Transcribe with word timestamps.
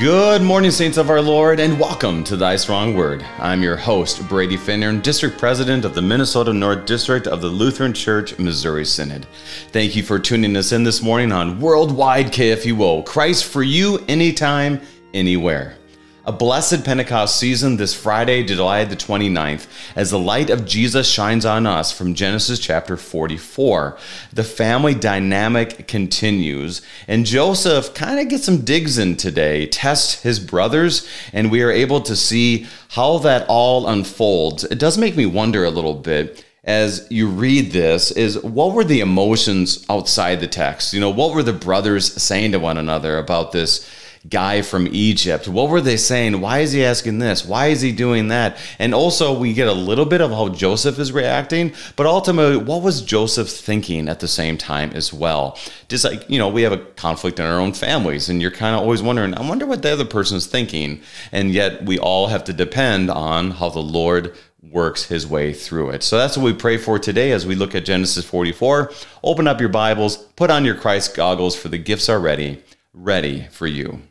Good 0.00 0.40
morning, 0.40 0.70
saints 0.70 0.96
of 0.96 1.10
our 1.10 1.20
Lord, 1.20 1.60
and 1.60 1.78
welcome 1.78 2.24
to 2.24 2.34
Thy 2.34 2.56
Strong 2.56 2.94
Word. 2.94 3.22
I'm 3.38 3.62
your 3.62 3.76
host, 3.76 4.26
Brady 4.30 4.56
Finnern, 4.56 5.02
District 5.02 5.36
President 5.36 5.84
of 5.84 5.94
the 5.94 6.00
Minnesota 6.00 6.54
North 6.54 6.86
District 6.86 7.26
of 7.26 7.42
the 7.42 7.48
Lutheran 7.48 7.92
Church 7.92 8.38
Missouri 8.38 8.86
Synod. 8.86 9.26
Thank 9.72 9.94
you 9.94 10.02
for 10.02 10.18
tuning 10.18 10.56
us 10.56 10.72
in 10.72 10.84
this 10.84 11.02
morning 11.02 11.32
on 11.32 11.60
Worldwide 11.60 12.28
KFUO. 12.28 13.04
Christ 13.04 13.44
for 13.44 13.62
you, 13.62 14.02
anytime, 14.08 14.80
anywhere 15.12 15.76
a 16.24 16.32
blessed 16.32 16.84
Pentecost 16.84 17.36
season 17.36 17.76
this 17.76 17.94
Friday, 17.94 18.44
July 18.44 18.84
the 18.84 18.96
29th, 18.96 19.66
as 19.96 20.10
the 20.10 20.18
light 20.18 20.50
of 20.50 20.66
Jesus 20.66 21.10
shines 21.10 21.46
on 21.46 21.66
us 21.66 21.92
from 21.92 22.14
Genesis 22.14 22.58
chapter 22.58 22.96
44. 22.96 23.96
The 24.32 24.44
family 24.44 24.94
dynamic 24.94 25.88
continues, 25.88 26.82
and 27.08 27.24
Joseph 27.24 27.94
kind 27.94 28.20
of 28.20 28.28
gets 28.28 28.44
some 28.44 28.64
digs 28.64 28.98
in 28.98 29.16
today, 29.16 29.66
tests 29.66 30.22
his 30.22 30.38
brothers, 30.38 31.08
and 31.32 31.50
we 31.50 31.62
are 31.62 31.70
able 31.70 32.02
to 32.02 32.14
see 32.14 32.66
how 32.90 33.18
that 33.18 33.46
all 33.48 33.88
unfolds. 33.88 34.64
It 34.64 34.78
does 34.78 34.98
make 34.98 35.16
me 35.16 35.26
wonder 35.26 35.64
a 35.64 35.70
little 35.70 35.94
bit 35.94 36.44
as 36.64 37.06
you 37.10 37.26
read 37.26 37.72
this 37.72 38.10
is 38.10 38.38
what 38.42 38.74
were 38.74 38.84
the 38.84 39.00
emotions 39.00 39.86
outside 39.88 40.40
the 40.40 40.46
text? 40.46 40.92
You 40.92 41.00
know, 41.00 41.10
what 41.10 41.34
were 41.34 41.42
the 41.42 41.54
brothers 41.54 42.22
saying 42.22 42.52
to 42.52 42.58
one 42.58 42.76
another 42.76 43.16
about 43.16 43.52
this 43.52 43.88
guy 44.28 44.60
from 44.60 44.86
Egypt. 44.92 45.48
What 45.48 45.70
were 45.70 45.80
they 45.80 45.96
saying? 45.96 46.40
Why 46.40 46.58
is 46.58 46.72
he 46.72 46.84
asking 46.84 47.20
this? 47.20 47.44
Why 47.44 47.68
is 47.68 47.80
he 47.80 47.90
doing 47.90 48.28
that? 48.28 48.58
And 48.78 48.94
also, 48.94 49.36
we 49.36 49.54
get 49.54 49.68
a 49.68 49.72
little 49.72 50.04
bit 50.04 50.20
of 50.20 50.30
how 50.30 50.50
Joseph 50.50 50.98
is 50.98 51.10
reacting, 51.10 51.72
but 51.96 52.06
ultimately, 52.06 52.58
what 52.58 52.82
was 52.82 53.00
Joseph 53.00 53.48
thinking 53.48 54.08
at 54.08 54.20
the 54.20 54.28
same 54.28 54.58
time 54.58 54.90
as 54.92 55.12
well? 55.12 55.58
Just 55.88 56.04
like, 56.04 56.28
you 56.28 56.38
know, 56.38 56.48
we 56.48 56.62
have 56.62 56.72
a 56.72 56.78
conflict 56.78 57.40
in 57.40 57.46
our 57.46 57.58
own 57.58 57.72
families, 57.72 58.28
and 58.28 58.42
you're 58.42 58.50
kind 58.50 58.74
of 58.74 58.82
always 58.82 59.02
wondering, 59.02 59.34
I 59.34 59.48
wonder 59.48 59.64
what 59.64 59.80
the 59.80 59.92
other 59.92 60.04
person's 60.04 60.46
thinking. 60.46 61.00
And 61.32 61.52
yet, 61.52 61.84
we 61.86 61.98
all 61.98 62.26
have 62.26 62.44
to 62.44 62.52
depend 62.52 63.10
on 63.10 63.52
how 63.52 63.70
the 63.70 63.80
Lord 63.80 64.36
works 64.62 65.04
his 65.04 65.26
way 65.26 65.54
through 65.54 65.90
it. 65.90 66.02
So 66.02 66.18
that's 66.18 66.36
what 66.36 66.44
we 66.44 66.52
pray 66.52 66.76
for 66.76 66.98
today 66.98 67.32
as 67.32 67.46
we 67.46 67.54
look 67.54 67.74
at 67.74 67.86
Genesis 67.86 68.26
44. 68.26 68.92
Open 69.24 69.48
up 69.48 69.60
your 69.60 69.70
Bibles, 69.70 70.18
put 70.18 70.50
on 70.50 70.66
your 70.66 70.74
Christ 70.74 71.16
goggles, 71.16 71.56
for 71.56 71.68
the 71.68 71.78
gifts 71.78 72.10
are 72.10 72.20
ready, 72.20 72.62
ready 72.92 73.46
for 73.50 73.66
you. 73.66 74.02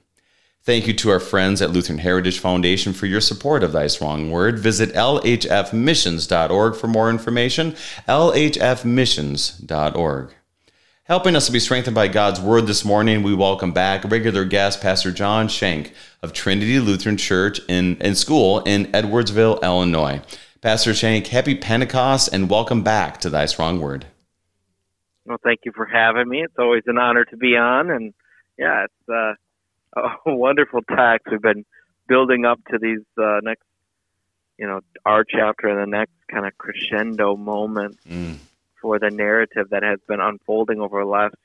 Thank 0.69 0.85
you 0.85 0.93
to 0.93 1.09
our 1.09 1.19
friends 1.19 1.63
at 1.63 1.71
Lutheran 1.71 1.97
Heritage 1.97 2.37
Foundation 2.37 2.93
for 2.93 3.07
your 3.07 3.21
support 3.21 3.63
of 3.63 3.71
Thy 3.71 3.87
Strong 3.87 4.29
Word. 4.29 4.59
Visit 4.59 4.93
lhfmissions.org 4.93 6.75
for 6.75 6.85
more 6.85 7.09
information. 7.09 7.71
lhfmissions.org. 8.07 10.35
Helping 11.05 11.35
us 11.35 11.47
to 11.47 11.51
be 11.51 11.59
strengthened 11.59 11.95
by 11.95 12.07
God's 12.07 12.39
Word 12.39 12.67
this 12.67 12.85
morning, 12.85 13.23
we 13.23 13.33
welcome 13.33 13.71
back 13.71 14.03
regular 14.03 14.45
guest 14.45 14.79
Pastor 14.79 15.11
John 15.11 15.47
Shank 15.47 15.91
of 16.21 16.33
Trinity 16.33 16.79
Lutheran 16.79 17.17
Church 17.17 17.59
in, 17.67 17.97
in 17.97 18.13
school 18.13 18.59
in 18.59 18.85
Edwardsville, 18.91 19.63
Illinois. 19.63 20.21
Pastor 20.61 20.93
Shank, 20.93 21.25
happy 21.25 21.55
Pentecost 21.55 22.29
and 22.31 22.47
welcome 22.47 22.83
back 22.83 23.19
to 23.21 23.31
Thy 23.31 23.47
Strong 23.47 23.81
Word. 23.81 24.05
Well, 25.25 25.39
thank 25.43 25.61
you 25.65 25.71
for 25.75 25.87
having 25.87 26.29
me. 26.29 26.43
It's 26.43 26.59
always 26.59 26.83
an 26.85 26.99
honor 26.99 27.25
to 27.25 27.37
be 27.37 27.57
on, 27.57 27.89
and 27.89 28.13
yeah, 28.59 28.85
it's 28.85 29.09
uh, 29.11 29.33
a 29.95 30.09
wonderful 30.25 30.81
text. 30.81 31.27
We've 31.31 31.41
been 31.41 31.65
building 32.07 32.45
up 32.45 32.59
to 32.71 32.77
these 32.79 33.01
uh, 33.17 33.39
next, 33.43 33.63
you 34.57 34.67
know, 34.67 34.81
our 35.05 35.23
chapter 35.23 35.67
and 35.67 35.79
the 35.79 35.97
next 35.97 36.13
kind 36.31 36.45
of 36.45 36.57
crescendo 36.57 37.35
moment 37.35 37.97
mm. 38.07 38.37
for 38.81 38.99
the 38.99 39.09
narrative 39.09 39.69
that 39.71 39.83
has 39.83 39.99
been 40.07 40.19
unfolding 40.19 40.79
over 40.81 41.01
the 41.01 41.09
last 41.09 41.35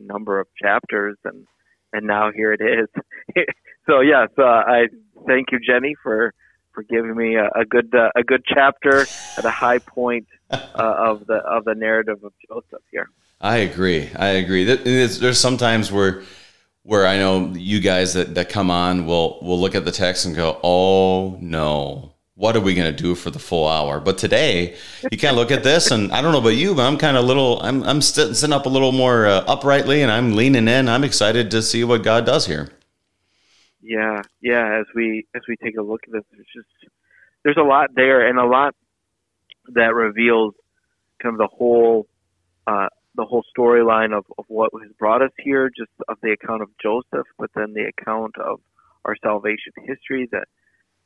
number 0.00 0.40
of 0.40 0.48
chapters, 0.60 1.16
and 1.24 1.46
and 1.92 2.06
now 2.06 2.32
here 2.32 2.52
it 2.52 2.60
is. 2.60 2.88
so 3.86 4.00
yes, 4.00 4.28
uh, 4.38 4.42
I 4.42 4.88
thank 5.26 5.52
you, 5.52 5.60
Jenny, 5.60 5.94
for 6.02 6.34
for 6.72 6.82
giving 6.82 7.16
me 7.16 7.36
a, 7.36 7.48
a 7.54 7.64
good 7.64 7.94
uh, 7.94 8.10
a 8.16 8.24
good 8.24 8.42
chapter 8.44 9.06
at 9.36 9.44
a 9.44 9.50
high 9.50 9.78
point 9.78 10.26
uh, 10.50 10.58
of 10.74 11.26
the 11.26 11.36
of 11.36 11.64
the 11.64 11.74
narrative 11.74 12.24
of 12.24 12.32
Joseph 12.48 12.82
here. 12.90 13.08
I 13.40 13.58
agree. 13.58 14.10
I 14.16 14.28
agree. 14.28 14.64
There's 14.64 15.38
sometimes 15.38 15.92
where 15.92 16.22
where 16.84 17.06
I 17.06 17.16
know 17.16 17.52
you 17.54 17.80
guys 17.80 18.12
that, 18.12 18.34
that 18.36 18.50
come 18.50 18.70
on 18.70 19.06
will 19.06 19.38
will 19.42 19.58
look 19.58 19.74
at 19.74 19.84
the 19.84 19.90
text 19.90 20.24
and 20.26 20.36
go, 20.36 20.60
"Oh 20.62 21.36
no, 21.40 22.12
what 22.34 22.54
are 22.56 22.60
we 22.60 22.74
going 22.74 22.94
to 22.94 23.02
do 23.02 23.14
for 23.14 23.30
the 23.30 23.38
full 23.38 23.66
hour?" 23.66 23.98
But 24.00 24.18
today, 24.18 24.76
you 25.10 25.18
kind 25.18 25.32
of 25.32 25.36
look 25.36 25.50
at 25.50 25.64
this, 25.64 25.90
and 25.90 26.12
I 26.12 26.22
don't 26.22 26.32
know 26.32 26.38
about 26.38 26.50
you, 26.50 26.74
but 26.74 26.86
I'm 26.86 26.98
kind 26.98 27.16
of 27.16 27.24
little. 27.24 27.60
I'm 27.62 27.82
I'm 27.82 28.00
sitting 28.00 28.52
up 28.52 28.66
a 28.66 28.68
little 28.68 28.92
more 28.92 29.26
uh, 29.26 29.44
uprightly, 29.48 30.02
and 30.02 30.12
I'm 30.12 30.36
leaning 30.36 30.68
in. 30.68 30.88
I'm 30.88 31.04
excited 31.04 31.50
to 31.50 31.62
see 31.62 31.82
what 31.84 32.02
God 32.02 32.26
does 32.26 32.46
here. 32.46 32.68
Yeah, 33.82 34.22
yeah. 34.40 34.78
As 34.80 34.86
we 34.94 35.26
as 35.34 35.42
we 35.48 35.56
take 35.56 35.76
a 35.76 35.82
look 35.82 36.02
at 36.06 36.12
this, 36.12 36.24
there's 36.32 36.46
just 36.54 36.92
there's 37.42 37.56
a 37.56 37.62
lot 37.62 37.94
there, 37.94 38.28
and 38.28 38.38
a 38.38 38.46
lot 38.46 38.74
that 39.68 39.94
reveals 39.94 40.54
kind 41.22 41.34
of 41.34 41.38
the 41.38 41.56
whole 41.56 42.06
uh, 42.66 42.88
the 43.16 43.24
whole 43.24 43.44
storyline 43.56 44.16
of, 44.16 44.24
of 44.38 44.44
what 44.48 44.70
has 44.82 44.92
brought 44.98 45.22
us 45.22 45.30
here, 45.38 45.70
just 45.76 45.90
of 46.08 46.18
the 46.22 46.32
account 46.32 46.62
of 46.62 46.68
Joseph, 46.82 47.26
but 47.38 47.50
then 47.54 47.74
the 47.74 47.90
account 47.96 48.36
of 48.38 48.60
our 49.04 49.16
salvation 49.22 49.72
history, 49.86 50.28
the 50.30 50.44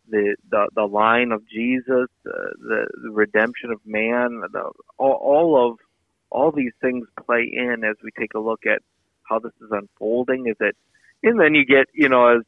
the 0.08 0.36
the, 0.50 0.68
the 0.74 0.84
line 0.84 1.32
of 1.32 1.46
Jesus, 1.48 2.08
the, 2.24 2.54
the, 2.60 2.86
the 3.04 3.10
redemption 3.10 3.70
of 3.70 3.80
man, 3.84 4.42
the, 4.52 4.70
all, 4.98 5.12
all 5.12 5.70
of 5.70 5.78
all 6.30 6.52
these 6.52 6.72
things 6.80 7.06
play 7.26 7.50
in 7.52 7.84
as 7.84 7.96
we 8.02 8.10
take 8.18 8.34
a 8.34 8.40
look 8.40 8.60
at 8.66 8.82
how 9.28 9.38
this 9.38 9.52
is 9.60 9.68
unfolding. 9.70 10.46
Is 10.46 10.56
it, 10.60 10.76
and 11.22 11.40
then 11.40 11.54
you 11.54 11.66
get 11.66 11.86
you 11.94 12.08
know 12.08 12.38
as 12.38 12.42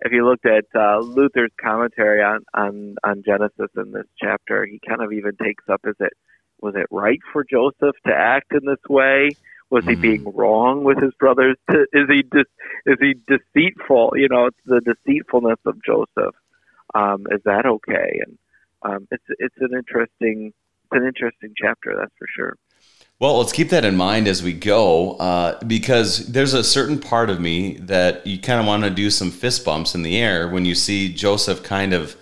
if 0.00 0.12
you 0.12 0.26
looked 0.28 0.46
at 0.46 0.64
uh, 0.74 0.98
Luther's 1.00 1.52
commentary 1.60 2.22
on, 2.22 2.40
on 2.54 2.96
on 3.04 3.22
Genesis 3.24 3.70
in 3.76 3.92
this 3.92 4.06
chapter, 4.20 4.66
he 4.66 4.80
kind 4.86 5.02
of 5.02 5.12
even 5.12 5.32
takes 5.36 5.64
up 5.68 5.80
is 5.84 5.96
it 6.00 6.12
was 6.60 6.74
it 6.76 6.86
right 6.90 7.20
for 7.32 7.44
Joseph 7.44 7.96
to 8.06 8.14
act 8.14 8.52
in 8.52 8.60
this 8.64 8.82
way? 8.88 9.30
Was 9.70 9.84
he 9.84 9.96
being 9.96 10.24
mm-hmm. 10.24 10.38
wrong 10.38 10.84
with 10.84 10.98
his 10.98 11.12
brothers? 11.14 11.56
Is 11.68 12.08
he 12.08 12.22
dis, 12.22 12.46
is 12.86 12.96
he 13.00 13.14
deceitful? 13.26 14.12
You 14.16 14.28
know, 14.28 14.46
it's 14.46 14.58
the 14.64 14.80
deceitfulness 14.80 15.58
of 15.66 15.82
Joseph. 15.84 16.34
Um, 16.94 17.26
is 17.30 17.42
that 17.44 17.66
okay? 17.66 18.20
And 18.24 18.38
um, 18.82 19.08
it's 19.10 19.24
it's 19.38 19.56
an 19.60 19.76
interesting 19.76 20.54
it's 20.84 21.00
an 21.00 21.06
interesting 21.06 21.52
chapter, 21.56 21.94
that's 21.98 22.14
for 22.18 22.26
sure. 22.34 22.56
Well, 23.20 23.38
let's 23.38 23.52
keep 23.52 23.70
that 23.70 23.84
in 23.84 23.96
mind 23.96 24.28
as 24.28 24.44
we 24.44 24.52
go, 24.52 25.14
uh, 25.14 25.58
because 25.64 26.28
there's 26.28 26.54
a 26.54 26.62
certain 26.62 27.00
part 27.00 27.30
of 27.30 27.40
me 27.40 27.74
that 27.78 28.24
you 28.26 28.38
kind 28.38 28.60
of 28.60 28.66
want 28.66 28.84
to 28.84 28.90
do 28.90 29.10
some 29.10 29.32
fist 29.32 29.64
bumps 29.64 29.94
in 29.96 30.02
the 30.02 30.16
air 30.16 30.48
when 30.48 30.64
you 30.64 30.76
see 30.76 31.12
Joseph 31.12 31.64
kind 31.64 31.92
of 31.92 32.16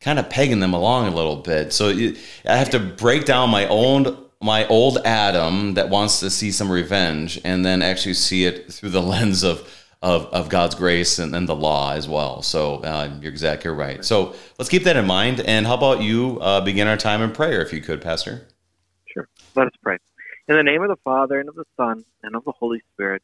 kind 0.00 0.18
of 0.18 0.28
pegging 0.28 0.60
them 0.60 0.74
along 0.74 1.08
a 1.08 1.14
little 1.14 1.36
bit. 1.36 1.72
So 1.72 1.88
I 1.88 2.56
have 2.56 2.70
to 2.70 2.78
break 2.78 3.24
down 3.24 3.50
my 3.50 3.66
own 3.68 4.24
my 4.42 4.66
old 4.68 4.98
Adam 5.04 5.74
that 5.74 5.88
wants 5.88 6.20
to 6.20 6.30
see 6.30 6.52
some 6.52 6.70
revenge, 6.70 7.40
and 7.42 7.64
then 7.64 7.80
actually 7.80 8.14
see 8.14 8.44
it 8.44 8.72
through 8.72 8.90
the 8.90 9.02
lens 9.14 9.42
of 9.42 9.72
of, 10.02 10.26
of 10.26 10.48
God's 10.48 10.74
grace 10.74 11.18
and, 11.18 11.34
and 11.34 11.48
the 11.48 11.54
law 11.54 11.92
as 11.92 12.06
well. 12.06 12.42
So 12.42 12.76
uh, 12.76 13.10
you're 13.20 13.32
exactly 13.32 13.70
right. 13.70 14.04
So 14.04 14.34
let's 14.58 14.68
keep 14.68 14.84
that 14.84 14.96
in 14.96 15.06
mind. 15.06 15.40
And 15.40 15.66
how 15.66 15.74
about 15.74 16.02
you 16.02 16.38
uh, 16.40 16.60
begin 16.60 16.86
our 16.86 16.98
time 16.98 17.22
in 17.22 17.32
prayer, 17.32 17.62
if 17.62 17.72
you 17.72 17.80
could, 17.80 18.02
Pastor? 18.02 18.46
Sure. 19.06 19.26
Let 19.54 19.68
us 19.68 19.72
pray. 19.82 19.96
In 20.48 20.54
the 20.54 20.62
name 20.62 20.82
of 20.82 20.88
the 20.88 20.98
Father 21.02 21.40
and 21.40 21.48
of 21.48 21.56
the 21.56 21.64
Son 21.76 22.04
and 22.22 22.36
of 22.36 22.44
the 22.44 22.52
Holy 22.52 22.82
Spirit. 22.92 23.22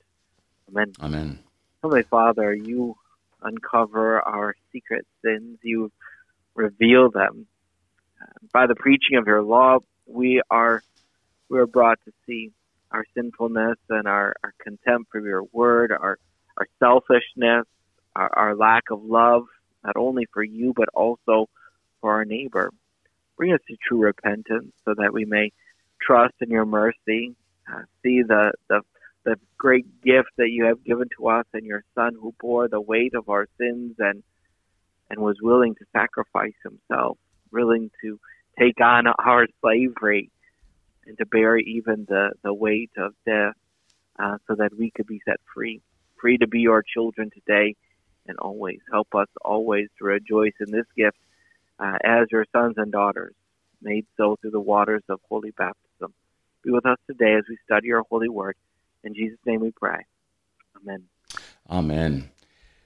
Amen. 0.71 0.93
Amen. 1.01 1.39
Heavenly 1.83 2.03
Father, 2.05 2.55
you 2.55 2.97
uncover 3.43 4.23
our 4.23 4.57
secret 4.73 5.07
sins. 5.23 5.59
You 5.63 5.93
reveal 6.55 7.11
them. 7.11 7.47
By 8.53 8.67
the 8.67 8.75
preaching 8.75 9.17
of 9.17 9.27
your 9.27 9.43
law, 9.43 9.79
we 10.07 10.43
are 10.51 10.83
we 11.49 11.59
are 11.59 11.67
brought 11.67 11.99
to 12.05 12.13
see 12.27 12.53
our 12.91 13.05
sinfulness 13.15 13.79
and 13.89 14.07
our, 14.07 14.35
our 14.43 14.55
contempt 14.63 15.11
for 15.11 15.21
your 15.21 15.45
word, 15.53 15.93
our 15.93 16.19
our 16.57 16.67
selfishness, 16.79 17.67
our, 18.15 18.31
our 18.35 18.55
lack 18.55 18.85
of 18.91 19.03
love, 19.03 19.45
not 19.85 19.97
only 19.97 20.27
for 20.33 20.43
you 20.43 20.73
but 20.75 20.89
also 20.95 21.49
for 22.01 22.13
our 22.13 22.25
neighbor. 22.25 22.71
Bring 23.37 23.53
us 23.53 23.61
to 23.69 23.77
true 23.87 24.03
repentance 24.03 24.73
so 24.85 24.95
that 24.97 25.13
we 25.13 25.25
may 25.25 25.53
trust 26.01 26.35
in 26.41 26.51
your 26.51 26.67
mercy, 26.67 27.35
uh, 27.73 27.83
see 28.03 28.23
the, 28.23 28.53
the 28.69 28.83
the 29.25 29.37
great 29.57 30.03
gift 30.03 30.31
that 30.37 30.51
you 30.51 30.65
have 30.65 30.83
given 30.85 31.09
to 31.17 31.29
us 31.29 31.47
and 31.53 31.65
your 31.65 31.85
Son 31.95 32.17
who 32.21 32.35
bore 32.41 32.69
the 32.69 32.81
weight 32.81 33.15
of 33.15 33.29
our 33.29 33.47
sins 33.59 33.95
and 33.99 34.23
and 35.13 35.21
was 35.21 35.37
willing 35.43 35.75
to 35.75 35.85
sacrifice 35.93 36.55
himself, 36.65 37.19
willing 37.53 37.91
to 38.03 38.19
take 38.59 38.81
on 38.81 39.05
our 39.07 39.47
slavery 39.61 40.31
and 41.07 41.19
to 41.19 41.27
bear 41.27 41.59
even 41.59 42.07
the, 42.09 42.31
the 42.43 42.53
weight 42.53 42.91
of 42.97 43.13
death 43.27 43.55
uh, 44.19 44.39
so 44.49 44.55
that 44.55 44.71
we 44.77 44.91
could 44.91 45.07
be 45.07 45.21
set 45.27 45.37
free, 45.55 45.83
free 46.19 46.39
to 46.39 46.49
be 46.49 46.61
your 46.61 46.83
children 46.83 47.31
today 47.31 47.77
and 48.27 48.39
always. 48.39 48.79
Help 48.91 49.09
us 49.15 49.29
always 49.45 49.89
to 49.99 50.05
rejoice 50.07 50.55
in 50.61 50.73
this 50.73 50.87
gift 50.97 51.19
uh, 51.79 51.99
as 52.03 52.27
your 52.31 52.47
sons 52.51 52.75
and 52.79 52.91
daughters, 52.91 53.35
made 53.83 54.07
so 54.17 54.37
through 54.41 54.53
the 54.53 54.61
waters 54.61 55.03
of 55.11 55.21
holy 55.29 55.51
baptism. 55.51 56.15
Be 56.65 56.71
with 56.71 56.87
us 56.87 56.99
today 57.07 57.35
as 57.35 57.45
we 57.51 57.59
study 57.67 57.89
your 57.89 58.05
holy 58.09 58.31
word. 58.31 58.57
In 59.05 59.15
Jesus' 59.15 59.39
name 59.45 59.61
we 59.61 59.73
pray. 59.73 60.07
Amen. 60.81 61.05
Amen. 61.69 62.32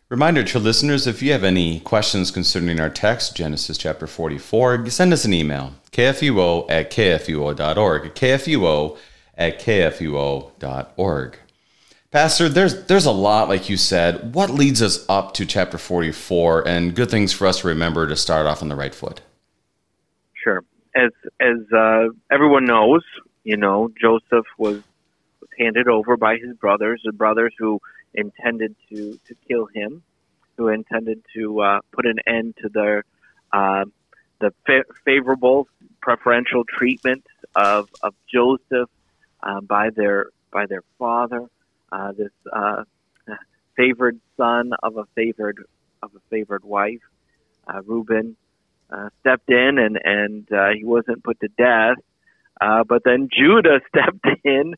Reminder 0.09 0.45
to 0.45 0.61
listeners 0.61 1.09
if 1.09 1.21
you 1.21 1.33
have 1.33 1.43
any 1.43 1.81
questions 1.81 2.31
concerning 2.31 2.79
our 2.79 2.89
text, 2.89 3.35
Genesis 3.35 3.77
chapter 3.77 4.07
44, 4.07 4.89
send 4.89 5.13
us 5.13 5.25
an 5.25 5.35
email, 5.35 5.73
kfuo 5.91 6.65
at 6.71 6.93
kfuo.org, 6.93 8.15
kfuo 8.15 8.99
at 9.37 9.59
kfuo.org. 9.59 11.39
Pastor, 12.13 12.49
there's 12.49 12.85
there's 12.85 13.05
a 13.05 13.11
lot, 13.11 13.49
like 13.49 13.69
you 13.69 13.77
said. 13.77 14.33
What 14.33 14.51
leads 14.51 14.81
us 14.81 15.05
up 15.09 15.35
to 15.35 15.45
chapter 15.45 15.77
44 15.77 16.69
and 16.69 16.95
good 16.95 17.11
things 17.11 17.33
for 17.33 17.49
us 17.49 17.63
to 17.63 17.67
remember 17.67 18.07
to 18.07 18.15
start 18.15 18.47
off 18.47 18.63
on 18.63 18.69
the 18.69 18.77
right 18.77 18.95
foot? 18.95 19.23
Sure. 20.35 20.63
As 20.95 21.11
as 21.41 21.57
uh, 21.77 22.11
everyone 22.31 22.65
knows, 22.65 23.03
you 23.43 23.57
know, 23.57 23.91
Joseph 24.01 24.47
was, 24.57 24.77
was 25.41 25.51
handed 25.59 25.89
over 25.89 26.17
by 26.17 26.37
his 26.37 26.57
brothers, 26.57 27.03
the 27.05 27.11
brothers 27.11 27.53
who 27.59 27.81
intended 28.17 28.75
to, 28.89 29.19
to 29.29 29.35
kill 29.49 29.67
him, 29.67 30.03
who 30.57 30.69
intended 30.69 31.23
to 31.35 31.61
uh, 31.61 31.81
put 31.93 32.07
an 32.07 32.19
end 32.27 32.55
to 32.63 32.69
their 32.69 33.05
uh, 33.53 33.85
the 34.41 34.53
fa- 34.67 34.85
favorable 35.05 35.69
preferential 36.01 36.65
treatment 36.65 37.25
of 37.55 37.89
of 38.03 38.15
Joseph 38.33 38.91
uh, 39.43 39.61
by 39.61 39.91
their 39.91 40.27
by 40.53 40.67
their 40.67 40.83
father, 40.99 41.47
uh, 41.93 42.13
this 42.13 42.33
uh, 42.53 42.85
favored 43.77 44.19
son 44.37 44.73
of 44.83 44.97
a 44.97 45.05
favored 45.15 45.65
of 46.03 46.11
a 46.15 46.21
favored 46.31 46.65
wife. 46.65 47.03
Uh, 47.67 47.83
Reuben 47.85 48.37
stepped 49.21 49.51
in 49.51 49.79
and 49.79 49.99
and 50.03 50.49
he 50.77 50.85
wasn't 50.85 51.25
put 51.25 51.41
to 51.41 51.49
death, 51.49 51.97
but 52.61 53.03
then 53.05 53.29
Judah 53.33 53.81
stepped 53.89 54.27
in 54.45 54.75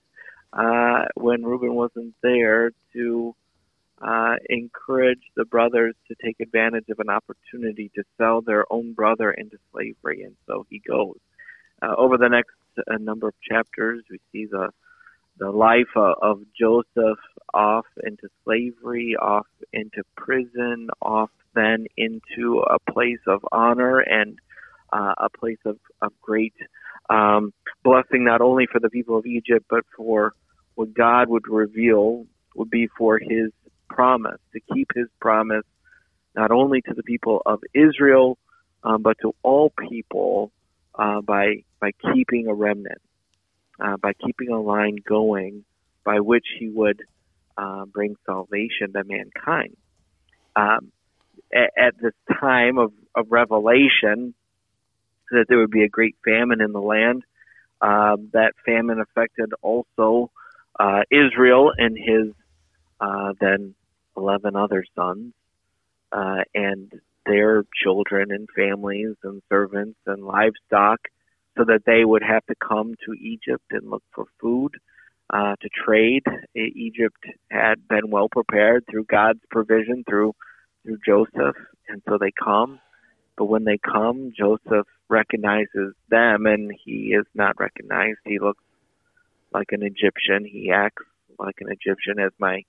when 1.14 1.44
Reuben 1.44 1.74
wasn't 1.74 2.14
there 2.22 2.70
to 2.98 3.34
uh, 4.00 4.36
encourage 4.48 5.22
the 5.36 5.44
brothers 5.44 5.94
to 6.08 6.14
take 6.24 6.40
advantage 6.40 6.88
of 6.88 6.98
an 7.00 7.08
opportunity 7.08 7.90
to 7.94 8.04
sell 8.16 8.40
their 8.40 8.64
own 8.72 8.92
brother 8.92 9.30
into 9.30 9.56
slavery, 9.72 10.22
and 10.22 10.36
so 10.46 10.66
he 10.68 10.80
goes. 10.86 11.16
Uh, 11.80 11.94
over 11.96 12.16
the 12.16 12.28
next 12.28 12.54
uh, 12.78 12.96
number 12.98 13.28
of 13.28 13.34
chapters, 13.48 14.02
we 14.10 14.18
see 14.32 14.46
the 14.46 14.70
the 15.38 15.50
life 15.50 15.96
of, 15.96 16.16
of 16.20 16.40
Joseph 16.58 17.20
off 17.54 17.86
into 18.04 18.28
slavery, 18.44 19.14
off 19.16 19.46
into 19.72 20.02
prison, 20.16 20.88
off 21.00 21.30
then 21.54 21.86
into 21.96 22.60
a 22.60 22.78
place 22.92 23.20
of 23.26 23.44
honor 23.52 24.00
and 24.00 24.38
uh, 24.92 25.14
a 25.18 25.28
place 25.30 25.58
of, 25.64 25.78
of 26.02 26.12
great 26.20 26.54
um, 27.08 27.52
blessing, 27.84 28.24
not 28.24 28.40
only 28.40 28.66
for 28.70 28.80
the 28.80 28.90
people 28.90 29.16
of 29.16 29.26
Egypt, 29.26 29.66
but 29.70 29.84
for 29.96 30.34
what 30.74 30.92
God 30.94 31.28
would 31.28 31.48
reveal 31.48 32.26
would 32.58 32.70
be 32.70 32.88
for 32.98 33.18
his 33.18 33.50
promise, 33.88 34.40
to 34.52 34.60
keep 34.74 34.88
his 34.94 35.08
promise 35.20 35.64
not 36.34 36.50
only 36.50 36.82
to 36.82 36.94
the 36.94 37.02
people 37.02 37.42
of 37.46 37.60
Israel, 37.74 38.38
um, 38.84 39.02
but 39.02 39.16
to 39.22 39.34
all 39.42 39.72
people 39.88 40.52
uh, 40.94 41.20
by, 41.20 41.64
by 41.80 41.90
keeping 42.12 42.48
a 42.48 42.54
remnant, 42.54 43.00
uh, 43.80 43.96
by 43.96 44.12
keeping 44.12 44.50
a 44.50 44.60
line 44.60 44.96
going 45.06 45.64
by 46.04 46.20
which 46.20 46.46
he 46.58 46.68
would 46.68 47.02
uh, 47.56 47.84
bring 47.86 48.16
salvation 48.24 48.92
to 48.92 49.04
mankind. 49.04 49.76
Um, 50.54 50.92
at, 51.52 51.70
at 51.76 51.94
this 52.00 52.14
time 52.40 52.78
of, 52.78 52.92
of 53.14 53.26
revelation, 53.30 54.34
that 55.30 55.46
there 55.48 55.58
would 55.58 55.70
be 55.70 55.84
a 55.84 55.88
great 55.88 56.16
famine 56.24 56.60
in 56.60 56.72
the 56.72 56.80
land. 56.80 57.24
Uh, 57.80 58.16
that 58.32 58.52
famine 58.64 59.00
affected 59.00 59.52
also 59.62 60.30
uh, 60.78 61.02
Israel 61.10 61.72
and 61.76 61.96
his 61.96 62.32
uh, 63.00 63.32
then 63.40 63.74
11 64.16 64.56
other 64.56 64.84
sons, 64.94 65.32
uh, 66.12 66.42
and 66.54 66.92
their 67.26 67.64
children 67.82 68.30
and 68.30 68.48
families 68.56 69.14
and 69.22 69.42
servants 69.48 69.98
and 70.06 70.24
livestock, 70.24 71.00
so 71.56 71.64
that 71.64 71.82
they 71.86 72.04
would 72.04 72.22
have 72.22 72.44
to 72.46 72.54
come 72.56 72.94
to 73.04 73.12
Egypt 73.12 73.64
and 73.70 73.90
look 73.90 74.02
for 74.14 74.24
food 74.40 74.72
uh, 75.30 75.56
to 75.60 75.68
trade. 75.68 76.24
Egypt 76.54 77.24
had 77.50 77.86
been 77.88 78.10
well 78.10 78.28
prepared 78.28 78.84
through 78.90 79.04
God's 79.04 79.40
provision 79.50 80.04
through 80.08 80.34
through 80.84 80.98
Joseph, 81.04 81.56
and 81.88 82.02
so 82.08 82.18
they 82.18 82.32
come. 82.32 82.80
But 83.36 83.46
when 83.46 83.64
they 83.64 83.78
come, 83.78 84.32
Joseph 84.36 84.86
recognizes 85.08 85.94
them, 86.08 86.46
and 86.46 86.72
he 86.84 87.14
is 87.18 87.26
not 87.34 87.58
recognized. 87.58 88.18
He 88.24 88.38
looks 88.38 88.62
like 89.52 89.68
an 89.72 89.82
Egyptian. 89.82 90.44
He 90.44 90.70
acts 90.70 91.04
like 91.38 91.56
an 91.60 91.68
Egyptian, 91.70 92.18
as 92.18 92.32
my 92.38 92.62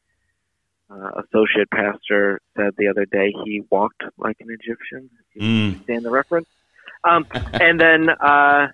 uh, 0.89 1.21
associate 1.21 1.69
pastor 1.71 2.41
said 2.55 2.73
the 2.77 2.87
other 2.87 3.05
day. 3.05 3.33
He 3.45 3.63
walked 3.69 4.03
like 4.17 4.37
an 4.39 4.47
Egyptian. 4.49 5.09
If 5.19 5.35
you 5.35 5.41
mm. 5.41 5.73
understand 5.73 6.05
the 6.05 6.09
reference? 6.09 6.47
Um, 7.03 7.27
and 7.53 7.79
then, 7.79 8.09
uh, 8.09 8.67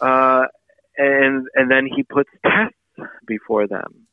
uh, 0.00 0.44
and 0.96 1.46
and 1.54 1.70
then 1.70 1.86
he 1.86 2.02
puts 2.02 2.30
tests 2.44 3.10
before 3.26 3.66
them. 3.66 4.06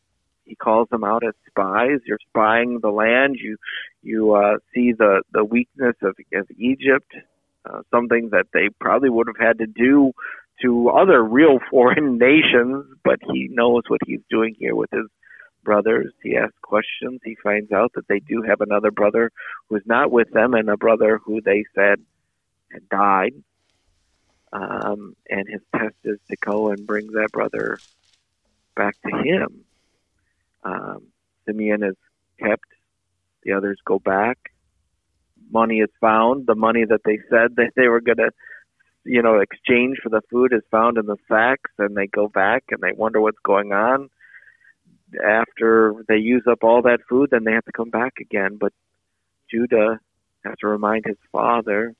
He 0.45 0.55
calls 0.55 0.89
them 0.89 1.03
out 1.03 1.23
as 1.23 1.35
spies. 1.47 1.99
You're 2.05 2.19
spying 2.29 2.79
the 2.81 2.89
land. 2.89 3.35
You 3.39 3.57
you 4.01 4.33
uh, 4.33 4.57
see 4.73 4.93
the 4.93 5.21
the 5.31 5.43
weakness 5.43 5.95
of, 6.01 6.15
of 6.33 6.47
Egypt, 6.57 7.11
uh, 7.65 7.81
something 7.91 8.29
that 8.31 8.47
they 8.53 8.69
probably 8.79 9.09
would 9.09 9.27
have 9.27 9.47
had 9.47 9.59
to 9.59 9.67
do 9.67 10.13
to 10.61 10.89
other 10.89 11.23
real 11.23 11.59
foreign 11.69 12.17
nations, 12.17 12.85
but 13.03 13.19
he 13.31 13.47
knows 13.51 13.83
what 13.87 14.01
he's 14.05 14.21
doing 14.29 14.55
here 14.57 14.75
with 14.75 14.89
his 14.91 15.05
brothers. 15.63 16.13
He 16.23 16.35
asks 16.35 16.57
questions. 16.61 17.21
He 17.23 17.35
finds 17.41 17.71
out 17.71 17.93
that 17.93 18.07
they 18.07 18.19
do 18.19 18.41
have 18.41 18.61
another 18.61 18.91
brother 18.91 19.31
who's 19.67 19.85
not 19.85 20.11
with 20.11 20.29
them 20.31 20.53
and 20.53 20.69
a 20.69 20.77
brother 20.77 21.19
who 21.23 21.41
they 21.41 21.65
said 21.75 21.99
had 22.71 22.89
died. 22.89 23.33
Um, 24.51 25.15
and 25.29 25.47
his 25.47 25.61
test 25.75 25.95
is 26.03 26.19
to 26.29 26.37
go 26.37 26.69
and 26.69 26.87
bring 26.87 27.11
that 27.11 27.31
brother 27.31 27.77
back 28.75 28.95
to 29.03 29.17
him. 29.17 29.65
Um, 30.63 31.03
Simeon 31.45 31.83
is 31.83 31.95
kept. 32.39 32.65
The 33.43 33.53
others 33.53 33.79
go 33.85 33.99
back. 33.99 34.37
Money 35.51 35.79
is 35.79 35.89
found. 36.01 36.47
The 36.47 36.55
money 36.55 36.85
that 36.85 37.01
they 37.05 37.19
said 37.29 37.55
that 37.55 37.71
they 37.75 37.87
were 37.87 38.01
going 38.01 38.17
to 38.17 38.31
you 39.05 39.21
know, 39.21 39.39
exchange 39.39 39.97
for 40.03 40.09
the 40.09 40.21
food 40.29 40.53
is 40.53 40.61
found 40.69 40.97
in 40.97 41.05
the 41.05 41.17
sacks, 41.27 41.71
and 41.77 41.95
they 41.95 42.07
go 42.07 42.27
back 42.27 42.65
and 42.69 42.81
they 42.81 42.91
wonder 42.91 43.21
what's 43.21 43.39
going 43.43 43.71
on. 43.71 44.09
After 45.25 45.93
they 46.07 46.17
use 46.17 46.43
up 46.49 46.63
all 46.63 46.83
that 46.83 46.99
food, 47.09 47.29
then 47.31 47.43
they 47.43 47.53
have 47.53 47.65
to 47.65 47.71
come 47.71 47.89
back 47.89 48.13
again. 48.19 48.57
But 48.59 48.73
Judah 49.49 49.99
has 50.45 50.55
to 50.59 50.67
remind 50.67 51.05
his 51.05 51.17
father 51.31 51.95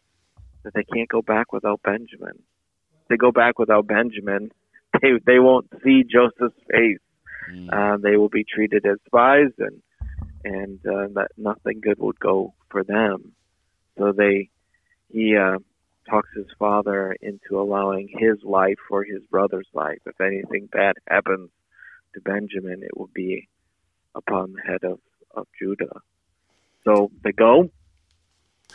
that 0.63 0.73
they 0.73 0.83
can't 0.83 1.09
go 1.09 1.21
back 1.21 1.51
without 1.51 1.81
Benjamin. 1.83 2.43
If 3.01 3.07
they 3.09 3.17
go 3.17 3.31
back 3.31 3.57
without 3.57 3.87
Benjamin, 3.87 4.51
they 5.01 5.09
they 5.25 5.39
won't 5.39 5.67
see 5.83 6.03
Joseph's 6.03 6.59
face. 6.69 6.99
Mm. 7.51 7.69
Uh, 7.71 7.97
they 7.97 8.17
will 8.17 8.29
be 8.29 8.43
treated 8.43 8.85
as 8.85 8.97
spies, 9.05 9.51
and 9.57 9.81
and 10.43 10.79
uh, 10.85 11.07
that 11.15 11.29
nothing 11.37 11.81
good 11.81 11.99
would 11.99 12.19
go 12.19 12.53
for 12.69 12.83
them. 12.83 13.33
So 13.97 14.11
they 14.11 14.49
he 15.11 15.35
uh, 15.35 15.57
talks 16.09 16.29
his 16.35 16.47
father 16.57 17.15
into 17.21 17.59
allowing 17.59 18.09
his 18.09 18.37
life 18.43 18.77
for 18.87 19.03
his 19.03 19.21
brother's 19.29 19.67
life. 19.73 19.99
If 20.05 20.19
anything 20.21 20.67
bad 20.71 20.95
happens 21.07 21.49
to 22.13 22.21
Benjamin, 22.21 22.83
it 22.83 22.97
will 22.97 23.09
be 23.13 23.47
upon 24.15 24.53
the 24.53 24.61
head 24.61 24.83
of, 24.83 24.99
of 25.35 25.47
Judah. 25.59 26.01
So 26.83 27.11
they 27.23 27.31
go 27.31 27.69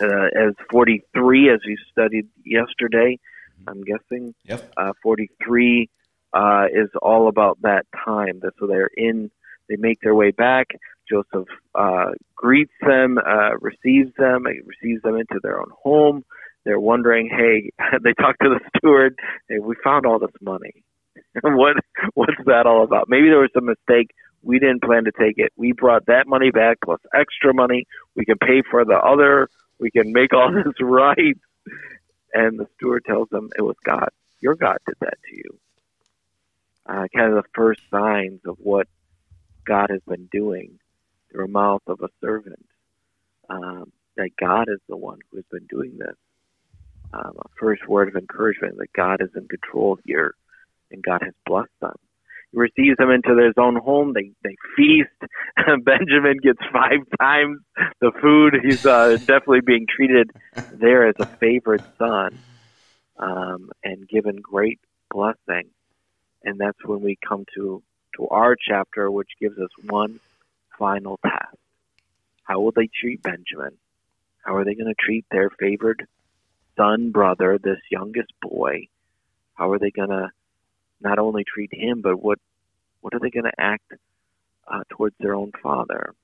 uh, 0.00 0.07
as 0.07 0.55
43, 0.71 1.50
as 1.50 1.61
we 1.67 1.79
studied 1.91 2.29
yesterday. 2.45 3.19
I'm 3.67 3.83
guessing. 3.83 4.35
Yep. 4.45 4.73
Uh, 4.76 4.93
43 5.03 5.88
uh, 6.33 6.67
is 6.73 6.91
all 7.00 7.29
about 7.29 7.62
that 7.62 7.87
time. 8.05 8.41
That 8.43 8.53
so 8.59 8.67
they're 8.67 8.91
in. 8.95 9.31
They 9.69 9.76
make 9.76 10.00
their 10.00 10.14
way 10.14 10.31
back. 10.33 10.69
Joseph 11.09 11.49
uh, 11.75 12.12
greets 12.35 12.73
them, 12.81 13.19
uh, 13.19 13.57
receives 13.61 14.12
them, 14.19 14.45
receives 14.45 15.03
them 15.03 15.17
into 15.17 15.38
their 15.43 15.59
own 15.61 15.71
home 15.83 16.25
they're 16.64 16.81
wondering, 16.81 17.29
hey, 17.29 17.71
they 18.03 18.12
talk 18.14 18.38
to 18.38 18.49
the 18.49 18.61
steward, 18.76 19.19
hey, 19.49 19.59
we 19.59 19.76
found 19.85 20.07
all 20.07 20.19
this 20.19 20.31
money. 20.41 20.83
what 21.42 21.76
what's 22.14 22.33
that 22.47 22.66
all 22.66 22.85
about? 22.85 23.09
Maybe 23.09 23.28
there 23.28 23.40
was 23.40 23.50
a 23.56 23.61
mistake. 23.61 24.11
We 24.42 24.59
didn't 24.59 24.83
plan 24.83 25.04
to 25.04 25.12
take 25.12 25.38
it. 25.38 25.52
We 25.56 25.73
brought 25.73 26.06
that 26.06 26.26
money 26.26 26.50
back 26.50 26.78
plus 26.85 27.00
extra 27.14 27.54
money. 27.54 27.87
We 28.14 28.25
can 28.25 28.37
pay 28.38 28.62
for 28.71 28.85
the 28.85 28.99
other. 28.99 29.49
We 29.78 29.90
can 29.90 30.12
make 30.12 30.33
all 30.35 30.52
this 30.64 30.75
right. 30.80 31.37
And 32.33 32.59
the 32.59 32.66
steward 32.76 33.04
tells 33.06 33.28
them 33.30 33.50
it 33.56 33.62
was 33.62 33.76
God. 33.85 34.09
Your 34.40 34.54
God 34.54 34.78
did 34.87 34.97
that 35.00 35.18
to 35.30 35.37
you. 35.37 35.59
Uh, 36.87 37.06
kind 37.14 37.33
of 37.33 37.42
the 37.42 37.49
first 37.54 37.80
signs 37.90 38.40
of 38.44 38.56
what 38.59 38.87
God 39.64 39.88
has 39.90 40.02
been 40.06 40.28
doing 40.30 40.78
through 41.30 41.47
the 41.47 41.52
mouth 41.52 41.83
of 41.87 42.00
a 42.02 42.11
servant. 42.21 42.66
Um, 43.49 43.92
that 44.16 44.30
God 44.38 44.68
is 44.68 44.80
the 44.88 44.97
one 44.97 45.18
who 45.30 45.38
has 45.38 45.47
been 45.50 45.66
doing 45.66 45.97
this 45.99 46.16
um, 47.14 47.37
a 47.38 47.49
first 47.59 47.87
word 47.88 48.09
of 48.09 48.16
encouragement 48.16 48.78
that 48.78 48.92
God 48.92 49.21
is 49.21 49.30
in 49.37 49.47
control 49.49 49.99
here 50.04 50.35
and 50.94 51.02
God 51.02 51.20
has 51.22 51.34
blessed 51.44 51.68
them. 51.80 51.96
He 52.52 52.58
receives 52.58 52.96
them 52.98 53.10
into 53.10 53.36
his 53.36 53.54
own 53.58 53.76
home. 53.76 54.14
They 54.14 54.30
they 54.42 54.56
feast. 54.76 55.32
Benjamin 55.84 56.38
gets 56.42 56.60
five 56.72 57.00
times 57.20 57.60
the 58.00 58.12
food. 58.22 58.54
He's 58.62 58.84
uh, 58.88 59.18
definitely 59.26 59.60
being 59.66 59.86
treated 59.94 60.30
there 60.70 61.08
as 61.08 61.16
a 61.18 61.26
favored 61.40 61.82
son, 61.98 62.38
um, 63.18 63.70
and 63.82 64.08
given 64.08 64.36
great 64.36 64.80
blessing. 65.10 65.68
And 66.44 66.58
that's 66.58 66.78
when 66.84 67.02
we 67.02 67.18
come 67.26 67.44
to 67.56 67.82
to 68.16 68.28
our 68.28 68.56
chapter, 68.56 69.10
which 69.10 69.30
gives 69.40 69.58
us 69.58 69.70
one 69.88 70.20
final 70.78 71.18
task. 71.24 71.56
How 72.44 72.60
will 72.60 72.72
they 72.72 72.88
treat 73.00 73.22
Benjamin? 73.22 73.78
How 74.44 74.56
are 74.56 74.64
they 74.64 74.74
going 74.74 74.92
to 74.94 75.04
treat 75.04 75.24
their 75.30 75.50
favored 75.58 76.06
son, 76.76 77.10
brother, 77.10 77.58
this 77.58 77.78
youngest 77.90 78.32
boy? 78.42 78.88
How 79.54 79.70
are 79.70 79.78
they 79.78 79.90
going 79.90 80.10
to 80.10 80.28
not 81.00 81.18
only 81.18 81.44
treat 81.44 81.72
him, 81.72 82.00
but 82.02 82.16
what 82.16 82.38
what 83.00 83.14
are 83.14 83.20
they 83.20 83.30
going 83.30 83.44
to 83.44 83.52
act 83.60 83.92
uh, 84.66 84.82
towards 84.90 85.14
their 85.20 85.34
own 85.34 85.52
father? 85.62 86.14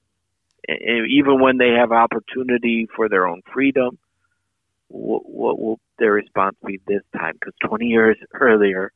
And 0.66 1.10
even 1.10 1.40
when 1.40 1.58
they 1.58 1.70
have 1.78 1.92
opportunity 1.92 2.88
for 2.94 3.08
their 3.08 3.26
own 3.26 3.42
freedom, 3.52 3.98
what, 4.88 5.28
what 5.28 5.58
will 5.58 5.78
their 5.98 6.12
response 6.12 6.56
be 6.64 6.80
this 6.86 7.02
time? 7.16 7.34
Because 7.34 7.54
20 7.66 7.86
years 7.86 8.16
earlier, 8.32 8.92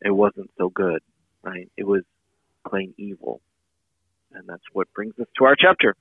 it 0.00 0.10
wasn't 0.10 0.50
so 0.58 0.68
good, 0.68 1.00
right? 1.42 1.70
It 1.76 1.86
was 1.86 2.02
plain 2.68 2.94
evil, 2.98 3.40
and 4.32 4.46
that's 4.46 4.62
what 4.72 4.92
brings 4.94 5.14
us 5.18 5.26
to 5.38 5.44
our 5.44 5.56
chapter. 5.56 5.94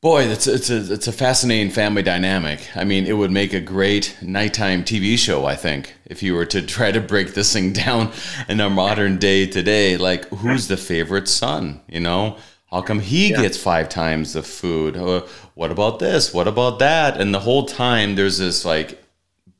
Boy, 0.00 0.26
it's 0.26 0.46
it's 0.46 0.70
a 0.70 0.92
it's 0.92 1.08
a 1.08 1.12
fascinating 1.12 1.72
family 1.72 2.04
dynamic. 2.04 2.60
I 2.76 2.84
mean, 2.84 3.04
it 3.04 3.14
would 3.14 3.32
make 3.32 3.52
a 3.52 3.60
great 3.60 4.16
nighttime 4.22 4.84
TV 4.84 5.18
show. 5.18 5.44
I 5.44 5.56
think 5.56 5.92
if 6.04 6.22
you 6.22 6.34
were 6.34 6.46
to 6.46 6.62
try 6.76 6.92
to 6.92 7.00
break 7.00 7.34
this 7.34 7.52
thing 7.52 7.72
down 7.72 8.12
in 8.48 8.60
our 8.60 8.70
modern 8.70 9.18
day 9.18 9.44
today, 9.44 9.96
like 9.96 10.28
who's 10.28 10.68
the 10.68 10.76
favorite 10.76 11.26
son? 11.26 11.80
You 11.88 11.98
know, 11.98 12.36
how 12.70 12.80
come 12.80 13.00
he 13.00 13.30
yeah. 13.30 13.42
gets 13.42 13.58
five 13.60 13.88
times 13.88 14.34
the 14.34 14.44
food? 14.44 14.96
Uh, 14.96 15.26
what 15.54 15.72
about 15.72 15.98
this? 15.98 16.32
What 16.32 16.46
about 16.46 16.78
that? 16.78 17.20
And 17.20 17.34
the 17.34 17.40
whole 17.40 17.66
time 17.66 18.14
there's 18.14 18.38
this 18.38 18.64
like 18.64 19.02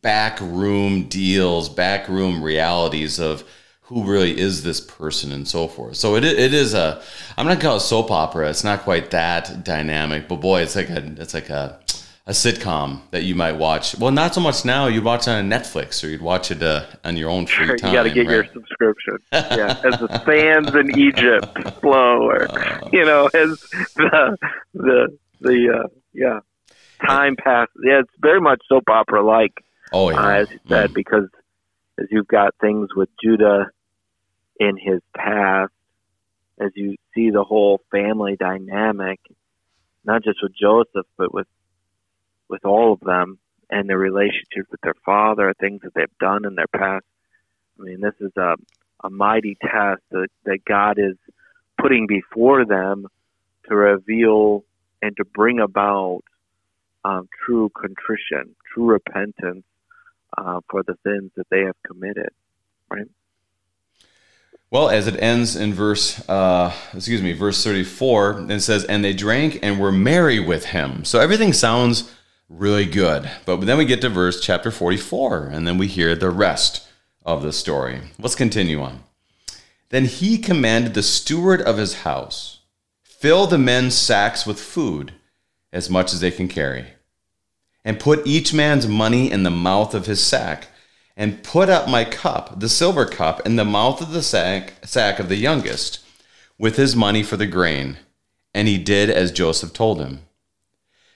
back 0.02 0.40
room 0.40 1.08
deals, 1.08 1.68
back 1.68 2.08
room 2.08 2.44
realities 2.44 3.18
of 3.18 3.42
who 3.88 4.04
really 4.04 4.38
is 4.38 4.62
this 4.64 4.80
person 4.80 5.32
and 5.32 5.48
so 5.48 5.66
forth. 5.66 5.96
So 5.96 6.14
it 6.14 6.24
it 6.24 6.52
is 6.52 6.74
a 6.74 7.02
I'm 7.36 7.46
not 7.46 7.54
gonna 7.54 7.62
call 7.62 7.76
it 7.78 7.80
soap 7.80 8.10
opera. 8.10 8.50
It's 8.50 8.62
not 8.62 8.82
quite 8.82 9.10
that 9.12 9.64
dynamic, 9.64 10.28
but 10.28 10.36
boy, 10.36 10.60
it's 10.60 10.76
like 10.76 10.90
a 10.90 11.04
it's 11.16 11.32
like 11.32 11.48
a 11.48 11.80
a 12.26 12.32
sitcom 12.32 13.00
that 13.12 13.22
you 13.22 13.34
might 13.34 13.54
watch. 13.54 13.96
Well, 13.98 14.10
not 14.10 14.34
so 14.34 14.42
much 14.42 14.62
now. 14.62 14.86
You'd 14.86 15.04
watch 15.04 15.22
it 15.22 15.30
on 15.30 15.48
Netflix 15.48 16.04
or 16.04 16.08
you'd 16.08 16.20
watch 16.20 16.50
it 16.50 16.62
uh, 16.62 16.84
on 17.02 17.16
your 17.16 17.30
own 17.30 17.46
free 17.46 17.66
time. 17.78 17.90
you 17.90 17.96
got 17.96 18.02
to 18.02 18.10
get 18.10 18.26
right? 18.26 18.34
your 18.34 18.44
subscription. 18.52 19.16
yeah, 19.32 19.80
as 19.82 19.98
the 19.98 20.22
sands 20.26 20.74
in 20.74 20.98
Egypt 20.98 21.80
flow, 21.80 22.28
or 22.28 22.50
uh, 22.50 22.90
you 22.92 23.06
know, 23.06 23.30
as 23.32 23.58
the 23.96 24.36
the 24.74 25.18
the 25.40 25.80
uh, 25.82 25.88
yeah 26.12 26.40
time 27.06 27.36
passes. 27.36 27.74
Yeah, 27.82 28.00
it's 28.00 28.12
very 28.20 28.42
much 28.42 28.60
soap 28.68 28.84
opera 28.90 29.24
like. 29.24 29.54
Oh 29.94 30.10
yeah, 30.10 30.20
uh, 30.20 30.30
as 30.32 30.50
you 30.50 30.58
said, 30.68 30.90
mm. 30.90 30.94
because 30.94 31.28
as 31.98 32.08
you've 32.10 32.28
got 32.28 32.54
things 32.60 32.90
with 32.94 33.08
Judah 33.24 33.70
in 34.58 34.76
his 34.76 35.00
past 35.14 35.72
as 36.60 36.70
you 36.74 36.96
see 37.14 37.30
the 37.30 37.44
whole 37.44 37.80
family 37.90 38.36
dynamic, 38.36 39.20
not 40.04 40.24
just 40.24 40.38
with 40.42 40.52
Joseph, 40.60 41.06
but 41.16 41.32
with 41.32 41.46
with 42.48 42.64
all 42.64 42.94
of 42.94 43.00
them 43.00 43.38
and 43.70 43.88
their 43.88 43.98
relationship 43.98 44.66
with 44.70 44.80
their 44.80 44.94
father, 45.04 45.52
things 45.60 45.82
that 45.82 45.92
they've 45.94 46.18
done 46.18 46.46
in 46.46 46.54
their 46.54 46.66
past. 46.66 47.04
I 47.78 47.82
mean, 47.82 48.00
this 48.00 48.14
is 48.20 48.32
a 48.36 48.56
a 49.04 49.10
mighty 49.10 49.56
test 49.60 50.02
that, 50.10 50.28
that 50.44 50.64
God 50.64 50.98
is 50.98 51.16
putting 51.80 52.06
before 52.06 52.64
them 52.64 53.06
to 53.68 53.76
reveal 53.76 54.64
and 55.02 55.16
to 55.16 55.24
bring 55.24 55.60
about 55.60 56.22
um, 57.04 57.28
true 57.44 57.70
contrition, 57.70 58.56
true 58.72 58.86
repentance 58.86 59.64
uh, 60.36 60.60
for 60.68 60.82
the 60.82 60.96
sins 61.04 61.30
that 61.36 61.46
they 61.50 61.60
have 61.60 61.76
committed. 61.86 62.30
Right. 62.90 63.06
Well, 64.70 64.90
as 64.90 65.06
it 65.06 65.20
ends 65.22 65.56
in 65.56 65.72
verse, 65.72 66.28
uh, 66.28 66.74
excuse 66.92 67.22
me, 67.22 67.32
verse 67.32 67.64
34, 67.64 68.46
it 68.50 68.60
says, 68.60 68.84
And 68.84 69.02
they 69.02 69.14
drank 69.14 69.60
and 69.62 69.80
were 69.80 69.92
merry 69.92 70.38
with 70.38 70.66
him. 70.66 71.06
So 71.06 71.20
everything 71.20 71.54
sounds 71.54 72.14
really 72.50 72.84
good. 72.84 73.30
But 73.46 73.62
then 73.62 73.78
we 73.78 73.86
get 73.86 74.02
to 74.02 74.10
verse 74.10 74.42
chapter 74.42 74.70
44, 74.70 75.46
and 75.46 75.66
then 75.66 75.78
we 75.78 75.86
hear 75.86 76.14
the 76.14 76.28
rest 76.28 76.86
of 77.24 77.42
the 77.42 77.52
story. 77.52 78.00
Let's 78.18 78.34
continue 78.34 78.82
on. 78.82 79.04
Then 79.88 80.04
he 80.04 80.36
commanded 80.36 80.92
the 80.92 81.02
steward 81.02 81.62
of 81.62 81.78
his 81.78 82.00
house, 82.00 82.60
Fill 83.02 83.46
the 83.46 83.58
men's 83.58 83.96
sacks 83.96 84.46
with 84.46 84.60
food, 84.60 85.14
as 85.72 85.88
much 85.88 86.12
as 86.12 86.20
they 86.20 86.30
can 86.30 86.46
carry, 86.46 86.88
and 87.86 87.98
put 87.98 88.26
each 88.26 88.52
man's 88.52 88.86
money 88.86 89.30
in 89.30 89.44
the 89.44 89.50
mouth 89.50 89.94
of 89.94 90.06
his 90.06 90.22
sack 90.22 90.68
and 91.18 91.42
put 91.42 91.68
up 91.68 91.88
my 91.88 92.04
cup, 92.04 92.60
the 92.60 92.68
silver 92.68 93.04
cup, 93.04 93.44
in 93.44 93.56
the 93.56 93.64
mouth 93.64 94.00
of 94.00 94.12
the 94.12 94.22
sack, 94.22 94.74
sack 94.84 95.18
of 95.18 95.28
the 95.28 95.36
youngest, 95.36 95.98
with 96.56 96.76
his 96.76 96.94
money 96.94 97.24
for 97.24 97.36
the 97.36 97.46
grain. 97.46 97.98
And 98.54 98.68
he 98.68 98.78
did 98.78 99.10
as 99.10 99.32
Joseph 99.32 99.72
told 99.72 100.00
him. 100.00 100.20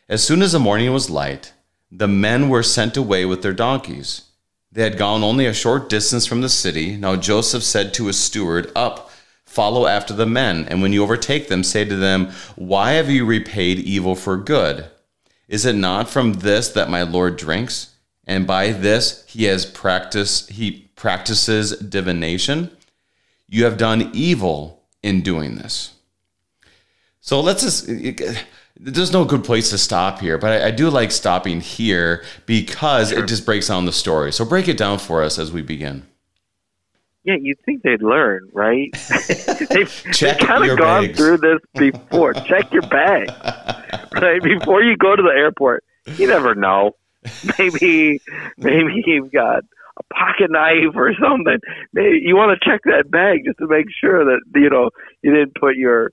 As 0.08 0.22
soon 0.22 0.42
as 0.42 0.52
the 0.52 0.58
morning 0.58 0.92
was 0.92 1.08
light, 1.08 1.52
the 1.88 2.08
men 2.08 2.48
were 2.48 2.64
sent 2.64 2.96
away 2.96 3.24
with 3.24 3.42
their 3.42 3.52
donkeys. 3.52 4.22
They 4.72 4.82
had 4.82 4.98
gone 4.98 5.22
only 5.22 5.46
a 5.46 5.54
short 5.54 5.88
distance 5.88 6.26
from 6.26 6.40
the 6.40 6.48
city. 6.48 6.96
Now 6.96 7.14
Joseph 7.14 7.62
said 7.62 7.94
to 7.94 8.06
his 8.06 8.18
steward, 8.18 8.72
Up, 8.74 9.08
follow 9.46 9.86
after 9.86 10.12
the 10.12 10.26
men, 10.26 10.66
and 10.68 10.82
when 10.82 10.92
you 10.92 11.04
overtake 11.04 11.46
them, 11.46 11.62
say 11.62 11.84
to 11.84 11.96
them, 11.96 12.32
Why 12.56 12.92
have 12.92 13.08
you 13.08 13.24
repaid 13.24 13.78
evil 13.78 14.16
for 14.16 14.36
good? 14.36 14.86
Is 15.46 15.64
it 15.64 15.76
not 15.76 16.10
from 16.10 16.34
this 16.34 16.68
that 16.70 16.90
my 16.90 17.02
Lord 17.02 17.36
drinks? 17.36 17.91
And 18.26 18.46
by 18.46 18.70
this 18.70 19.24
he 19.26 19.44
has 19.44 19.66
practiced 19.66 20.50
he 20.50 20.88
practices 20.96 21.76
divination 21.78 22.70
you 23.48 23.64
have 23.64 23.76
done 23.76 24.10
evil 24.12 24.82
in 25.02 25.20
doing 25.20 25.56
this 25.56 25.94
so 27.20 27.40
let's 27.40 27.62
just 27.62 27.86
there's 28.76 29.12
no 29.12 29.24
good 29.24 29.44
place 29.44 29.70
to 29.70 29.78
stop 29.78 30.20
here 30.20 30.38
but 30.38 30.62
I, 30.62 30.68
I 30.68 30.70
do 30.70 30.90
like 30.90 31.10
stopping 31.10 31.60
here 31.60 32.24
because 32.46 33.10
sure. 33.10 33.24
it 33.24 33.26
just 33.26 33.44
breaks 33.44 33.68
down 33.68 33.86
the 33.86 33.92
story 33.92 34.32
so 34.32 34.44
break 34.44 34.68
it 34.68 34.76
down 34.76 34.98
for 34.98 35.22
us 35.22 35.38
as 35.38 35.52
we 35.52 35.62
begin 35.62 36.06
yeah, 37.24 37.36
you'd 37.40 37.60
think 37.64 37.82
they'd 37.82 38.02
learn, 38.02 38.48
right? 38.52 38.92
they've, 39.70 40.02
they've 40.04 40.38
kind 40.38 40.68
of 40.68 40.76
gone 40.76 41.06
bags. 41.06 41.16
through 41.16 41.36
this 41.38 41.60
before. 41.78 42.34
Check 42.34 42.72
your 42.72 42.82
bag, 42.82 43.30
right? 44.20 44.42
Before 44.42 44.82
you 44.82 44.96
go 44.96 45.14
to 45.14 45.22
the 45.22 45.32
airport. 45.36 45.84
You 46.16 46.26
never 46.26 46.56
know. 46.56 46.96
maybe 47.58 48.20
maybe 48.56 49.02
you've 49.06 49.32
got 49.32 49.64
a 49.98 50.14
pocket 50.14 50.50
knife 50.50 50.94
or 50.94 51.12
something. 51.20 51.58
Maybe 51.92 52.20
you 52.24 52.36
want 52.36 52.58
to 52.58 52.70
check 52.70 52.80
that 52.84 53.10
bag 53.10 53.42
just 53.44 53.58
to 53.58 53.66
make 53.68 53.86
sure 54.00 54.24
that 54.24 54.40
you 54.54 54.70
know 54.70 54.90
you 55.22 55.32
didn't 55.32 55.54
put 55.54 55.76
your 55.76 56.10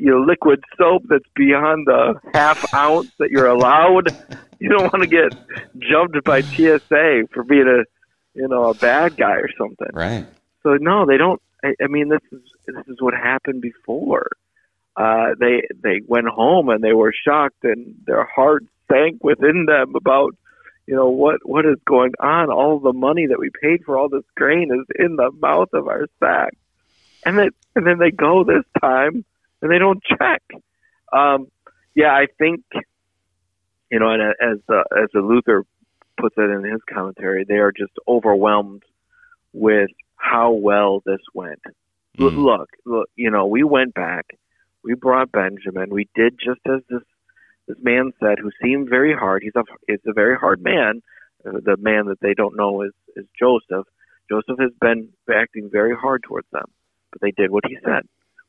your 0.00 0.24
liquid 0.24 0.62
soap 0.76 1.04
that's 1.08 1.24
beyond 1.34 1.86
the 1.86 2.14
half 2.32 2.72
ounce 2.74 3.10
that 3.18 3.30
you're 3.30 3.48
allowed. 3.48 4.08
You 4.60 4.70
don't 4.70 4.90
want 4.90 5.02
to 5.02 5.08
get 5.08 5.34
jumped 5.78 6.24
by 6.24 6.40
TSA 6.40 7.24
for 7.32 7.42
being 7.42 7.66
a 7.66 7.84
you 8.38 8.48
know 8.48 8.70
a 8.70 8.74
bad 8.74 9.14
guy 9.14 9.34
or 9.34 9.50
something. 9.58 9.90
Right. 9.92 10.26
So 10.62 10.78
no, 10.80 11.04
they 11.04 11.18
don't. 11.18 11.42
I, 11.62 11.74
I 11.82 11.88
mean, 11.88 12.08
this 12.08 12.22
is 12.32 12.40
this 12.66 12.86
is 12.86 12.96
what 13.00 13.12
happened 13.12 13.60
before. 13.60 14.28
Uh, 14.96 15.34
they 15.38 15.66
they 15.82 16.00
went 16.06 16.28
home 16.28 16.70
and 16.70 16.82
they 16.82 16.94
were 16.94 17.12
shocked 17.12 17.62
and 17.64 17.96
their 18.06 18.24
hearts 18.24 18.68
sank 18.90 19.22
within 19.22 19.66
them 19.66 19.94
about 19.94 20.34
you 20.86 20.94
know 20.94 21.08
what 21.08 21.40
what 21.44 21.64
is 21.64 21.78
going 21.86 22.12
on. 22.20 22.50
All 22.50 22.78
the 22.78 22.92
money 22.92 23.26
that 23.26 23.38
we 23.38 23.50
paid 23.62 23.84
for 23.84 23.98
all 23.98 24.08
this 24.08 24.24
grain 24.36 24.70
is 24.72 24.86
in 24.98 25.16
the 25.16 25.30
mouth 25.30 25.70
of 25.72 25.88
our 25.88 26.06
sack. 26.20 26.54
And 27.24 27.38
then 27.38 27.50
and 27.74 27.86
then 27.86 27.98
they 27.98 28.10
go 28.10 28.44
this 28.44 28.64
time 28.80 29.24
and 29.62 29.70
they 29.70 29.78
don't 29.78 30.02
check. 30.04 30.42
Um 31.12 31.48
yeah 31.94 32.12
i 32.12 32.26
think 32.38 32.62
you 33.90 33.98
know 33.98 34.10
and 34.10 34.22
as 34.22 34.58
uh, 34.68 34.82
as 35.02 35.08
the 35.12 35.20
luther 35.20 35.64
puts 36.20 36.34
it 36.36 36.50
in 36.50 36.64
his 36.64 36.80
commentary 36.92 37.44
they 37.44 37.54
are 37.54 37.72
just 37.72 37.92
overwhelmed 38.06 38.82
with 39.52 39.90
how 40.16 40.52
well 40.52 41.02
this 41.04 41.20
went. 41.32 41.60
Mm. 42.18 42.44
look 42.44 42.68
look 42.84 43.08
you 43.16 43.30
know 43.30 43.46
we 43.46 43.62
went 43.62 43.94
back. 43.94 44.26
We 44.82 44.94
brought 44.94 45.32
benjamin. 45.32 45.90
We 45.90 46.08
did 46.14 46.38
just 46.38 46.60
as 46.66 46.80
this 46.90 47.02
this 47.66 47.78
man 47.82 48.12
said, 48.20 48.38
who 48.38 48.50
seemed 48.62 48.88
very 48.88 49.14
hard. 49.14 49.42
He's 49.42 49.56
a 49.56 49.64
is 49.88 50.00
a 50.06 50.12
very 50.12 50.36
hard 50.36 50.62
man. 50.62 51.02
Uh, 51.46 51.60
the 51.64 51.76
man 51.78 52.06
that 52.06 52.20
they 52.20 52.34
don't 52.34 52.56
know 52.56 52.82
is 52.82 52.92
is 53.16 53.26
Joseph. 53.38 53.86
Joseph 54.28 54.58
has 54.58 54.72
been 54.80 55.08
acting 55.32 55.68
very 55.70 55.94
hard 55.94 56.22
towards 56.22 56.46
them, 56.50 56.66
but 57.12 57.20
they 57.20 57.30
did 57.30 57.50
what 57.50 57.64
he 57.66 57.76
said. 57.84 58.02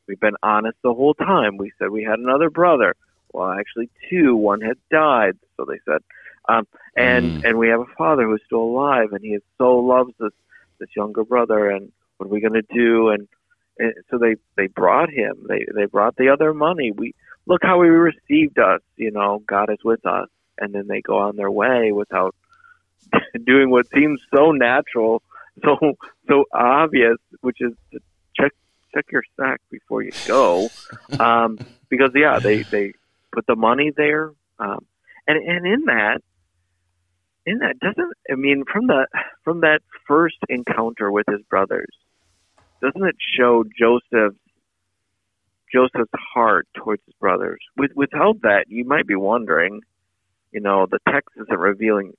We've 0.07 0.19
been 0.19 0.35
honest 0.43 0.77
the 0.83 0.93
whole 0.93 1.13
time. 1.13 1.57
We 1.57 1.71
said 1.79 1.89
we 1.89 2.03
had 2.03 2.19
another 2.19 2.49
brother. 2.49 2.95
Well, 3.33 3.51
actually, 3.51 3.89
two. 4.09 4.35
One 4.35 4.61
had 4.61 4.77
died, 4.91 5.37
so 5.57 5.65
they 5.65 5.79
said. 5.85 6.01
Um, 6.47 6.67
and 6.95 7.41
mm. 7.41 7.49
and 7.49 7.57
we 7.57 7.69
have 7.69 7.81
a 7.81 7.95
father 7.97 8.23
who's 8.25 8.41
still 8.45 8.61
alive, 8.61 9.13
and 9.13 9.21
he 9.21 9.37
so 9.57 9.77
loves 9.77 10.13
this 10.19 10.31
this 10.79 10.89
younger 10.95 11.23
brother. 11.23 11.69
And 11.69 11.91
what 12.17 12.27
are 12.27 12.29
we 12.29 12.41
going 12.41 12.53
to 12.53 12.73
do? 12.73 13.09
And, 13.09 13.27
and 13.79 13.93
so 14.09 14.17
they 14.17 14.35
they 14.55 14.67
brought 14.67 15.09
him. 15.09 15.45
They 15.47 15.65
they 15.75 15.85
brought 15.85 16.15
the 16.17 16.29
other 16.29 16.53
money. 16.53 16.91
We 16.91 17.13
look 17.47 17.61
how 17.63 17.81
he 17.81 17.89
received 17.89 18.59
us. 18.59 18.81
You 18.95 19.11
know, 19.11 19.41
God 19.45 19.69
is 19.69 19.83
with 19.83 20.05
us. 20.05 20.29
And 20.57 20.73
then 20.73 20.87
they 20.87 21.01
go 21.01 21.17
on 21.17 21.35
their 21.35 21.51
way 21.51 21.91
without 21.91 22.33
doing 23.45 23.69
what 23.69 23.87
seems 23.89 24.21
so 24.33 24.51
natural, 24.51 25.21
so 25.63 25.77
so 26.27 26.45
obvious, 26.53 27.17
which 27.41 27.57
is 27.59 27.73
to 27.91 27.99
check 28.35 28.51
check 28.93 29.05
your 29.11 29.23
sack 29.39 29.61
before 29.69 30.01
you 30.01 30.11
go, 30.27 30.69
um, 31.19 31.59
because 31.89 32.11
yeah, 32.15 32.39
they 32.39 32.63
they 32.63 32.93
put 33.31 33.45
the 33.47 33.55
money 33.55 33.91
there, 33.95 34.31
um, 34.59 34.85
and 35.27 35.37
and 35.37 35.67
in 35.67 35.85
that 35.85 36.21
in 37.45 37.59
that 37.59 37.79
doesn't 37.79 38.13
I 38.31 38.35
mean 38.35 38.63
from 38.71 38.87
the 38.87 39.07
from 39.43 39.61
that 39.61 39.81
first 40.07 40.37
encounter 40.49 41.11
with 41.11 41.25
his 41.29 41.41
brothers, 41.49 41.93
doesn't 42.81 43.05
it 43.05 43.17
show 43.37 43.63
Joseph's 43.77 44.39
Joseph's 45.73 46.11
heart 46.33 46.67
towards 46.75 47.01
his 47.05 47.15
brothers? 47.19 47.59
With, 47.77 47.91
without 47.95 48.41
that, 48.41 48.65
you 48.67 48.85
might 48.85 49.07
be 49.07 49.15
wondering, 49.15 49.81
you 50.51 50.61
know, 50.61 50.87
the 50.89 50.99
text 51.09 51.35
isn't 51.37 51.57
revealing 51.57 52.13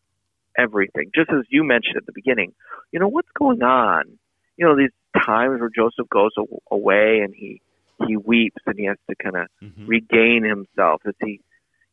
everything. 0.58 1.10
Just 1.14 1.30
as 1.30 1.44
you 1.48 1.64
mentioned 1.64 1.96
at 1.96 2.06
the 2.06 2.12
beginning, 2.12 2.52
you 2.92 3.00
know, 3.00 3.08
what's 3.08 3.30
going 3.38 3.62
on? 3.62 4.18
You 4.56 4.66
know, 4.66 4.76
these 4.76 4.90
times 5.14 5.60
where 5.60 5.70
Joseph 5.74 6.08
goes 6.08 6.32
away 6.70 7.20
and 7.22 7.34
he 7.34 7.60
he 8.06 8.16
weeps 8.16 8.62
and 8.66 8.78
he 8.78 8.86
has 8.86 8.98
to 9.08 9.16
kind 9.16 9.36
of 9.36 9.46
mm-hmm. 9.62 9.86
regain 9.86 10.44
himself. 10.44 11.02
Is 11.06 11.14
he, 11.22 11.40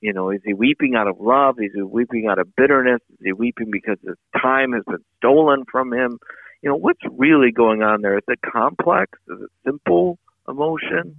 you 0.01 0.13
know, 0.13 0.31
is 0.31 0.41
he 0.43 0.53
weeping 0.53 0.95
out 0.95 1.07
of 1.07 1.19
love? 1.19 1.55
Is 1.59 1.71
he 1.73 1.81
weeping 1.81 2.27
out 2.29 2.39
of 2.39 2.55
bitterness? 2.55 2.99
Is 3.13 3.19
he 3.23 3.33
weeping 3.33 3.71
because 3.71 3.97
his 4.05 4.17
time 4.41 4.73
has 4.73 4.83
been 4.85 5.03
stolen 5.17 5.63
from 5.71 5.93
him? 5.93 6.19
You 6.61 6.69
know, 6.69 6.75
what's 6.75 7.01
really 7.11 7.51
going 7.51 7.83
on 7.83 8.01
there? 8.01 8.17
Is 8.17 8.23
it 8.27 8.39
complex? 8.41 9.17
Is 9.29 9.41
it 9.43 9.49
simple 9.65 10.17
emotion? 10.47 11.15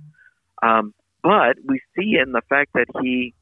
Um, 0.62 0.94
but 1.22 1.56
we 1.64 1.80
see 1.96 2.16
in 2.22 2.32
the 2.32 2.42
fact 2.48 2.72
that 2.74 2.86
he 3.02 3.34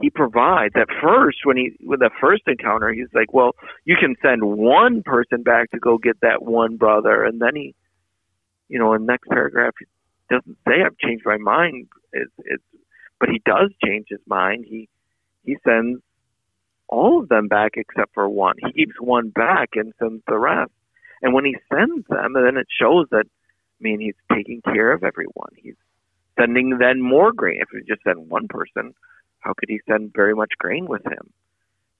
he 0.00 0.10
provides. 0.10 0.74
At 0.76 0.88
first, 1.02 1.38
when 1.44 1.56
he 1.56 1.72
with 1.80 2.00
the 2.00 2.10
first 2.20 2.42
encounter, 2.46 2.92
he's 2.92 3.12
like, 3.14 3.32
"Well, 3.32 3.52
you 3.84 3.96
can 3.98 4.16
send 4.22 4.42
one 4.42 5.02
person 5.02 5.42
back 5.42 5.70
to 5.70 5.78
go 5.78 5.98
get 5.98 6.20
that 6.20 6.42
one 6.42 6.76
brother," 6.76 7.24
and 7.24 7.40
then 7.40 7.54
he, 7.54 7.74
you 8.68 8.78
know, 8.78 8.94
in 8.94 9.02
the 9.02 9.12
next 9.12 9.28
paragraph, 9.28 9.74
he 9.78 9.86
doesn't 10.30 10.58
say, 10.66 10.82
"I've 10.84 10.98
changed 10.98 11.24
my 11.24 11.38
mind." 11.38 11.88
It's, 12.12 12.32
it's 12.38 12.64
but 13.20 13.28
he 13.28 13.40
does 13.44 13.70
change 13.84 14.06
his 14.08 14.20
mind. 14.26 14.64
He 14.68 14.88
he 15.44 15.56
sends 15.64 16.00
all 16.88 17.20
of 17.20 17.28
them 17.28 17.48
back 17.48 17.72
except 17.76 18.14
for 18.14 18.28
one. 18.28 18.56
He 18.58 18.72
keeps 18.72 19.00
one 19.00 19.30
back 19.30 19.70
and 19.74 19.92
sends 19.98 20.22
the 20.26 20.38
rest. 20.38 20.72
And 21.22 21.32
when 21.32 21.44
he 21.44 21.56
sends 21.72 22.06
them, 22.08 22.36
and 22.36 22.46
then 22.46 22.56
it 22.56 22.66
shows 22.70 23.06
that, 23.10 23.24
I 23.26 23.80
mean, 23.80 24.00
he's 24.00 24.14
taking 24.32 24.60
care 24.62 24.92
of 24.92 25.02
everyone. 25.02 25.50
He's 25.56 25.76
sending 26.38 26.78
then 26.78 27.00
more 27.00 27.32
grain. 27.32 27.60
If 27.60 27.68
he 27.72 27.86
just 27.86 28.02
send 28.04 28.28
one 28.28 28.48
person, 28.48 28.94
how 29.40 29.52
could 29.56 29.68
he 29.68 29.80
send 29.88 30.12
very 30.14 30.34
much 30.34 30.52
grain 30.58 30.86
with 30.86 31.04
him? 31.04 31.32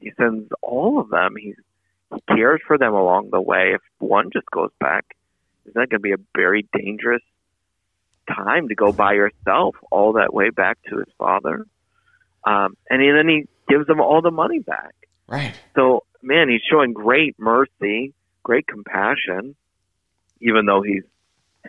He 0.00 0.12
sends 0.16 0.50
all 0.62 0.98
of 1.00 1.10
them. 1.10 1.34
He's, 1.38 1.56
he 2.14 2.20
cares 2.36 2.60
for 2.66 2.78
them 2.78 2.94
along 2.94 3.30
the 3.30 3.40
way. 3.40 3.72
If 3.74 3.80
one 3.98 4.30
just 4.32 4.50
goes 4.50 4.70
back, 4.80 5.04
isn't 5.64 5.74
that 5.74 5.90
going 5.90 5.98
to 5.98 5.98
be 6.00 6.12
a 6.12 6.26
very 6.36 6.66
dangerous 6.76 7.22
time 8.28 8.68
to 8.68 8.74
go 8.74 8.92
by 8.92 9.14
yourself 9.14 9.76
all 9.90 10.14
that 10.14 10.32
way 10.32 10.50
back 10.50 10.78
to 10.88 10.98
his 10.98 11.08
father? 11.18 11.66
Um, 12.44 12.76
and 12.90 13.00
he, 13.00 13.10
then 13.10 13.28
he 13.28 13.44
gives 13.68 13.86
them 13.86 14.00
all 14.00 14.20
the 14.20 14.30
money 14.30 14.58
back. 14.58 14.94
Right. 15.26 15.54
So, 15.74 16.04
man, 16.22 16.48
he's 16.48 16.60
showing 16.70 16.92
great 16.92 17.36
mercy, 17.38 18.12
great 18.42 18.66
compassion, 18.66 19.56
even 20.40 20.66
though 20.66 20.82
he's 20.82 21.04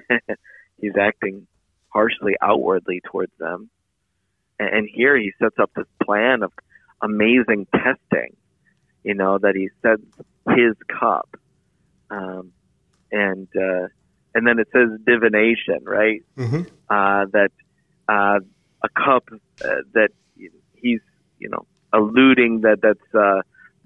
he's 0.82 0.98
acting 1.00 1.48
harshly 1.96 2.34
outwardly 2.42 3.02
towards 3.10 3.32
them. 3.40 3.70
And 4.60 4.88
here 4.92 5.18
he 5.18 5.32
sets 5.40 5.56
up 5.60 5.72
this 5.76 5.88
plan 6.04 6.44
of 6.44 6.52
amazing 7.02 7.68
testing, 7.74 8.36
you 9.04 9.14
know, 9.14 9.38
that 9.38 9.56
he 9.56 9.70
sets 9.82 10.04
his 10.50 10.76
cup. 11.00 11.30
Um, 12.10 12.52
and, 13.12 13.48
uh, 13.56 13.88
and 14.34 14.46
then 14.46 14.60
it 14.60 14.68
says 14.74 14.90
divination, 15.06 15.84
right? 15.84 16.24
Mm-hmm. 16.38 16.64
Uh, 16.90 17.26
that, 17.32 17.52
uh, 18.10 18.40
a 18.84 18.90
cup 18.90 19.30
uh, 19.64 19.68
that 19.94 20.10
he's, 20.74 21.02
you 21.40 21.50
know, 21.50 21.66
alluding 21.94 22.62
that 22.62 22.80
that's, 22.82 23.16
uh, 23.16 23.42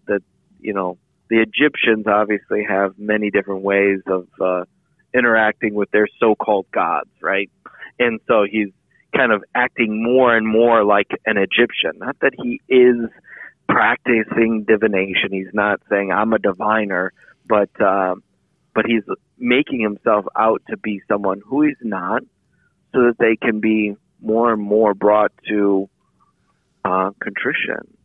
that, 0.07 0.21
you 0.59 0.73
know, 0.73 0.97
the 1.29 1.41
Egyptians 1.41 2.05
obviously 2.07 2.65
have 2.67 2.97
many 2.97 3.29
different 3.29 3.61
ways 3.61 3.99
of, 4.07 4.27
uh, 4.41 4.65
interacting 5.13 5.73
with 5.73 5.89
their 5.91 6.07
so-called 6.19 6.67
gods, 6.71 7.09
right? 7.21 7.49
And 7.99 8.19
so 8.27 8.45
he's 8.49 8.69
kind 9.15 9.31
of 9.31 9.43
acting 9.53 10.03
more 10.03 10.35
and 10.35 10.47
more 10.47 10.83
like 10.83 11.07
an 11.25 11.37
Egyptian. 11.37 11.97
Not 11.97 12.17
that 12.21 12.33
he 12.41 12.61
is 12.69 13.09
practicing 13.67 14.65
divination. 14.67 15.29
He's 15.31 15.53
not 15.53 15.81
saying 15.89 16.11
I'm 16.11 16.33
a 16.33 16.39
diviner, 16.39 17.13
but 17.47 17.69
uh, 17.81 18.15
but 18.73 18.85
he's 18.85 19.03
making 19.37 19.81
himself 19.81 20.25
out 20.37 20.61
to 20.69 20.77
be 20.77 21.01
someone 21.07 21.41
who 21.45 21.63
he's 21.63 21.75
not, 21.81 22.23
so 22.93 23.03
that 23.03 23.15
they 23.19 23.35
can 23.35 23.59
be 23.59 23.95
more 24.21 24.53
and 24.53 24.61
more 24.61 24.93
brought 24.93 25.31
to 25.47 25.89
uh, 26.85 27.11
contrition, 27.21 27.97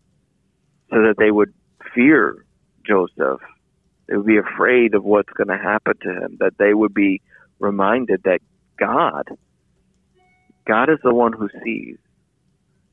so 0.90 0.96
that 1.02 1.14
they 1.18 1.30
would 1.30 1.52
fear 1.94 2.44
Joseph. 2.86 3.40
They 4.06 4.16
would 4.16 4.26
be 4.26 4.38
afraid 4.38 4.94
of 4.94 5.04
what's 5.04 5.32
going 5.32 5.48
to 5.48 5.62
happen 5.62 5.94
to 6.02 6.10
him. 6.10 6.36
That 6.40 6.58
they 6.58 6.74
would 6.74 6.92
be 6.92 7.22
reminded 7.58 8.22
that 8.24 8.40
God 8.78 9.28
God 10.66 10.90
is 10.90 10.98
the 11.02 11.14
one 11.14 11.32
who 11.32 11.48
sees, 11.62 11.98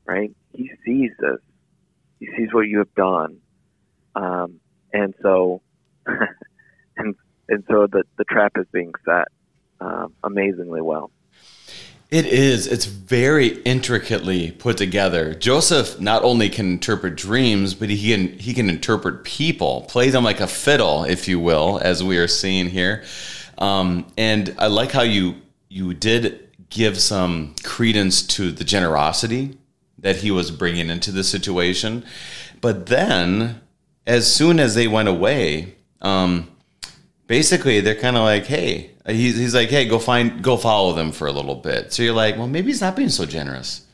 right? 0.04 0.34
He 0.54 0.70
sees 0.84 1.10
this. 1.18 1.38
He 2.20 2.26
sees 2.36 2.52
what 2.52 2.68
you 2.68 2.78
have 2.78 2.94
done, 2.94 3.38
um, 4.14 4.60
and 4.92 5.14
so, 5.22 5.60
and 6.06 7.14
and 7.48 7.64
so 7.68 7.86
the 7.86 8.04
the 8.16 8.24
trap 8.24 8.52
is 8.56 8.66
being 8.72 8.92
set 9.04 9.28
um, 9.80 10.14
amazingly 10.22 10.80
well. 10.80 11.10
It 12.12 12.26
is. 12.26 12.66
It's 12.66 12.84
very 12.84 13.62
intricately 13.62 14.50
put 14.50 14.76
together. 14.76 15.34
Joseph 15.34 15.98
not 15.98 16.22
only 16.22 16.50
can 16.50 16.72
interpret 16.72 17.16
dreams, 17.16 17.72
but 17.72 17.88
he 17.88 18.12
can 18.12 18.38
he 18.38 18.52
can 18.52 18.68
interpret 18.68 19.24
people, 19.24 19.86
play 19.88 20.10
them 20.10 20.22
like 20.22 20.40
a 20.40 20.46
fiddle, 20.46 21.04
if 21.04 21.26
you 21.26 21.40
will, 21.40 21.80
as 21.82 22.04
we 22.04 22.18
are 22.18 22.28
seeing 22.28 22.68
here. 22.68 23.02
Um, 23.56 24.06
and 24.18 24.54
I 24.58 24.66
like 24.66 24.92
how 24.92 25.02
you 25.02 25.36
you 25.70 25.94
did 25.94 26.50
give 26.72 26.98
some 26.98 27.54
credence 27.62 28.22
to 28.22 28.50
the 28.50 28.64
generosity 28.64 29.58
that 29.98 30.16
he 30.16 30.30
was 30.30 30.50
bringing 30.50 30.90
into 30.90 31.12
the 31.12 31.22
situation. 31.22 32.04
But 32.60 32.86
then, 32.86 33.60
as 34.06 34.32
soon 34.32 34.58
as 34.58 34.74
they 34.74 34.88
went 34.88 35.08
away, 35.08 35.74
um, 36.00 36.50
basically 37.26 37.80
they're 37.80 37.94
kind 37.94 38.16
of 38.16 38.22
like, 38.22 38.46
"Hey," 38.46 38.90
he's, 39.06 39.36
he's 39.36 39.54
like, 39.54 39.68
"Hey, 39.68 39.86
go 39.86 39.98
find, 39.98 40.42
go 40.42 40.56
follow 40.56 40.92
them 40.94 41.12
for 41.12 41.26
a 41.26 41.32
little 41.32 41.54
bit." 41.54 41.92
So 41.92 42.02
you're 42.02 42.14
like, 42.14 42.36
"Well, 42.36 42.48
maybe 42.48 42.68
he's 42.68 42.80
not 42.80 42.96
being 42.96 43.10
so 43.10 43.26
generous." 43.26 43.86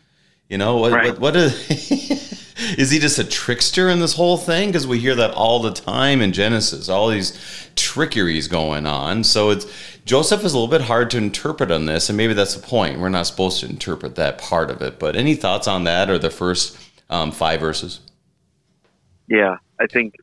You 0.48 0.56
know 0.56 0.78
what? 0.78 0.92
Right. 0.92 1.12
What, 1.12 1.20
what 1.20 1.36
is, 1.36 1.70
is 2.78 2.90
he 2.90 2.98
just 2.98 3.18
a 3.18 3.24
trickster 3.24 3.88
in 3.88 4.00
this 4.00 4.14
whole 4.14 4.38
thing? 4.38 4.68
Because 4.68 4.86
we 4.86 4.98
hear 4.98 5.14
that 5.16 5.32
all 5.32 5.60
the 5.60 5.72
time 5.72 6.22
in 6.22 6.32
Genesis, 6.32 6.88
all 6.88 7.08
these 7.08 7.32
trickeries 7.88 8.48
going 8.48 8.84
on. 8.84 9.24
So 9.24 9.48
it's 9.48 9.66
Joseph 10.04 10.44
is 10.44 10.52
a 10.52 10.58
little 10.58 10.70
bit 10.70 10.82
hard 10.86 11.10
to 11.10 11.16
interpret 11.16 11.70
on 11.70 11.86
this, 11.86 12.10
and 12.10 12.16
maybe 12.16 12.34
that's 12.34 12.54
the 12.54 12.66
point. 12.66 13.00
We're 13.00 13.08
not 13.08 13.26
supposed 13.26 13.60
to 13.60 13.66
interpret 13.68 14.14
that 14.16 14.38
part 14.38 14.70
of 14.70 14.82
it. 14.82 14.98
But 14.98 15.16
any 15.16 15.34
thoughts 15.34 15.66
on 15.66 15.84
that 15.84 16.10
or 16.10 16.18
the 16.18 16.30
first 16.30 16.78
um, 17.08 17.32
five 17.32 17.60
verses? 17.60 18.00
Yeah, 19.26 19.56
I 19.80 19.86
think 19.86 20.16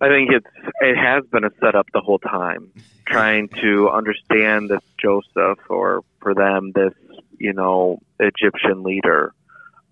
I 0.00 0.08
think 0.08 0.30
it's 0.30 0.46
it 0.80 0.96
has 0.96 1.24
been 1.32 1.44
a 1.44 1.50
setup 1.60 1.86
the 1.92 2.00
whole 2.00 2.20
time, 2.20 2.70
trying 3.06 3.48
to 3.60 3.90
understand 3.90 4.70
this 4.70 4.82
Joseph 5.00 5.58
or 5.68 6.02
for 6.20 6.32
them 6.32 6.72
this 6.74 6.94
you 7.38 7.52
know 7.52 7.98
Egyptian 8.20 8.84
leader, 8.84 9.34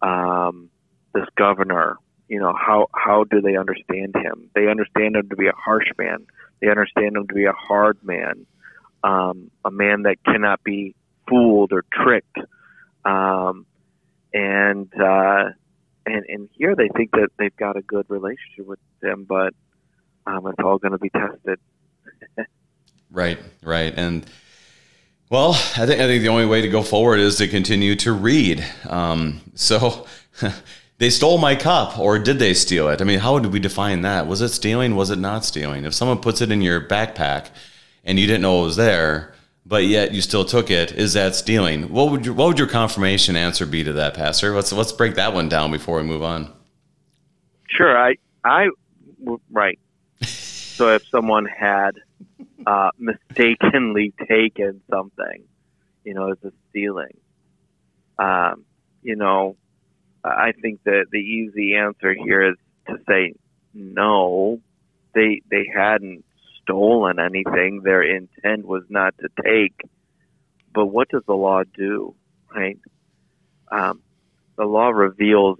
um, 0.02 0.70
this 1.14 1.26
governor. 1.36 1.96
You 2.28 2.38
know 2.38 2.54
how 2.54 2.88
how 2.94 3.24
do 3.24 3.40
they 3.40 3.56
understand 3.56 4.14
him? 4.14 4.50
They 4.54 4.68
understand 4.68 5.16
him 5.16 5.28
to 5.30 5.36
be 5.36 5.48
a 5.48 5.52
harsh 5.52 5.90
man. 5.98 6.26
They 6.64 6.70
understand 6.70 7.16
him 7.16 7.28
to 7.28 7.34
be 7.34 7.44
a 7.44 7.52
hard 7.52 7.98
man 8.02 8.46
um, 9.04 9.50
a 9.64 9.70
man 9.70 10.02
that 10.02 10.16
cannot 10.24 10.64
be 10.64 10.94
fooled 11.28 11.72
or 11.72 11.84
tricked. 11.92 12.38
Um, 13.04 13.66
and, 14.32 14.90
uh, 14.98 15.50
and, 16.06 16.24
and 16.26 16.48
here 16.56 16.74
they 16.74 16.88
think 16.96 17.10
that 17.12 17.28
they've 17.38 17.56
got 17.56 17.76
a 17.76 17.82
good 17.82 18.06
relationship 18.08 18.66
with 18.66 18.78
him, 19.02 19.24
but 19.28 19.54
um, 20.26 20.46
it's 20.46 20.58
all 20.64 20.78
going 20.78 20.92
to 20.92 20.98
be 20.98 21.10
tested. 21.10 21.60
right, 23.10 23.38
right. 23.62 23.92
And, 23.94 24.24
well, 25.28 25.52
I 25.52 25.86
think 25.86 26.00
I 26.00 26.06
think 26.06 26.22
the 26.22 26.28
only 26.28 26.46
way 26.46 26.62
to 26.62 26.68
go 26.68 26.82
forward 26.82 27.18
is 27.18 27.36
to 27.36 27.48
continue 27.48 27.96
to 27.96 28.12
read. 28.12 28.64
Um, 28.88 29.40
so 29.54 30.06
they 30.98 31.10
stole 31.10 31.38
my 31.38 31.56
cup, 31.56 31.98
or 31.98 32.18
did 32.18 32.38
they 32.38 32.54
steal 32.54 32.88
it? 32.88 33.00
I 33.00 33.04
mean, 33.04 33.18
how 33.18 33.34
would 33.34 33.46
we 33.46 33.58
define 33.58 34.02
that? 34.02 34.26
Was 34.26 34.40
it 34.40 34.50
stealing? 34.50 34.94
Was 34.94 35.10
it 35.10 35.18
not 35.18 35.44
stealing? 35.44 35.84
If 35.84 35.94
someone 35.94 36.18
puts 36.18 36.40
it 36.40 36.52
in 36.52 36.62
your 36.62 36.80
backpack 36.80 37.48
and 38.04 38.18
you 38.18 38.26
didn't 38.26 38.42
know 38.42 38.62
it 38.62 38.66
was 38.66 38.76
there, 38.76 39.34
but 39.66 39.84
yet 39.84 40.12
you 40.12 40.20
still 40.20 40.44
took 40.44 40.70
it. 40.70 40.92
Is 40.92 41.14
that 41.14 41.34
stealing? 41.34 41.92
What 41.92 42.10
would 42.10 42.26
your, 42.26 42.34
what 42.34 42.48
would 42.48 42.58
your 42.58 42.68
confirmation 42.68 43.34
answer 43.34 43.66
be 43.66 43.82
to 43.84 43.92
that, 43.94 44.14
Pastor? 44.14 44.54
Let's 44.54 44.72
let's 44.72 44.92
break 44.92 45.14
that 45.14 45.32
one 45.34 45.48
down 45.48 45.70
before 45.70 45.96
we 45.96 46.04
move 46.04 46.22
on. 46.22 46.52
Sure, 47.68 47.96
I 47.96 48.16
I 48.44 48.68
right. 49.50 49.78
so 50.22 50.94
if 50.94 51.06
someone 51.08 51.46
had 51.46 51.92
uh, 52.66 52.90
mistakenly 52.98 54.12
taken 54.28 54.82
something, 54.90 55.44
you 56.04 56.14
know, 56.14 56.30
as 56.30 56.38
a 56.44 56.52
stealing, 56.70 57.16
um, 58.18 58.64
you 59.02 59.16
know, 59.16 59.56
I 60.24 60.52
think 60.60 60.82
that 60.84 61.06
the 61.10 61.18
easy 61.18 61.74
answer 61.74 62.14
here 62.14 62.50
is 62.50 62.56
to 62.88 62.96
say 63.06 63.34
no. 63.74 64.60
They 65.14 65.42
they 65.50 65.70
hadn't 65.72 66.24
stolen 66.62 67.18
anything. 67.18 67.82
Their 67.82 68.02
intent 68.02 68.66
was 68.66 68.84
not 68.88 69.14
to 69.18 69.28
take. 69.44 69.78
But 70.72 70.86
what 70.86 71.08
does 71.08 71.22
the 71.26 71.34
law 71.34 71.62
do? 71.76 72.14
Right? 72.54 72.78
Um, 73.70 74.00
the 74.56 74.64
law 74.64 74.88
reveals 74.88 75.58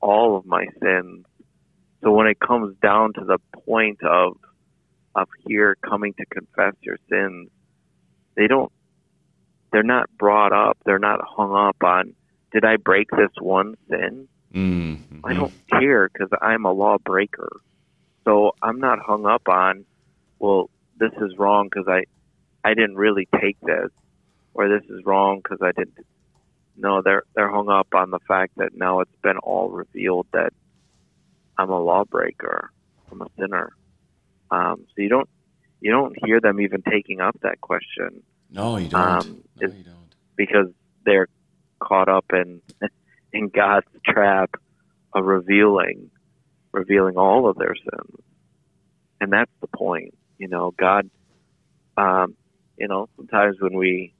all 0.00 0.36
of 0.36 0.46
my 0.46 0.66
sins. 0.82 1.26
So 2.02 2.12
when 2.12 2.26
it 2.26 2.38
comes 2.38 2.76
down 2.82 3.12
to 3.14 3.24
the 3.24 3.38
point 3.64 4.02
of 4.02 4.38
of 5.14 5.28
here 5.46 5.76
coming 5.82 6.14
to 6.14 6.26
confess 6.26 6.74
your 6.80 6.98
sins, 7.10 7.48
they 8.36 8.46
don't. 8.46 8.72
They're 9.72 9.82
not 9.82 10.08
brought 10.16 10.52
up. 10.52 10.78
They're 10.84 10.98
not 10.98 11.20
hung 11.24 11.54
up 11.54 11.76
on. 11.82 12.14
Did 12.52 12.64
I 12.64 12.76
break 12.76 13.10
this 13.10 13.30
one 13.40 13.74
sin? 13.88 14.28
Mm-hmm. 14.54 15.20
I 15.24 15.34
don't 15.34 15.54
care 15.68 16.08
because 16.08 16.30
I'm 16.40 16.64
a 16.64 16.72
lawbreaker. 16.72 17.50
So 18.24 18.52
I'm 18.62 18.80
not 18.80 18.98
hung 19.00 19.26
up 19.26 19.48
on 19.48 19.84
well, 20.38 20.70
this 20.98 21.12
is 21.20 21.36
wrong 21.38 21.68
because 21.70 21.88
I, 21.88 22.04
I 22.66 22.74
didn't 22.74 22.96
really 22.96 23.28
take 23.40 23.58
this, 23.60 23.90
or 24.54 24.68
this 24.68 24.88
is 24.88 25.04
wrong 25.04 25.40
because 25.42 25.58
I 25.62 25.72
didn't. 25.72 26.06
No, 26.76 27.00
they're 27.02 27.24
they're 27.34 27.50
hung 27.50 27.70
up 27.70 27.88
on 27.94 28.10
the 28.10 28.18
fact 28.28 28.52
that 28.56 28.74
now 28.74 29.00
it's 29.00 29.16
been 29.22 29.38
all 29.38 29.70
revealed 29.70 30.26
that 30.32 30.52
I'm 31.56 31.70
a 31.70 31.80
lawbreaker, 31.80 32.70
I'm 33.10 33.22
a 33.22 33.26
sinner. 33.38 33.70
Um, 34.50 34.84
so 34.94 35.02
you 35.02 35.08
don't 35.08 35.28
you 35.80 35.90
don't 35.90 36.14
hear 36.24 36.40
them 36.40 36.60
even 36.60 36.82
taking 36.82 37.20
up 37.20 37.36
that 37.42 37.60
question. 37.60 38.22
No, 38.50 38.76
you 38.76 38.88
don't. 38.88 39.00
Um, 39.00 39.42
no, 39.60 39.68
you 39.68 39.84
don't. 39.84 40.14
Because 40.36 40.66
they're 41.04 41.28
caught 41.78 42.08
up 42.08 42.26
in 42.32 42.60
in 43.32 43.48
God's 43.48 43.86
trap 44.04 44.50
of 45.14 45.24
revealing 45.24 46.10
revealing 46.72 47.16
all 47.16 47.48
of 47.48 47.56
their 47.56 47.74
sins. 47.74 48.22
And 49.20 49.32
that's 49.32 49.50
the 49.60 49.66
point. 49.66 50.14
You 50.38 50.48
know, 50.48 50.74
God, 50.78 51.08
um, 51.96 52.36
you 52.76 52.86
know, 52.86 53.08
sometimes 53.16 53.56
when 53.60 53.74
we 53.76 54.14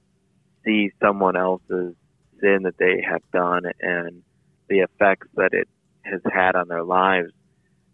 see 0.65 0.91
someone 1.01 1.37
else's 1.37 1.93
sin 2.41 2.63
that 2.63 2.77
they 2.79 3.03
have 3.07 3.21
done 3.31 3.63
and 3.79 4.23
the 4.69 4.79
effects 4.79 5.27
that 5.35 5.53
it 5.53 5.67
has 6.01 6.21
had 6.31 6.55
on 6.55 6.67
their 6.67 6.83
lives, 6.83 7.31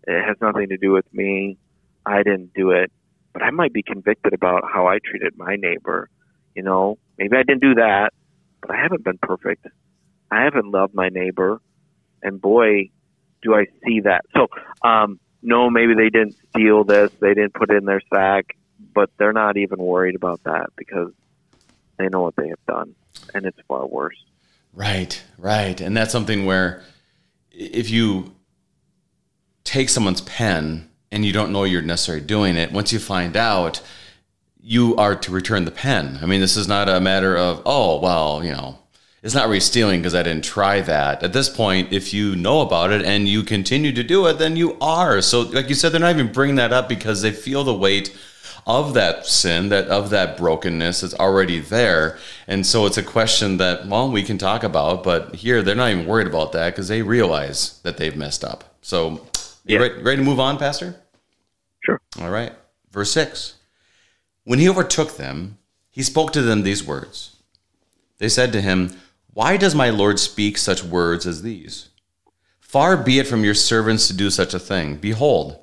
it 0.07 0.23
has 0.25 0.37
nothing 0.41 0.69
to 0.69 0.77
do 0.77 0.91
with 0.91 1.05
me. 1.13 1.57
I 2.05 2.23
didn't 2.23 2.53
do 2.53 2.71
it, 2.71 2.91
but 3.33 3.43
I 3.43 3.51
might 3.51 3.73
be 3.73 3.83
convicted 3.83 4.33
about 4.33 4.63
how 4.71 4.87
I 4.87 4.99
treated 5.03 5.37
my 5.37 5.55
neighbor. 5.57 6.09
You 6.55 6.63
know, 6.63 6.97
maybe 7.17 7.35
I 7.35 7.43
didn't 7.43 7.61
do 7.61 7.75
that, 7.75 8.13
but 8.65 8.75
I 8.75 8.81
haven't 8.81 9.03
been 9.03 9.17
perfect. 9.17 9.67
I 10.31 10.43
haven't 10.43 10.71
loved 10.71 10.95
my 10.95 11.09
neighbor, 11.09 11.61
and 12.23 12.41
boy, 12.41 12.89
do 13.41 13.53
I 13.53 13.65
see 13.85 13.99
that. 14.01 14.21
So, 14.33 14.47
um, 14.87 15.19
no, 15.41 15.69
maybe 15.69 15.93
they 15.93 16.09
didn't 16.09 16.35
steal 16.49 16.83
this, 16.85 17.11
they 17.19 17.33
didn't 17.33 17.53
put 17.53 17.69
it 17.69 17.75
in 17.75 17.85
their 17.85 18.01
sack, 18.11 18.55
but 18.93 19.09
they're 19.17 19.33
not 19.33 19.57
even 19.57 19.79
worried 19.79 20.15
about 20.15 20.41
that 20.43 20.67
because 20.77 21.11
they 21.97 22.07
know 22.07 22.21
what 22.21 22.35
they 22.35 22.47
have 22.47 22.65
done, 22.65 22.95
and 23.33 23.45
it's 23.45 23.59
far 23.67 23.85
worse. 23.85 24.17
Right, 24.73 25.21
right, 25.37 25.79
and 25.79 25.95
that's 25.95 26.11
something 26.11 26.45
where 26.45 26.81
if 27.51 27.89
you 27.89 28.33
take 29.63 29.89
someone's 29.89 30.21
pen 30.21 30.89
and 31.11 31.23
you 31.23 31.31
don't 31.31 31.51
know 31.51 31.63
you're 31.63 31.81
necessarily 31.81 32.25
doing 32.25 32.55
it, 32.55 32.71
once 32.71 32.91
you 32.91 32.99
find 32.99 33.37
out, 33.37 33.81
you 34.63 34.95
are 34.95 35.15
to 35.15 35.31
return 35.31 35.65
the 35.65 35.71
pen. 35.71 36.17
I 36.21 36.25
mean, 36.25 36.39
this 36.39 36.55
is 36.55 36.67
not 36.67 36.87
a 36.87 36.99
matter 36.99 37.37
of 37.37 37.61
oh 37.65 37.99
well, 37.99 38.43
you 38.43 38.51
know, 38.51 38.79
it's 39.21 39.35
not 39.35 39.47
really 39.47 39.59
stealing 39.59 40.01
because 40.01 40.15
I 40.15 40.23
didn't 40.23 40.43
try 40.43 40.81
that. 40.81 41.21
At 41.21 41.33
this 41.33 41.49
point, 41.49 41.93
if 41.93 42.13
you 42.13 42.35
know 42.35 42.61
about 42.61 42.91
it 42.91 43.05
and 43.05 43.27
you 43.27 43.43
continue 43.43 43.91
to 43.93 44.03
do 44.03 44.25
it, 44.27 44.37
then 44.37 44.55
you 44.55 44.77
are. 44.81 45.21
So, 45.21 45.41
like 45.41 45.69
you 45.69 45.75
said, 45.75 45.91
they're 45.91 46.01
not 46.01 46.11
even 46.11 46.31
bringing 46.31 46.55
that 46.57 46.73
up 46.73 46.89
because 46.89 47.21
they 47.21 47.31
feel 47.31 47.63
the 47.63 47.73
weight 47.73 48.15
of 48.65 48.93
that 48.93 49.25
sin, 49.25 49.69
that 49.69 49.87
of 49.87 50.09
that 50.09 50.37
brokenness 50.37 51.03
is 51.03 51.13
already 51.13 51.59
there. 51.59 52.17
And 52.47 52.65
so 52.65 52.85
it's 52.85 52.97
a 52.97 53.03
question 53.03 53.57
that, 53.57 53.87
well, 53.87 54.11
we 54.11 54.23
can 54.23 54.37
talk 54.37 54.63
about, 54.63 55.03
but 55.03 55.35
here 55.35 55.61
they're 55.61 55.75
not 55.75 55.91
even 55.91 56.05
worried 56.05 56.27
about 56.27 56.51
that 56.53 56.71
because 56.71 56.87
they 56.87 57.01
realize 57.01 57.79
that 57.83 57.97
they've 57.97 58.15
messed 58.15 58.43
up. 58.43 58.75
So, 58.81 59.25
you 59.65 59.75
yeah. 59.75 59.79
ready, 59.79 60.01
ready 60.01 60.17
to 60.17 60.23
move 60.23 60.39
on, 60.39 60.57
Pastor? 60.57 60.95
Sure. 61.81 61.99
All 62.21 62.29
right. 62.29 62.53
Verse 62.91 63.11
6 63.11 63.55
When 64.43 64.59
he 64.59 64.69
overtook 64.69 65.17
them, 65.17 65.57
he 65.89 66.03
spoke 66.03 66.33
to 66.33 66.41
them 66.41 66.63
these 66.63 66.83
words. 66.83 67.37
They 68.17 68.29
said 68.29 68.51
to 68.53 68.61
him, 68.61 68.91
why 69.33 69.57
does 69.57 69.73
my 69.73 69.89
Lord 69.89 70.19
speak 70.19 70.57
such 70.57 70.83
words 70.83 71.25
as 71.25 71.41
these? 71.41 71.89
Far 72.59 72.95
be 72.97 73.19
it 73.19 73.27
from 73.27 73.43
your 73.43 73.55
servants 73.55 74.07
to 74.07 74.13
do 74.13 74.29
such 74.29 74.53
a 74.53 74.59
thing. 74.59 74.97
Behold, 74.97 75.59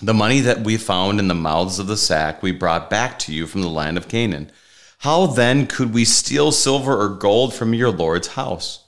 the 0.00 0.14
money 0.14 0.40
that 0.40 0.64
we 0.64 0.76
found 0.76 1.20
in 1.20 1.28
the 1.28 1.34
mouths 1.34 1.78
of 1.78 1.86
the 1.86 1.96
sack 1.96 2.42
we 2.42 2.50
brought 2.50 2.88
back 2.88 3.18
to 3.20 3.34
you 3.34 3.46
from 3.46 3.60
the 3.60 3.68
land 3.68 3.96
of 3.96 4.08
Canaan. 4.08 4.50
How 4.98 5.26
then 5.26 5.66
could 5.66 5.92
we 5.92 6.04
steal 6.04 6.50
silver 6.50 6.98
or 6.98 7.10
gold 7.10 7.52
from 7.52 7.74
your 7.74 7.90
Lord's 7.90 8.28
house? 8.28 8.84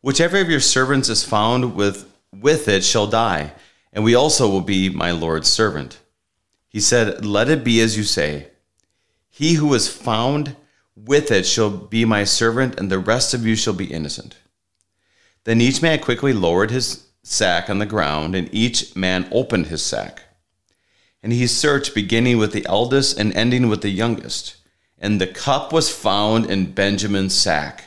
Whichever 0.00 0.40
of 0.40 0.48
your 0.48 0.60
servants 0.60 1.08
is 1.08 1.24
found 1.24 1.74
with, 1.74 2.10
with 2.32 2.68
it 2.68 2.84
shall 2.84 3.06
die, 3.06 3.52
and 3.92 4.02
we 4.02 4.14
also 4.14 4.48
will 4.48 4.60
be 4.60 4.88
my 4.88 5.10
Lord's 5.10 5.48
servant. 5.48 5.98
He 6.70 6.80
said, 6.80 7.26
Let 7.26 7.48
it 7.48 7.64
be 7.64 7.80
as 7.80 7.96
you 7.96 8.04
say. 8.04 8.48
He 9.28 9.54
who 9.54 9.74
is 9.74 9.88
found 9.88 10.56
with 10.94 11.32
it 11.32 11.44
shall 11.44 11.70
be 11.70 12.04
my 12.04 12.22
servant, 12.22 12.78
and 12.78 12.90
the 12.90 12.98
rest 12.98 13.34
of 13.34 13.44
you 13.44 13.56
shall 13.56 13.74
be 13.74 13.92
innocent. 13.92 14.38
Then 15.44 15.60
each 15.60 15.82
man 15.82 15.98
quickly 15.98 16.32
lowered 16.32 16.70
his 16.70 17.08
sack 17.24 17.68
on 17.68 17.80
the 17.80 17.86
ground, 17.86 18.36
and 18.36 18.48
each 18.52 18.94
man 18.94 19.28
opened 19.32 19.66
his 19.66 19.82
sack. 19.82 20.22
And 21.24 21.32
he 21.32 21.48
searched, 21.48 21.92
beginning 21.92 22.38
with 22.38 22.52
the 22.52 22.64
eldest 22.66 23.18
and 23.18 23.34
ending 23.34 23.68
with 23.68 23.82
the 23.82 23.90
youngest. 23.90 24.56
And 24.96 25.20
the 25.20 25.26
cup 25.26 25.72
was 25.72 25.92
found 25.92 26.48
in 26.48 26.72
Benjamin's 26.72 27.34
sack. 27.34 27.84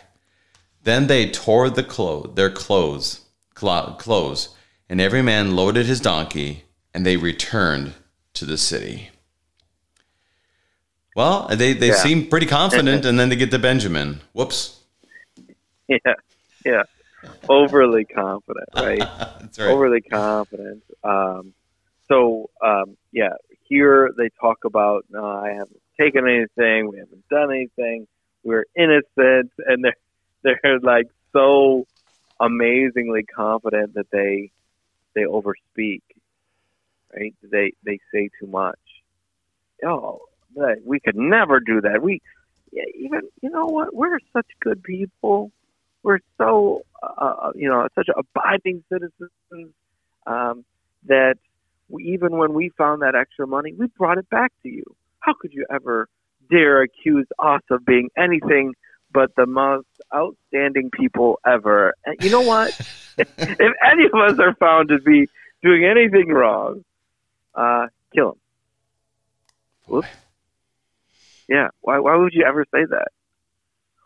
Then 0.83 1.07
they 1.07 1.29
tore 1.29 1.69
the 1.69 1.83
clothes, 1.83 2.35
their 2.35 2.49
clothes, 2.49 3.21
clothes, 3.53 4.49
and 4.89 4.99
every 4.99 5.21
man 5.21 5.55
loaded 5.55 5.85
his 5.85 6.01
donkey, 6.01 6.65
and 6.93 7.05
they 7.05 7.15
returned 7.15 7.93
to 8.33 8.45
the 8.45 8.57
city. 8.57 9.09
Well, 11.15 11.47
they, 11.47 11.73
they 11.73 11.89
yeah. 11.89 11.95
seem 11.95 12.27
pretty 12.27 12.47
confident, 12.47 13.05
and 13.05 13.19
then 13.19 13.29
they 13.29 13.35
get 13.35 13.51
to 13.51 13.59
Benjamin. 13.59 14.21
Whoops. 14.33 14.79
Yeah, 15.89 16.13
yeah. 16.65 16.83
Overly 17.49 18.05
confident, 18.05 18.69
right? 18.73 18.99
That's 19.41 19.59
right. 19.59 19.67
Overly 19.67 19.99
confident. 19.99 20.81
Um, 21.03 21.53
so, 22.07 22.49
um, 22.63 22.95
yeah, 23.11 23.33
here 23.63 24.11
they 24.17 24.29
talk 24.39 24.59
about, 24.65 25.03
no, 25.09 25.25
I 25.25 25.49
haven't 25.49 25.81
taken 25.99 26.25
anything, 26.25 26.89
we 26.89 26.99
haven't 26.99 27.27
done 27.29 27.51
anything, 27.51 28.07
we're 28.43 28.65
innocent, 28.77 29.51
and 29.67 29.83
they're, 29.83 30.57
they're 30.63 30.79
like 30.79 31.07
so 31.33 31.85
amazingly 32.39 33.23
confident 33.23 33.95
that 33.95 34.09
they 34.11 34.51
they 35.15 35.21
overspeak, 35.21 36.01
right? 37.15 37.33
They 37.41 37.73
they 37.83 37.99
say 38.13 38.29
too 38.39 38.47
much. 38.47 38.79
Oh, 39.85 40.21
but 40.55 40.79
we 40.85 40.99
could 40.99 41.15
never 41.15 41.59
do 41.59 41.81
that. 41.81 42.01
We 42.01 42.21
even 42.95 43.21
you 43.41 43.49
know 43.49 43.65
what? 43.65 43.95
We're 43.95 44.19
such 44.31 44.47
good 44.61 44.83
people. 44.83 45.51
We're 46.03 46.19
so 46.37 46.83
uh, 47.01 47.23
uh, 47.23 47.51
you 47.55 47.69
know 47.69 47.87
such 47.95 48.07
abiding 48.15 48.83
citizens 48.91 49.71
um, 50.25 50.65
that 51.07 51.35
we, 51.89 52.03
even 52.05 52.37
when 52.37 52.53
we 52.53 52.69
found 52.77 53.01
that 53.01 53.15
extra 53.15 53.47
money, 53.47 53.73
we 53.77 53.87
brought 53.97 54.17
it 54.17 54.29
back 54.29 54.51
to 54.63 54.69
you. 54.69 54.83
How 55.19 55.33
could 55.33 55.53
you 55.53 55.65
ever 55.71 56.07
dare 56.49 56.81
accuse 56.81 57.27
us 57.39 57.61
of 57.69 57.85
being 57.85 58.09
anything 58.17 58.73
but 59.11 59.35
the 59.35 59.45
most 59.45 59.87
outstanding 60.13 60.89
people 60.91 61.39
ever? 61.45 61.93
And 62.05 62.21
you 62.21 62.31
know 62.31 62.41
what? 62.41 62.77
if 63.17 63.73
any 63.85 64.05
of 64.05 64.19
us 64.19 64.39
are 64.39 64.55
found 64.55 64.89
to 64.89 64.99
be 64.99 65.27
doing 65.61 65.85
anything 65.85 66.29
wrong, 66.29 66.83
uh, 67.55 67.87
kill 68.13 68.31
him. 68.31 68.39
Whoops. 69.87 70.07
Yeah. 71.47 71.69
Why 71.81 71.99
why 71.99 72.15
would 72.15 72.33
you 72.33 72.45
ever 72.45 72.65
say 72.73 72.85
that? 72.89 73.09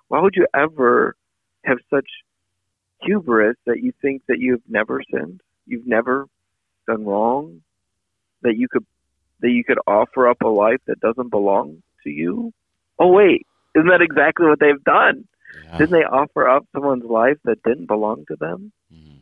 Why 0.07 0.21
would 0.21 0.35
you 0.35 0.47
ever 0.53 1.15
have 1.63 1.77
such 1.89 2.07
hubris 3.01 3.57
that 3.65 3.81
you 3.81 3.93
think 4.01 4.23
that 4.27 4.39
you've 4.39 4.63
never 4.67 5.01
sinned, 5.11 5.41
you've 5.65 5.87
never 5.87 6.25
done 6.87 7.05
wrong, 7.05 7.61
that 8.41 8.55
you 8.55 8.67
could 8.67 8.85
that 9.41 9.51
you 9.51 9.63
could 9.63 9.79
offer 9.85 10.27
up 10.27 10.41
a 10.41 10.47
life 10.47 10.79
that 10.87 10.99
doesn't 10.99 11.29
belong 11.29 11.83
to 12.03 12.09
you? 12.09 12.53
Oh, 12.97 13.11
wait, 13.11 13.45
isn't 13.75 13.89
that 13.89 14.01
exactly 14.01 14.47
what 14.47 14.59
they've 14.59 14.83
done? 14.83 15.27
Yeah. 15.63 15.77
Didn't 15.77 15.91
they 15.91 16.05
offer 16.05 16.47
up 16.47 16.65
someone's 16.73 17.05
life 17.05 17.37
that 17.43 17.61
didn't 17.63 17.85
belong 17.85 18.25
to 18.27 18.35
them 18.35 18.71
mm-hmm. 18.93 19.17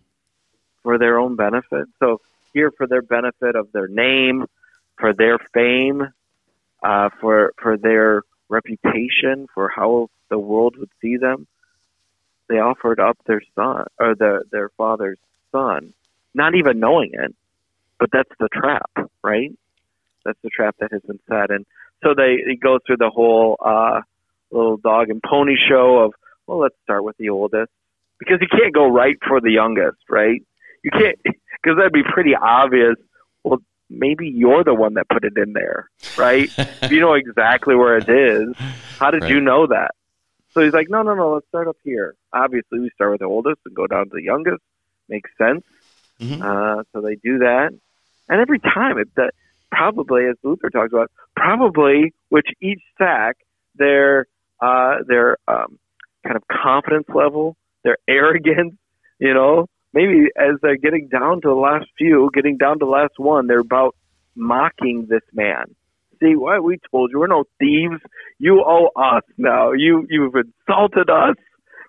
for 0.83 0.97
their 0.97 1.19
own 1.19 1.35
benefit? 1.35 1.87
So, 1.99 2.21
here 2.55 2.71
for 2.71 2.87
their 2.87 3.03
benefit 3.03 3.55
of 3.55 3.71
their 3.73 3.87
name, 3.87 4.45
for 4.97 5.13
their 5.13 5.37
fame, 5.53 6.07
uh, 6.83 7.09
for 7.21 7.53
for 7.61 7.77
their 7.77 8.23
reputation, 8.49 9.47
for 9.53 9.69
how 9.69 10.09
the 10.29 10.39
world 10.39 10.75
would 10.77 10.89
see 11.01 11.17
them, 11.17 11.45
they 12.47 12.55
offered 12.55 12.99
up 12.99 13.17
their 13.27 13.41
son 13.53 13.85
or 13.99 14.15
their 14.15 14.41
their 14.51 14.69
father's 14.69 15.19
son, 15.51 15.93
not 16.33 16.55
even 16.55 16.79
knowing 16.79 17.11
it. 17.13 17.35
But 17.99 18.09
that's 18.11 18.31
the 18.39 18.49
trap, 18.49 18.89
right? 19.23 19.51
That's 20.23 20.39
the 20.41 20.49
trap 20.49 20.75
that 20.79 20.91
has 20.91 21.01
been 21.01 21.19
set, 21.27 21.51
and 21.51 21.65
so 22.03 22.13
they, 22.15 22.37
they 22.45 22.55
go 22.55 22.79
through 22.85 22.97
the 22.97 23.09
whole 23.09 23.57
uh, 23.63 24.01
little 24.51 24.77
dog 24.77 25.09
and 25.09 25.21
pony 25.21 25.55
show 25.69 25.99
of 25.99 26.13
well, 26.47 26.59
let's 26.59 26.75
start 26.83 27.03
with 27.03 27.17
the 27.17 27.29
oldest 27.29 27.71
because 28.19 28.37
you 28.39 28.47
can't 28.47 28.73
go 28.73 28.87
right 28.87 29.17
for 29.27 29.41
the 29.41 29.51
youngest, 29.51 29.97
right? 30.09 30.41
You 30.83 30.91
can't 30.91 31.17
because 31.65 31.77
that'd 31.77 31.93
be 31.93 32.03
pretty 32.03 32.35
obvious. 32.35 32.95
Well, 33.43 33.59
maybe 33.89 34.27
you're 34.27 34.63
the 34.63 34.75
one 34.75 34.93
that 34.95 35.09
put 35.09 35.23
it 35.23 35.33
in 35.35 35.53
there, 35.53 35.89
right? 36.17 36.49
you 36.89 36.99
know 36.99 37.13
exactly 37.13 37.75
where 37.75 37.97
it 37.97 38.09
is, 38.09 38.55
how 38.99 39.11
did 39.11 39.23
right. 39.23 39.31
you 39.31 39.41
know 39.41 39.67
that? 39.67 39.91
So 40.51 40.61
he's 40.61 40.73
like, 40.73 40.89
no, 40.89 41.01
no, 41.01 41.15
no, 41.15 41.33
let's 41.33 41.47
start 41.47 41.67
up 41.67 41.77
here. 41.83 42.15
Obviously, 42.31 42.79
we 42.79 42.89
start 42.93 43.11
with 43.11 43.19
the 43.19 43.25
oldest 43.25 43.59
and 43.65 43.75
go 43.75 43.87
down 43.87 44.05
to 44.05 44.11
the 44.13 44.23
youngest. 44.23 44.61
Makes 45.09 45.31
sense. 45.37 45.63
Mm-hmm. 46.19 46.41
Uh, 46.41 46.83
so 46.93 47.01
they 47.01 47.15
do 47.15 47.39
that, 47.39 47.71
and 48.29 48.41
every 48.41 48.59
time 48.59 48.97
it 48.97 49.09
that 49.15 49.33
probably, 49.69 50.27
as 50.27 50.37
Luther 50.43 50.69
talks 50.69 50.93
about, 50.93 51.11
probably 51.35 52.13
which 52.29 52.47
each 52.61 52.81
sack 52.97 53.35
their 53.75 54.25
uh, 54.61 54.99
their 55.05 55.37
um, 55.47 55.77
kind 56.25 56.37
of 56.37 56.43
confidence 56.47 57.07
level, 57.13 57.57
their 57.83 57.97
arrogance, 58.07 58.75
you 59.19 59.33
know, 59.33 59.67
maybe 59.95 60.27
as 60.37 60.57
they're 60.61 60.75
getting 60.75 61.07
down 61.07 61.41
to 61.41 61.47
the 61.47 61.55
last 61.55 61.87
few, 61.97 62.29
getting 62.33 62.57
down 62.57 62.79
to 62.79 62.85
the 62.85 62.91
last 62.91 63.13
one, 63.17 63.47
they're 63.47 63.59
about 63.59 63.95
mocking 64.35 65.07
this 65.09 65.23
man. 65.33 65.73
See, 66.19 66.35
what 66.35 66.63
we 66.63 66.77
told 66.91 67.11
you, 67.11 67.19
we're 67.19 67.27
no 67.27 67.45
thieves. 67.59 68.01
You 68.37 68.63
owe 68.65 68.89
us 68.95 69.23
now. 69.37 69.71
You 69.71 70.05
you've 70.09 70.35
insulted 70.35 71.09
us. 71.09 71.35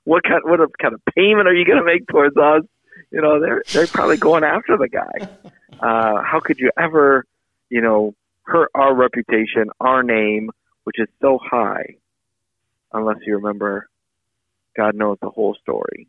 What 0.05 0.23
kind 0.23 0.43
what 0.45 0.61
kind 0.81 0.95
of 0.95 1.03
payment 1.15 1.49
are 1.49 1.55
you 1.55 1.67
going 1.67 1.79
to 1.79 1.85
make 1.85 2.07
towards 2.07 2.37
us? 2.37 2.63
You 3.11 3.21
know, 3.21 3.41
they're 3.41 3.63
they're 3.73 3.87
probably 3.87 4.17
going 4.17 4.45
after 4.45 4.79
the 4.79 4.89
guy. 4.89 5.29
Uh, 5.79 6.23
how 6.23 6.41
could 6.43 6.59
you 6.59 6.71
ever, 6.79 7.23
you 7.69 7.83
know, 7.83 8.15
hurt 8.45 8.71
our 8.75 8.95
reputation, 8.95 9.69
our 9.79 10.03
name, 10.03 10.51
which 10.85 10.97
is 10.99 11.09
so 11.21 11.39
high, 11.43 11.97
unless 12.93 13.19
you 13.27 13.35
remember, 13.35 13.87
God 14.75 14.95
knows 14.95 15.19
the 15.21 15.29
whole 15.29 15.55
story. 15.61 16.09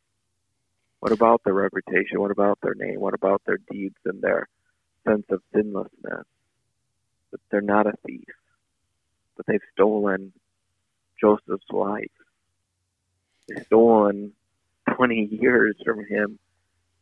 What 1.00 1.12
about 1.12 1.44
their 1.44 1.54
reputation? 1.54 2.20
What 2.20 2.32
about 2.32 2.60
their 2.62 2.76
name? 2.76 3.00
What 3.00 3.14
about 3.14 3.42
their 3.46 3.60
deeds 3.72 3.98
and 4.06 4.22
their 4.22 4.48
sense 5.08 5.26
of 5.30 5.42
sinlessness? 5.54 6.26
They're 7.52 7.62
not 7.62 7.88
a 7.88 7.94
thief, 8.06 8.26
but 9.36 9.46
they've 9.46 9.62
stolen 9.74 10.34
Joseph's 11.20 11.70
life. 11.72 12.12
They've 13.48 13.66
stolen 13.66 14.34
20 14.96 15.30
years 15.40 15.76
from 15.86 16.06
him, 16.06 16.40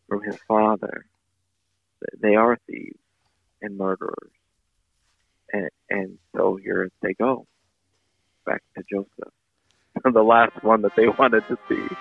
from 0.07 0.23
his 0.23 0.37
father. 0.47 1.05
They 2.19 2.35
are 2.35 2.57
thieves 2.67 2.99
and 3.61 3.77
murderers. 3.77 4.31
And, 5.51 5.69
and 5.89 6.17
so 6.35 6.57
here 6.61 6.89
they 7.01 7.13
go, 7.13 7.47
back 8.45 8.61
to 8.77 8.83
Joseph, 8.91 9.33
the 10.03 10.21
last 10.21 10.63
one 10.63 10.81
that 10.81 10.95
they 10.95 11.07
wanted 11.07 11.47
to 11.47 11.57
see. 11.69 11.95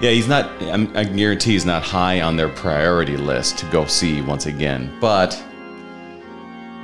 Yeah, 0.00 0.10
he's 0.10 0.28
not. 0.28 0.50
I 0.62 1.04
guarantee 1.04 1.52
he's 1.52 1.64
not 1.64 1.82
high 1.82 2.20
on 2.20 2.36
their 2.36 2.48
priority 2.48 3.16
list 3.16 3.58
to 3.58 3.66
go 3.66 3.86
see 3.86 4.20
once 4.20 4.46
again. 4.46 4.94
But 5.00 5.42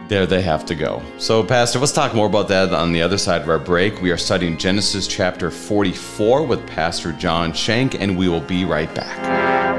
there 0.09 0.27
they 0.27 0.43
have 0.43 0.67
to 0.67 0.75
go. 0.75 1.03
So, 1.19 1.43
Pastor, 1.45 1.79
let's 1.79 1.93
talk 1.93 2.15
more 2.15 2.27
about 2.27 2.49
that 2.49 2.73
on 2.73 2.93
the 2.93 3.03
other 3.03 3.19
side 3.19 3.43
of 3.43 3.49
our 3.49 3.59
break. 3.59 4.01
We 4.03 4.11
are 4.11 4.17
studying 4.17 4.57
Genesis 4.57 5.07
chapter 5.07 5.51
44 5.51 6.45
with 6.47 6.67
Pastor 6.67 7.13
John 7.13 7.53
Shank, 7.53 7.95
and 7.95 8.19
we 8.19 8.29
will 8.29 8.41
be 8.41 8.65
right 8.65 8.93
back. 8.95 9.70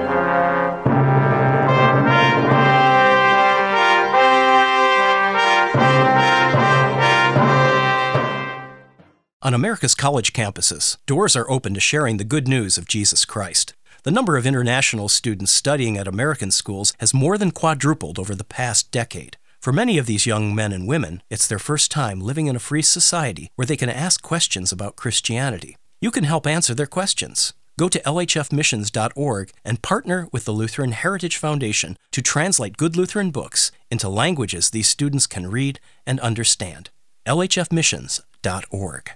On 9.52 9.56
America's 9.56 9.96
college 9.96 10.32
campuses, 10.32 10.96
doors 11.06 11.36
are 11.36 11.52
open 11.52 11.74
to 11.74 11.82
sharing 11.82 12.16
the 12.16 12.24
good 12.24 12.48
news 12.48 12.78
of 12.78 12.88
Jesus 12.88 13.26
Christ. 13.26 13.74
The 14.04 14.10
number 14.10 14.38
of 14.38 14.46
international 14.46 15.10
students 15.10 15.52
studying 15.52 15.98
at 15.98 16.08
American 16.08 16.52
schools 16.52 16.94
has 17.02 17.14
more 17.14 17.38
than 17.38 17.52
quadrupled 17.52 18.18
over 18.18 18.34
the 18.34 18.46
past 18.46 18.92
decade. 18.92 19.36
For 19.60 19.74
many 19.74 19.98
of 19.98 20.06
these 20.06 20.26
young 20.26 20.56
men 20.56 20.72
and 20.72 20.88
women, 20.88 21.22
it's 21.30 21.50
their 21.50 21.60
first 21.60 21.92
time 21.92 22.22
living 22.22 22.48
in 22.48 22.56
a 22.56 22.60
free 22.60 22.82
society 22.82 23.52
where 23.58 23.66
they 23.66 23.76
can 23.76 23.90
ask 23.90 24.22
questions 24.22 24.72
about 24.72 24.96
Christianity. 24.96 25.76
You 26.00 26.12
can 26.12 26.24
help 26.24 26.48
answer 26.48 26.74
their 26.74 26.88
questions. 26.88 27.54
Go 27.78 27.90
to 27.90 28.00
lhfmissions.org 28.00 29.52
and 29.66 29.82
partner 29.82 30.30
with 30.32 30.46
the 30.46 30.54
Lutheran 30.54 30.94
Heritage 30.94 31.36
Foundation 31.36 31.98
to 32.14 32.22
translate 32.22 32.78
good 32.78 32.96
Lutheran 32.96 33.32
books 33.32 33.74
into 33.92 34.08
languages 34.08 34.70
these 34.70 34.88
students 34.88 35.28
can 35.28 35.52
read 35.52 35.82
and 36.08 36.22
understand. 36.22 36.90
lhfmissions.org. 37.28 39.12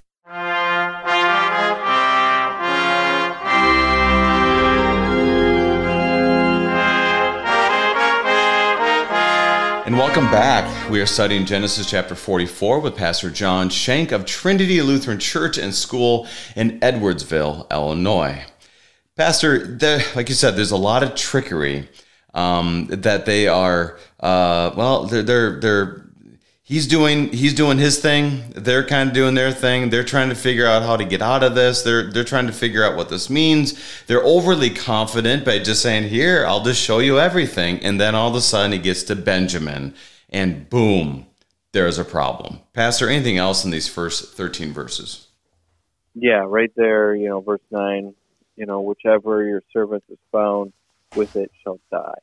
And 9.86 10.00
welcome 10.00 10.26
back. 10.32 10.89
We 10.89 11.00
are 11.00 11.06
studying 11.06 11.45
Genesis 11.45 11.88
chapter 11.88 12.15
44 12.15 12.80
with 12.80 12.95
Pastor 12.95 13.30
John 13.30 13.69
Shank 13.69 14.12
of 14.12 14.26
Trinity 14.26 14.82
Lutheran 14.82 15.19
Church 15.19 15.60
and 15.60 15.76
School 15.76 16.28
in 16.56 16.80
Edwardsville, 16.80 17.69
Illinois. 17.69 18.43
Pastor, 19.15 19.67
there, 19.78 20.02
like 20.15 20.28
you 20.28 20.34
said, 20.34 20.56
there's 20.56 20.71
a 20.71 20.76
lot 20.76 21.04
of 21.04 21.13
trickery 21.13 21.88
um, 22.34 22.88
that 22.89 23.28
they 23.28 23.48
are. 23.48 24.00
Uh, 24.19 24.74
well, 24.76 25.06
they're 25.06 25.21
they're 25.21 25.60
they're 25.60 26.04
he's 26.65 26.88
doing 26.88 27.30
he's 27.30 27.54
doing 27.54 27.78
his 27.78 27.99
thing. 27.99 28.43
They're 28.49 28.86
kind 28.86 29.08
of 29.08 29.15
doing 29.15 29.36
their 29.36 29.54
thing. 29.54 29.89
They're 29.89 30.04
trying 30.04 30.30
to 30.30 30.36
figure 30.36 30.65
out 30.65 30.84
how 30.84 30.97
to 30.97 31.06
get 31.06 31.21
out 31.21 31.43
of 31.43 31.56
this. 31.56 31.84
They're 31.84 32.12
they're 32.12 32.25
trying 32.25 32.47
to 32.47 32.54
figure 32.54 32.84
out 32.84 32.97
what 32.97 33.08
this 33.08 33.30
means. 33.30 33.80
They're 34.08 34.23
overly 34.23 34.69
confident 34.69 35.45
by 35.45 35.60
just 35.60 35.82
saying 35.82 36.10
here 36.10 36.45
i'll 36.45 36.63
just 36.63 36.82
show 36.82 36.99
you 36.99 37.19
everything. 37.19 37.80
And 37.80 38.01
then 38.01 38.15
all 38.15 38.28
of 38.28 38.36
a 38.36 38.41
sudden 38.41 38.73
he 38.73 38.80
gets 38.80 39.04
to 39.04 39.15
benjamin 39.15 39.95
and 40.30 40.69
boom 40.69 41.28
there's 41.71 41.97
a 41.97 42.06
problem. 42.06 42.60
Pastor 42.73 43.10
anything 43.10 43.38
else 43.38 43.63
in 43.63 43.71
these 43.71 43.88
first 43.88 44.36
13 44.36 44.73
verses? 44.73 45.28
Yeah 46.15 46.43
right 46.45 46.71
there 46.75 47.15
you 47.15 47.30
know 47.30 47.39
verse 47.39 47.62
9 47.71 48.13
you 48.58 48.65
know 48.65 48.82
whichever 48.82 49.43
your 49.43 49.63
servant 49.71 50.04
is 50.10 50.17
found 50.32 50.73
with 51.15 51.36
it 51.36 51.51
shall 51.63 51.80
die 51.91 52.13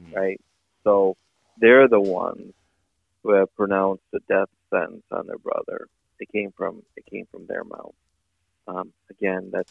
mm-hmm. 0.00 0.14
right? 0.14 0.40
So 0.84 1.16
they're 1.60 1.88
the 1.88 2.00
ones 2.00 2.52
have 3.32 3.54
pronounced 3.54 4.04
a 4.14 4.18
death 4.28 4.48
sentence 4.70 5.04
on 5.10 5.26
their 5.26 5.38
brother. 5.38 5.88
It 6.20 6.30
came 6.32 6.52
from 6.56 6.82
it 6.96 7.06
came 7.06 7.26
from 7.30 7.46
their 7.46 7.64
mouth. 7.64 7.94
Um, 8.66 8.92
again, 9.10 9.50
that 9.52 9.66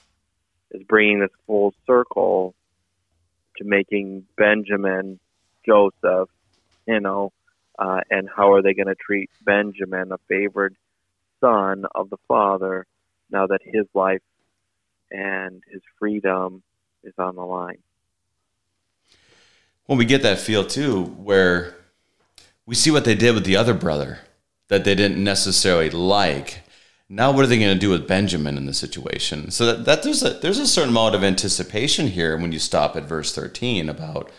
is 0.72 0.84
bringing 0.84 1.20
this 1.20 1.32
full 1.46 1.74
circle 1.86 2.56
to 3.58 3.64
making 3.64 4.26
Benjamin 4.38 5.20
Joseph, 5.66 6.30
you 6.88 7.00
know, 7.00 7.32
uh, 7.78 8.02
and 8.10 8.30
how 8.34 8.54
are 8.54 8.62
they 8.62 8.74
going 8.74 8.88
to 8.88 8.96
treat 8.96 9.30
Benjamin, 9.44 10.12
a 10.12 10.18
favored 10.28 10.76
son 11.42 11.86
of 11.94 12.10
the 12.10 12.18
father, 12.28 12.86
now 13.30 13.48
that 13.48 13.62
his 13.64 13.86
life 13.94 14.22
and 15.12 15.62
his 15.72 15.82
freedom 16.00 16.64
is 17.04 17.14
on 17.18 17.36
the 17.36 17.44
line. 17.44 17.78
Well, 19.88 19.98
we 19.98 20.06
get 20.06 20.22
that 20.24 20.40
feel 20.40 20.66
too, 20.66 21.04
where 21.04 21.77
we 22.68 22.76
see 22.76 22.92
what 22.92 23.06
they 23.06 23.16
did 23.16 23.34
with 23.34 23.46
the 23.46 23.56
other 23.56 23.74
brother 23.74 24.20
that 24.68 24.84
they 24.84 24.94
didn't 24.94 25.24
necessarily 25.24 25.90
like. 25.90 26.62
Now, 27.10 27.32
what 27.32 27.46
are 27.46 27.48
they 27.48 27.58
going 27.58 27.74
to 27.74 27.80
do 27.80 27.90
with 27.90 28.08
Benjamin 28.08 28.58
in 28.58 28.66
the 28.66 28.74
situation? 28.74 29.50
So 29.50 29.66
that, 29.66 29.86
that 29.86 30.04
there's 30.04 30.22
a 30.22 30.32
there's 30.32 30.60
a 30.60 30.68
certain 30.68 30.90
amount 30.90 31.16
of 31.16 31.24
anticipation 31.24 32.08
here 32.08 32.38
when 32.38 32.52
you 32.52 32.60
stop 32.60 32.98
at 32.98 33.06
verse 33.06 33.34
13 33.34 33.88
about 33.88 34.30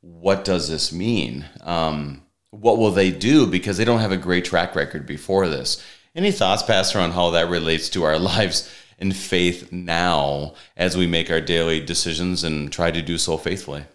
what 0.00 0.44
does 0.44 0.68
this 0.68 0.92
mean? 0.92 1.46
Um, 1.62 2.22
what 2.50 2.78
will 2.78 2.92
they 2.92 3.10
do? 3.10 3.48
Because 3.48 3.76
they 3.76 3.84
don't 3.84 4.00
have 4.00 4.12
a 4.12 4.16
great 4.16 4.44
track 4.44 4.76
record 4.76 5.06
before 5.06 5.48
this. 5.48 5.84
Any 6.14 6.30
thoughts, 6.30 6.62
Pastor, 6.62 7.00
on 7.00 7.10
how 7.10 7.30
that 7.30 7.50
relates 7.50 7.88
to 7.90 8.04
our 8.04 8.18
lives 8.36 8.72
in 8.98 9.10
faith 9.10 9.72
now 9.72 10.54
as 10.76 10.96
we 10.96 11.08
make 11.08 11.32
our 11.32 11.40
daily 11.40 11.84
decisions 11.84 12.44
and 12.44 12.70
try 12.70 12.92
to 12.92 13.02
do 13.02 13.18
so 13.18 13.36
faithfully? 13.36 13.86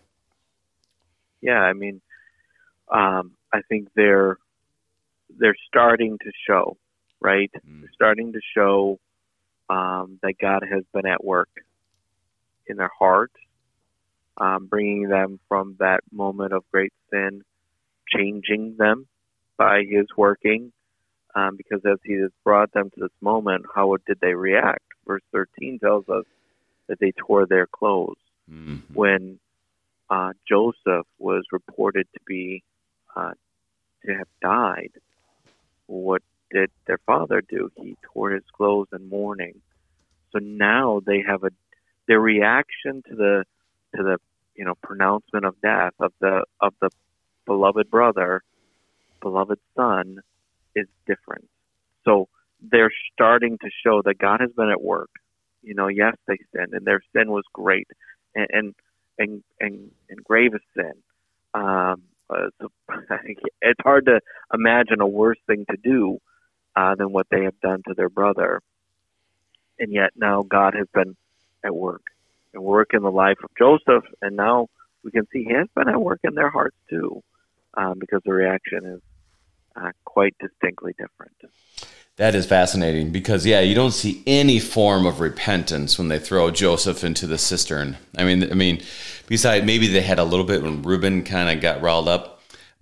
Yeah, 1.41 1.61
I 1.61 1.71
mean, 1.71 2.01
um, 2.91 3.31
I 3.53 3.61
think 3.67 3.89
they're 3.95 4.37
they're 5.37 5.55
starting 5.67 6.17
to 6.19 6.31
show, 6.47 6.77
right? 7.19 7.51
Mm. 7.67 7.81
They're 7.81 7.91
starting 7.93 8.33
to 8.33 8.39
show 8.55 8.99
um, 9.69 10.19
that 10.23 10.33
God 10.39 10.63
has 10.69 10.83
been 10.93 11.05
at 11.05 11.23
work 11.23 11.49
in 12.67 12.77
their 12.77 12.91
heart, 12.97 13.31
um, 14.37 14.65
bringing 14.67 15.07
them 15.07 15.39
from 15.47 15.75
that 15.79 16.01
moment 16.11 16.53
of 16.53 16.63
great 16.71 16.93
sin, 17.11 17.43
changing 18.07 18.75
them 18.77 19.07
by 19.57 19.83
His 19.87 20.07
working. 20.17 20.71
Um, 21.35 21.57
because 21.57 21.81
as 21.85 21.99
He 22.03 22.13
has 22.13 22.31
brought 22.43 22.71
them 22.73 22.89
to 22.91 23.01
this 23.01 23.11
moment, 23.21 23.65
how 23.73 23.95
did 24.07 24.19
they 24.19 24.33
react? 24.33 24.83
Verse 25.05 25.21
13 25.31 25.79
tells 25.79 26.09
us 26.09 26.25
that 26.87 26.99
they 26.99 27.11
tore 27.11 27.45
their 27.45 27.67
clothes 27.67 28.17
Mhm. 28.49 28.81
when 28.93 29.39
uh, 30.09 30.33
Joseph 30.47 31.05
was 31.19 31.45
reported 31.51 32.07
to 32.13 32.19
be 32.25 32.63
uh, 33.15 33.31
to 34.05 34.15
have 34.15 34.27
died. 34.41 34.91
What 35.87 36.21
did 36.51 36.71
their 36.87 36.99
father 37.05 37.41
do? 37.41 37.71
He 37.75 37.97
tore 38.13 38.31
his 38.31 38.43
clothes 38.55 38.87
in 38.93 39.09
mourning. 39.09 39.61
So 40.31 40.39
now 40.39 41.01
they 41.05 41.23
have 41.27 41.43
a 41.43 41.49
their 42.07 42.19
reaction 42.19 43.03
to 43.09 43.15
the 43.15 43.45
to 43.95 44.03
the 44.03 44.17
you 44.55 44.65
know 44.65 44.75
pronouncement 44.83 45.45
of 45.45 45.59
death 45.61 45.93
of 45.99 46.11
the 46.19 46.43
of 46.59 46.73
the 46.81 46.89
beloved 47.45 47.89
brother, 47.89 48.43
beloved 49.21 49.59
son, 49.75 50.19
is 50.75 50.87
different. 51.07 51.47
So 52.05 52.27
they're 52.61 52.93
starting 53.13 53.57
to 53.59 53.69
show 53.83 54.01
that 54.03 54.17
God 54.17 54.41
has 54.41 54.51
been 54.51 54.69
at 54.69 54.81
work. 54.81 55.09
You 55.61 55.73
know, 55.73 55.87
yes, 55.87 56.15
they 56.27 56.37
sinned, 56.55 56.73
and 56.73 56.85
their 56.85 57.01
sin 57.15 57.31
was 57.31 57.43
great, 57.53 57.87
and 58.35 58.47
and 58.49 58.75
and 59.17 59.43
and, 59.59 59.91
and 60.09 60.23
grave 60.23 60.51
sin. 60.75 60.93
I 63.09 63.17
think 63.17 63.39
it's 63.61 63.79
hard 63.81 64.05
to 64.05 64.19
imagine 64.53 65.01
a 65.01 65.07
worse 65.07 65.39
thing 65.47 65.65
to 65.69 65.77
do 65.77 66.19
uh, 66.75 66.95
than 66.95 67.11
what 67.11 67.27
they 67.29 67.43
have 67.43 67.59
done 67.61 67.81
to 67.87 67.93
their 67.93 68.09
brother. 68.09 68.61
And 69.79 69.91
yet 69.93 70.11
now 70.15 70.43
God 70.43 70.73
has 70.75 70.87
been 70.93 71.15
at 71.63 71.75
work 71.75 72.03
and 72.53 72.63
work 72.63 72.89
in 72.93 73.03
the 73.03 73.11
life 73.11 73.37
of 73.43 73.49
Joseph, 73.57 74.03
and 74.21 74.35
now 74.35 74.67
we 75.03 75.11
can 75.11 75.27
see 75.31 75.43
He 75.43 75.53
has 75.53 75.67
been 75.75 75.87
at 75.87 76.01
work 76.01 76.19
in 76.23 76.35
their 76.35 76.49
hearts 76.49 76.75
too, 76.89 77.23
um, 77.75 77.99
because 77.99 78.21
the 78.25 78.33
reaction 78.33 78.85
is 78.85 79.01
uh, 79.75 79.91
quite 80.05 80.35
distinctly 80.39 80.93
different. 80.97 81.33
That 82.17 82.35
is 82.35 82.45
fascinating 82.45 83.11
because 83.11 83.45
yeah, 83.45 83.61
you 83.61 83.73
don't 83.73 83.93
see 83.93 84.21
any 84.27 84.59
form 84.59 85.05
of 85.05 85.21
repentance 85.21 85.97
when 85.97 86.09
they 86.09 86.19
throw 86.19 86.51
Joseph 86.51 87.03
into 87.05 87.25
the 87.25 87.37
cistern. 87.37 87.95
I 88.17 88.25
mean, 88.25 88.51
I 88.51 88.55
mean, 88.55 88.81
besides 89.27 89.65
maybe 89.65 89.87
they 89.87 90.01
had 90.01 90.19
a 90.19 90.25
little 90.25 90.45
bit 90.45 90.61
when 90.61 90.81
Reuben 90.81 91.23
kind 91.23 91.49
of 91.49 91.61
got 91.61 91.81
riled 91.81 92.09
up, 92.09 92.38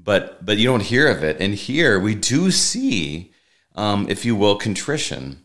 but 0.07 0.45
but 0.45 0.57
you 0.57 0.65
don't 0.65 0.83
hear 0.83 1.09
of 1.09 1.21
it. 1.21 1.35
And 1.41 1.53
here 1.53 1.99
we 1.99 2.15
do 2.15 2.49
see, 2.49 3.33
um, 3.75 4.07
if 4.09 4.23
you 4.23 4.37
will, 4.37 4.55
contrition, 4.55 5.43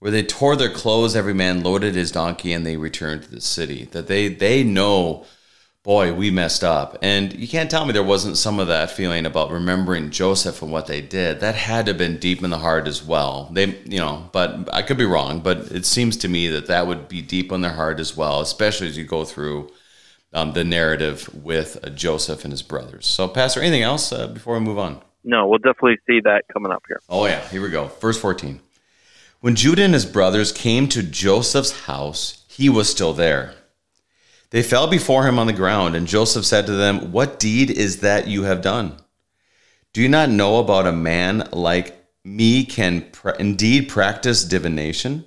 where 0.00 0.12
they 0.12 0.22
tore 0.22 0.54
their 0.54 0.68
clothes, 0.68 1.16
every 1.16 1.32
man 1.32 1.62
loaded 1.62 1.94
his 1.94 2.12
donkey, 2.12 2.52
and 2.52 2.66
they 2.66 2.76
returned 2.76 3.22
to 3.22 3.30
the 3.30 3.40
city. 3.40 3.86
That 3.86 4.08
they 4.08 4.28
they 4.28 4.64
know 4.64 5.24
boy, 5.82 6.12
we 6.12 6.30
messed 6.30 6.62
up. 6.62 6.96
And 7.02 7.32
you 7.32 7.48
can't 7.48 7.70
tell 7.70 7.84
me 7.84 7.92
there 7.92 8.04
wasn't 8.04 8.36
some 8.36 8.60
of 8.60 8.68
that 8.68 8.92
feeling 8.92 9.26
about 9.26 9.50
remembering 9.50 10.10
Joseph 10.10 10.62
and 10.62 10.70
what 10.70 10.86
they 10.86 11.00
did. 11.00 11.40
That 11.40 11.56
had 11.56 11.86
to 11.86 11.90
have 11.90 11.98
been 11.98 12.18
deep 12.18 12.44
in 12.44 12.50
the 12.50 12.58
heart 12.58 12.86
as 12.86 13.02
well. 13.02 13.48
They, 13.50 13.66
you 13.84 13.98
know, 13.98 14.28
but 14.30 14.72
I 14.72 14.82
could 14.82 14.96
be 14.96 15.04
wrong, 15.04 15.40
but 15.40 15.72
it 15.72 15.84
seems 15.84 16.16
to 16.18 16.28
me 16.28 16.46
that 16.48 16.68
that 16.68 16.86
would 16.86 17.08
be 17.08 17.20
deep 17.20 17.50
in 17.50 17.62
their 17.62 17.72
heart 17.72 17.98
as 17.98 18.16
well, 18.16 18.40
especially 18.40 18.86
as 18.86 18.96
you 18.96 19.04
go 19.04 19.24
through 19.24 19.70
um, 20.32 20.52
the 20.52 20.64
narrative 20.64 21.28
with 21.34 21.78
uh, 21.82 21.90
Joseph 21.90 22.44
and 22.44 22.52
his 22.52 22.62
brothers. 22.62 23.06
So, 23.06 23.28
Pastor, 23.28 23.60
anything 23.60 23.82
else 23.82 24.12
uh, 24.12 24.28
before 24.28 24.54
we 24.54 24.60
move 24.60 24.78
on? 24.78 25.00
No, 25.24 25.46
we'll 25.46 25.58
definitely 25.58 25.98
see 26.06 26.20
that 26.20 26.44
coming 26.52 26.72
up 26.72 26.82
here. 26.88 27.00
Oh, 27.08 27.26
yeah, 27.26 27.46
here 27.48 27.62
we 27.62 27.70
go. 27.70 27.86
Verse 28.00 28.18
14. 28.18 28.60
When 29.40 29.54
Judah 29.54 29.82
and 29.82 29.94
his 29.94 30.06
brothers 30.06 30.52
came 30.52 30.88
to 30.88 31.02
Joseph's 31.02 31.82
house, 31.82 32.44
he 32.48 32.68
was 32.68 32.88
still 32.88 33.12
there. 33.12 33.54
They 34.50 34.62
fell 34.62 34.86
before 34.86 35.26
him 35.26 35.38
on 35.38 35.46
the 35.46 35.52
ground, 35.52 35.96
and 35.96 36.06
Joseph 36.06 36.44
said 36.44 36.66
to 36.66 36.72
them, 36.72 37.12
What 37.12 37.38
deed 37.38 37.70
is 37.70 37.98
that 37.98 38.28
you 38.28 38.42
have 38.42 38.60
done? 38.62 38.96
Do 39.92 40.02
you 40.02 40.08
not 40.08 40.28
know 40.28 40.58
about 40.58 40.86
a 40.86 40.92
man 40.92 41.48
like 41.52 41.96
me 42.24 42.64
can 42.64 43.10
indeed 43.38 43.88
practice 43.88 44.44
divination? 44.44 45.24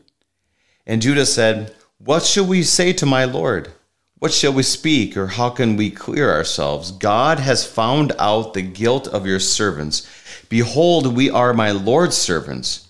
And 0.86 1.02
Judah 1.02 1.26
said, 1.26 1.74
What 1.98 2.24
shall 2.24 2.46
we 2.46 2.64
say 2.64 2.94
to 2.94 3.06
my 3.06 3.26
Lord? 3.26 3.72
What 4.20 4.32
shall 4.32 4.54
we 4.54 4.64
speak, 4.64 5.18
or 5.18 5.28
how 5.28 5.50
can 5.50 5.76
we 5.76 5.92
clear 5.92 6.32
ourselves? 6.32 6.92
God 6.92 7.40
has 7.40 7.66
found 7.66 8.14
out 8.18 8.54
the 8.54 8.62
guilt 8.62 9.08
of 9.10 9.26
your 9.26 9.42
servants. 9.42 10.08
Behold, 10.48 11.16
we 11.16 11.30
are 11.30 11.54
my 11.54 11.72
Lord's 11.72 12.16
servants, 12.16 12.88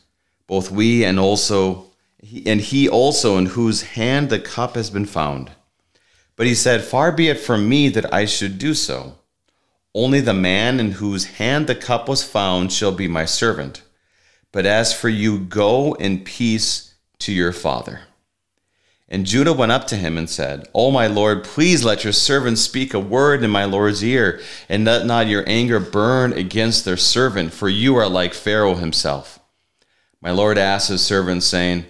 both 0.48 0.70
we 0.70 1.04
and 1.04 1.20
also 1.20 1.86
and 2.46 2.60
he 2.60 2.90
also 2.90 3.38
in 3.38 3.48
whose 3.48 3.84
hand 3.84 4.30
the 4.30 4.40
cup 4.40 4.76
has 4.76 4.90
been 4.90 5.06
found. 5.06 5.52
But 6.36 6.48
he 6.48 6.56
said, 6.56 6.84
Far 6.84 7.12
be 7.12 7.30
it 7.30 7.40
from 7.40 7.70
me 7.70 7.90
that 7.90 8.12
I 8.14 8.26
should 8.26 8.58
do 8.58 8.74
so. 8.74 9.16
Only 9.94 10.20
the 10.20 10.34
man 10.34 10.80
in 10.80 10.92
whose 10.92 11.26
hand 11.26 11.68
the 11.68 11.76
cup 11.76 12.10
was 12.10 12.24
found 12.24 12.72
shall 12.72 12.92
be 12.92 13.08
my 13.08 13.26
servant. 13.26 13.84
But 14.52 14.66
as 14.66 14.94
for 14.94 15.10
you, 15.10 15.40
go 15.40 15.94
in 15.94 16.24
peace 16.24 16.94
to 17.20 17.32
your 17.32 17.52
father. 17.52 18.02
And 19.08 19.26
Judah 19.26 19.54
went 19.54 19.72
up 19.72 19.86
to 19.88 19.96
him 19.96 20.18
and 20.18 20.30
said, 20.30 20.68
O 20.74 20.90
my 20.90 21.06
Lord, 21.06 21.44
please 21.44 21.84
let 21.84 22.04
your 22.04 22.14
servant 22.14 22.58
speak 22.58 22.94
a 22.94 23.00
word 23.00 23.44
in 23.44 23.52
my 23.52 23.66
Lord's 23.66 24.04
ear, 24.04 24.42
and 24.68 24.84
let 24.86 25.06
not 25.06 25.28
your 25.28 25.44
anger 25.46 25.80
burn 25.80 26.34
against 26.34 26.86
their 26.86 26.98
servant, 26.98 27.54
for 27.54 27.70
you 27.70 27.96
are 27.96 28.10
like 28.10 28.34
Pharaoh 28.34 28.76
himself. 28.76 29.40
My 30.22 30.32
Lord 30.32 30.58
asked 30.58 30.90
his 30.90 31.06
servant, 31.06 31.44
saying, 31.44 31.86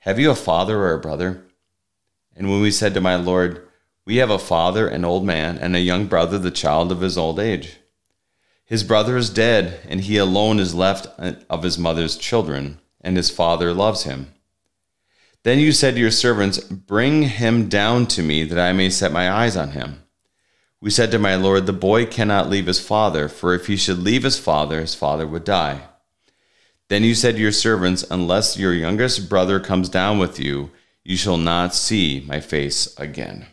Have 0.00 0.20
you 0.20 0.30
a 0.30 0.36
father 0.36 0.78
or 0.78 0.94
a 0.94 1.00
brother? 1.00 1.44
And 2.36 2.48
when 2.48 2.60
we 2.60 2.70
said 2.70 2.94
to 2.94 3.00
my 3.00 3.16
Lord, 3.16 3.66
We 4.06 4.16
have 4.16 4.30
a 4.30 4.38
father, 4.38 4.86
an 4.86 5.04
old 5.04 5.24
man, 5.24 5.58
and 5.58 5.74
a 5.74 5.80
young 5.80 6.06
brother, 6.06 6.38
the 6.38 6.52
child 6.52 6.92
of 6.92 7.00
his 7.00 7.18
old 7.18 7.40
age. 7.40 7.78
His 8.64 8.84
brother 8.84 9.16
is 9.16 9.28
dead, 9.28 9.80
and 9.88 10.02
he 10.02 10.16
alone 10.18 10.60
is 10.60 10.72
left 10.72 11.08
uh, 11.18 11.32
of 11.50 11.64
his 11.64 11.76
mother's 11.76 12.16
children, 12.16 12.78
and 13.00 13.16
his 13.16 13.28
father 13.28 13.74
loves 13.74 14.04
him. 14.04 14.32
Then 15.42 15.58
you 15.58 15.72
said 15.72 15.94
to 15.94 16.00
your 16.00 16.10
servants, 16.10 16.58
Bring 16.60 17.22
him 17.22 17.68
down 17.68 18.06
to 18.08 18.22
me, 18.22 18.44
that 18.44 18.58
I 18.58 18.72
may 18.72 18.90
set 18.90 19.12
my 19.12 19.30
eyes 19.30 19.56
on 19.56 19.70
him. 19.70 20.02
We 20.80 20.90
said 20.90 21.10
to 21.10 21.18
my 21.18 21.34
Lord, 21.34 21.66
The 21.66 21.72
boy 21.72 22.06
cannot 22.06 22.50
leave 22.50 22.66
his 22.66 22.80
father, 22.80 23.28
for 23.28 23.54
if 23.54 23.66
he 23.66 23.76
should 23.76 23.98
leave 23.98 24.22
his 24.22 24.38
father, 24.38 24.80
his 24.80 24.94
father 24.94 25.26
would 25.26 25.44
die. 25.44 25.82
Then 26.88 27.04
you 27.04 27.14
said 27.14 27.36
to 27.36 27.40
your 27.40 27.52
servants, 27.52 28.04
Unless 28.10 28.58
your 28.58 28.74
youngest 28.74 29.28
brother 29.28 29.60
comes 29.60 29.88
down 29.88 30.18
with 30.18 30.38
you, 30.38 30.70
you 31.04 31.16
shall 31.16 31.38
not 31.38 31.74
see 31.74 32.24
my 32.26 32.40
face 32.40 32.94
again. 32.98 33.46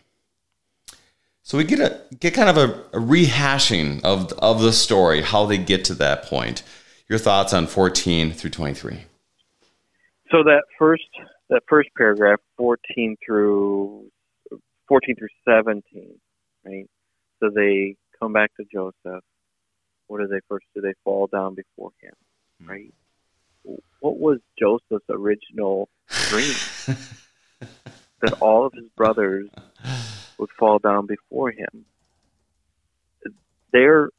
So 1.44 1.58
we 1.58 1.64
get 1.64 1.80
a 1.80 2.02
get 2.20 2.34
kind 2.34 2.50
of 2.50 2.58
a, 2.58 2.98
a, 2.98 3.00
rehashing 3.00 4.04
of 4.04 4.34
of 4.34 4.62
the 4.62 4.74
story, 4.74 5.22
how 5.22 5.46
they 5.46 5.58
get 5.58 5.86
to 5.86 5.94
that 5.94 6.24
point. 6.24 6.62
Your 7.08 7.20
thoughts 7.20 7.54
on 7.54 7.68
14 7.68 8.34
through 8.34 8.50
23. 8.50 9.06
So 10.30 10.44
that 10.44 10.64
first 10.78 11.06
that 11.50 11.64
first 11.68 11.90
paragraph, 11.98 12.40
14 12.58 13.18
through 13.26 14.10
14 14.88 15.16
through 15.16 15.28
17, 15.48 16.20
right? 16.66 16.90
So 17.40 17.50
they 17.54 17.96
come 18.20 18.34
back 18.34 18.52
to 18.58 18.66
Joseph. 18.72 19.24
What 20.08 20.20
do 20.20 20.28
they 20.28 20.40
first 20.48 20.66
do? 20.74 20.82
They 20.82 20.94
fall 21.04 21.28
down 21.28 21.56
before 21.56 21.92
him, 22.02 22.14
right? 22.66 22.94
What 24.00 24.18
was 24.18 24.40
Joseph's 24.58 25.06
original 25.10 25.90
dream? 26.30 26.56
that 28.22 28.34
all 28.42 28.66
of 28.66 28.74
his 28.74 28.88
brothers 28.96 29.50
would 30.38 30.50
fall 30.58 30.80
down 30.80 31.06
before 31.06 31.52
him. 31.52 31.86
Their 33.72 34.10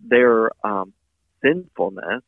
their 0.00 0.50
um, 0.66 0.92
sinfulness 1.42 2.22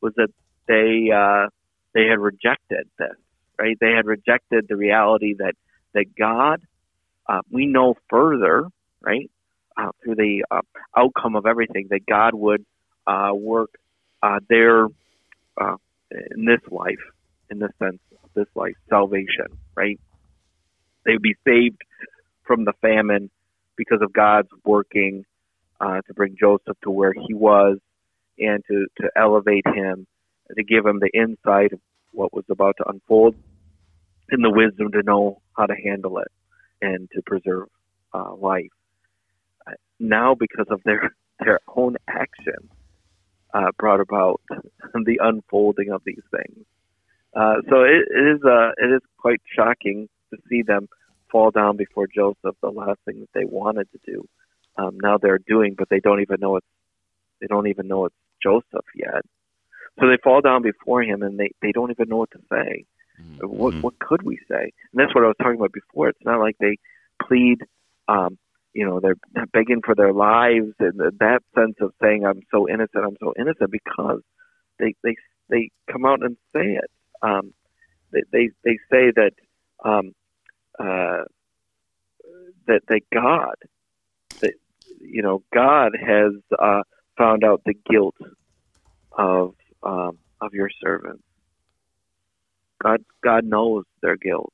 was 0.00 0.12
that 0.16 0.30
they 0.68 1.10
uh, 1.10 1.48
they 1.94 2.06
had 2.06 2.18
rejected 2.18 2.88
this, 2.98 3.16
right? 3.58 3.76
They 3.80 3.92
had 3.92 4.06
rejected 4.06 4.66
the 4.68 4.76
reality 4.76 5.34
that 5.38 5.54
that 5.94 6.14
God, 6.18 6.60
uh, 7.28 7.40
we 7.50 7.66
know 7.66 7.94
further, 8.10 8.66
right, 9.00 9.30
uh, 9.76 9.90
through 10.02 10.16
the 10.16 10.44
uh, 10.50 10.60
outcome 10.96 11.36
of 11.36 11.46
everything, 11.46 11.88
that 11.90 12.06
God 12.06 12.34
would 12.34 12.64
uh, 13.06 13.30
work 13.34 13.70
uh, 14.22 14.40
their 14.48 14.86
in 16.10 16.44
this 16.44 16.60
life, 16.70 17.00
in 17.50 17.58
the 17.58 17.68
sense 17.78 18.00
of 18.22 18.30
this 18.34 18.46
life, 18.54 18.74
salvation, 18.88 19.46
right? 19.74 19.98
They 21.04 21.12
would 21.12 21.22
be 21.22 21.36
saved 21.46 21.82
from 22.44 22.64
the 22.64 22.72
famine 22.80 23.30
because 23.76 24.00
of 24.02 24.12
God's 24.12 24.48
working 24.64 25.24
uh, 25.80 26.00
to 26.06 26.14
bring 26.14 26.36
Joseph 26.38 26.76
to 26.82 26.90
where 26.90 27.12
he 27.12 27.34
was 27.34 27.78
and 28.38 28.62
to, 28.68 28.86
to 29.00 29.10
elevate 29.16 29.66
him, 29.66 30.06
to 30.56 30.64
give 30.64 30.86
him 30.86 31.00
the 31.00 31.10
insight 31.12 31.72
of 31.72 31.80
what 32.16 32.32
was 32.32 32.44
about 32.48 32.76
to 32.78 32.88
unfold 32.88 33.34
and 34.30 34.44
the 34.44 34.50
wisdom 34.50 34.90
to 34.92 35.02
know 35.02 35.40
how 35.56 35.66
to 35.66 35.74
handle 35.74 36.18
it 36.18 36.28
and 36.82 37.08
to 37.14 37.22
preserve 37.22 37.68
uh, 38.12 38.34
life. 38.34 38.70
Uh, 39.66 39.72
now, 40.00 40.34
because 40.34 40.66
of 40.70 40.82
their 40.84 41.14
their 41.44 41.60
own 41.76 41.96
actions, 42.08 42.70
uh, 43.52 43.70
brought 43.78 44.00
about 44.00 44.40
the 44.94 45.18
unfolding 45.22 45.90
of 45.90 46.02
these 46.04 46.22
things. 46.30 46.64
Uh, 47.34 47.56
so 47.68 47.82
it, 47.82 48.08
it 48.10 48.36
is 48.36 48.42
uh, 48.44 48.70
it 48.78 48.94
is 48.94 49.02
quite 49.18 49.40
shocking 49.54 50.08
to 50.32 50.38
see 50.48 50.62
them 50.62 50.88
fall 51.30 51.50
down 51.50 51.76
before 51.76 52.06
Joseph, 52.06 52.56
the 52.62 52.70
last 52.70 52.98
thing 53.04 53.20
that 53.20 53.28
they 53.34 53.44
wanted 53.44 53.88
to 53.92 53.98
do. 54.06 54.26
Um, 54.78 54.98
now 55.02 55.18
they're 55.18 55.38
doing, 55.38 55.74
but 55.76 55.88
they 55.90 56.00
don't 56.00 56.20
even 56.20 56.40
know 56.40 56.56
it's 56.56 56.66
they 57.40 57.46
don't 57.46 57.66
even 57.66 57.86
know 57.88 58.06
it's 58.06 58.14
Joseph 58.42 58.86
yet. 58.94 59.22
So 59.98 60.06
they 60.08 60.18
fall 60.22 60.40
down 60.40 60.62
before 60.62 61.02
him, 61.02 61.22
and 61.22 61.38
they 61.38 61.50
they 61.62 61.72
don't 61.72 61.90
even 61.90 62.08
know 62.08 62.18
what 62.18 62.30
to 62.32 62.40
say. 62.50 62.84
Mm-hmm. 63.20 63.46
What 63.46 63.74
what 63.82 63.98
could 63.98 64.22
we 64.22 64.38
say? 64.48 64.72
And 64.92 64.94
that's 64.94 65.14
what 65.14 65.24
I 65.24 65.28
was 65.28 65.36
talking 65.40 65.58
about 65.58 65.72
before. 65.72 66.08
It's 66.08 66.24
not 66.24 66.40
like 66.40 66.56
they 66.58 66.76
plead, 67.26 67.58
um, 68.08 68.38
you 68.74 68.84
know, 68.86 69.00
they're 69.00 69.16
begging 69.52 69.80
for 69.84 69.94
their 69.94 70.12
lives 70.12 70.72
and 70.80 70.98
that 70.98 71.40
sense 71.54 71.76
of 71.80 71.92
saying 72.02 72.26
I'm 72.26 72.42
so 72.50 72.68
innocent, 72.68 73.04
I'm 73.04 73.16
so 73.20 73.32
innocent 73.38 73.70
because 73.70 74.20
they 74.78 74.94
they 75.02 75.16
they 75.48 75.70
come 75.90 76.04
out 76.04 76.22
and 76.22 76.36
say 76.54 76.74
it. 76.74 76.90
Um, 77.22 77.54
they, 78.12 78.22
they 78.32 78.50
they 78.64 78.78
say 78.90 79.12
that 79.16 79.32
um, 79.82 80.14
uh, 80.78 81.24
that 82.66 82.82
that 82.88 83.00
God 83.12 83.56
that 84.40 84.54
you 85.00 85.22
know 85.22 85.42
God 85.54 85.92
has 85.98 86.32
uh, 86.58 86.82
found 87.16 87.44
out 87.44 87.62
the 87.64 87.74
guilt 87.88 88.16
of 89.12 89.54
um, 89.86 90.18
of 90.40 90.52
your 90.52 90.68
servants. 90.82 91.22
God 92.82 93.04
God 93.22 93.44
knows 93.44 93.84
their 94.02 94.16
guilt. 94.16 94.52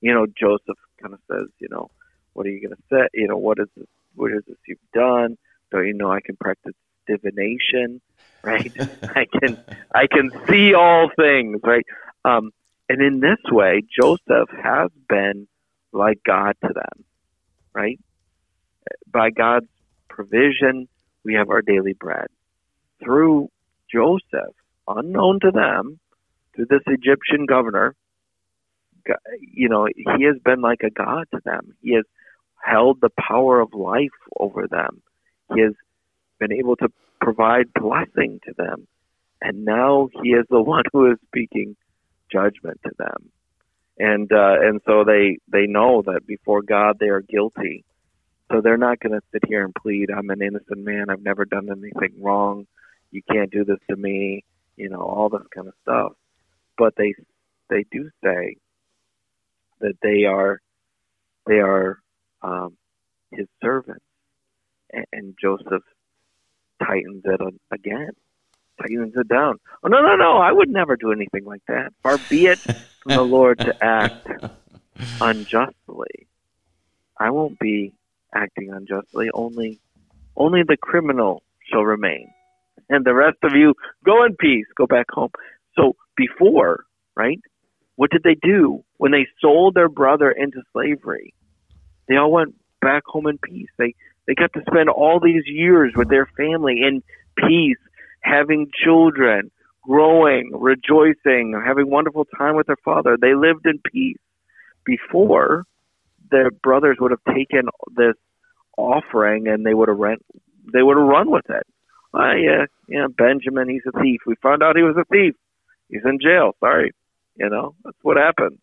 You 0.00 0.14
know, 0.14 0.26
Joseph 0.26 0.78
kind 1.00 1.14
of 1.14 1.20
says, 1.30 1.48
you 1.58 1.68
know, 1.70 1.90
what 2.32 2.46
are 2.46 2.50
you 2.50 2.60
going 2.60 2.76
to 2.76 2.82
say? 2.90 3.08
You 3.12 3.28
know, 3.28 3.36
what 3.36 3.58
is 3.58 3.68
this? 3.76 3.86
What 4.14 4.32
is 4.32 4.42
this 4.46 4.56
you've 4.66 4.78
done? 4.94 5.36
Don't 5.70 5.86
you 5.86 5.94
know 5.94 6.10
I 6.10 6.20
can 6.20 6.36
practice 6.36 6.74
divination? 7.06 8.00
Right? 8.44 8.72
I 8.76 9.26
can 9.38 9.56
I 9.94 10.08
can 10.08 10.32
see 10.48 10.74
all 10.74 11.08
things. 11.16 11.60
Right? 11.62 11.86
Um, 12.24 12.50
and 12.88 13.00
in 13.00 13.20
this 13.20 13.38
way, 13.52 13.82
Joseph 13.88 14.48
has 14.60 14.90
been 15.08 15.46
like 15.92 16.18
God 16.26 16.56
to 16.64 16.72
them. 16.74 17.04
Right? 17.72 18.00
By 19.06 19.30
God's 19.30 19.68
provision, 20.08 20.88
we 21.24 21.34
have 21.34 21.50
our 21.50 21.62
daily 21.62 21.92
bread. 21.92 22.26
Through 23.00 23.51
Joseph, 23.92 24.54
unknown 24.88 25.40
to 25.40 25.50
them, 25.50 25.98
to 26.56 26.66
this 26.68 26.82
Egyptian 26.86 27.46
governor, 27.46 27.94
you 29.40 29.68
know, 29.68 29.86
he 29.86 30.24
has 30.24 30.36
been 30.44 30.60
like 30.60 30.82
a 30.82 30.90
god 30.90 31.26
to 31.32 31.40
them. 31.44 31.74
He 31.82 31.94
has 31.94 32.04
held 32.62 33.00
the 33.00 33.10
power 33.10 33.60
of 33.60 33.74
life 33.74 34.10
over 34.38 34.66
them. 34.68 35.02
He 35.54 35.60
has 35.60 35.72
been 36.38 36.52
able 36.52 36.76
to 36.76 36.88
provide 37.20 37.72
blessing 37.74 38.40
to 38.46 38.54
them. 38.56 38.86
And 39.40 39.64
now 39.64 40.08
he 40.22 40.30
is 40.30 40.46
the 40.48 40.62
one 40.62 40.84
who 40.92 41.10
is 41.10 41.18
speaking 41.26 41.76
judgment 42.30 42.80
to 42.84 42.90
them. 42.98 43.30
And 43.98 44.32
uh, 44.32 44.56
and 44.60 44.80
so 44.86 45.04
they 45.04 45.38
they 45.48 45.66
know 45.66 46.02
that 46.06 46.26
before 46.26 46.62
God 46.62 46.96
they 46.98 47.08
are 47.08 47.20
guilty. 47.20 47.84
So 48.50 48.60
they're 48.60 48.78
not 48.78 49.00
going 49.00 49.12
to 49.12 49.20
sit 49.32 49.42
here 49.46 49.64
and 49.64 49.74
plead, 49.74 50.10
"I'm 50.10 50.30
an 50.30 50.40
innocent 50.40 50.78
man. 50.78 51.10
I've 51.10 51.22
never 51.22 51.44
done 51.44 51.68
anything 51.70 52.22
wrong. 52.22 52.66
You 53.12 53.22
can't 53.30 53.50
do 53.50 53.64
this 53.64 53.78
to 53.88 53.96
me." 53.96 54.44
You 54.76 54.88
know 54.88 55.02
all 55.02 55.28
this 55.28 55.46
kind 55.54 55.68
of 55.68 55.74
stuff. 55.82 56.12
But 56.76 56.94
they 56.96 57.14
they 57.68 57.84
do 57.90 58.10
say 58.24 58.56
that 59.80 59.94
they 60.02 60.24
are 60.24 60.60
they 61.46 61.58
are 61.58 62.00
um, 62.42 62.76
his 63.30 63.46
servants, 63.62 64.04
and, 64.92 65.04
and 65.12 65.34
Joseph 65.40 65.82
tightens 66.82 67.22
it 67.24 67.40
again, 67.70 68.10
tightens 68.80 69.14
it 69.16 69.28
down. 69.28 69.58
Oh 69.82 69.88
no 69.88 70.00
no 70.02 70.16
no! 70.16 70.38
I 70.38 70.52
would 70.52 70.70
never 70.70 70.96
do 70.96 71.12
anything 71.12 71.44
like 71.44 71.62
that. 71.68 71.92
Far 72.02 72.18
be 72.28 72.46
it 72.46 72.58
from 72.58 73.14
the 73.14 73.22
Lord 73.22 73.58
to 73.60 73.84
act 73.84 74.26
unjustly. 75.20 76.26
I 77.18 77.30
won't 77.30 77.58
be 77.58 77.92
acting 78.34 78.72
unjustly. 78.72 79.30
Only 79.32 79.80
only 80.36 80.62
the 80.62 80.76
criminal 80.76 81.42
shall 81.70 81.84
remain, 81.84 82.32
and 82.88 83.04
the 83.04 83.14
rest 83.14 83.38
of 83.42 83.52
you 83.54 83.74
go 84.04 84.24
in 84.24 84.36
peace. 84.36 84.66
Go 84.76 84.86
back 84.86 85.06
home. 85.10 85.30
So 85.76 85.96
before, 86.16 86.84
right? 87.16 87.40
What 87.96 88.10
did 88.10 88.22
they 88.22 88.36
do 88.40 88.84
when 88.96 89.12
they 89.12 89.26
sold 89.40 89.74
their 89.74 89.88
brother 89.88 90.30
into 90.30 90.62
slavery? 90.72 91.34
They 92.08 92.16
all 92.16 92.32
went 92.32 92.54
back 92.80 93.04
home 93.06 93.26
in 93.26 93.38
peace. 93.38 93.68
They 93.78 93.94
they 94.26 94.34
got 94.34 94.52
to 94.54 94.62
spend 94.70 94.88
all 94.88 95.20
these 95.20 95.44
years 95.46 95.92
with 95.96 96.08
their 96.08 96.26
family 96.36 96.80
in 96.82 97.02
peace, 97.36 97.78
having 98.20 98.70
children, 98.84 99.50
growing, 99.82 100.50
rejoicing, 100.54 101.60
having 101.64 101.90
wonderful 101.90 102.24
time 102.36 102.54
with 102.56 102.66
their 102.66 102.76
father. 102.84 103.16
They 103.20 103.34
lived 103.34 103.66
in 103.66 103.80
peace. 103.92 104.18
Before, 104.84 105.64
their 106.30 106.50
brothers 106.50 106.96
would 107.00 107.10
have 107.10 107.34
taken 107.34 107.68
this 107.96 108.14
offering 108.76 109.48
and 109.48 109.66
they 109.66 109.74
would 109.74 109.88
have 109.88 109.98
rent 109.98 110.22
they 110.72 110.82
would 110.82 110.96
have 110.96 111.06
run 111.06 111.30
with 111.30 111.48
it. 111.50 111.66
Oh 112.14 112.32
yeah, 112.32 112.66
yeah, 112.88 113.06
Benjamin, 113.16 113.68
he's 113.68 113.82
a 113.86 114.00
thief. 114.02 114.20
We 114.26 114.34
found 114.42 114.62
out 114.62 114.76
he 114.76 114.82
was 114.82 114.96
a 114.98 115.04
thief. 115.04 115.34
He's 115.88 116.02
in 116.04 116.18
jail. 116.20 116.52
Sorry. 116.60 116.92
You 117.36 117.48
know, 117.48 117.74
that's 117.84 117.96
what 118.02 118.16
happened. 118.16 118.58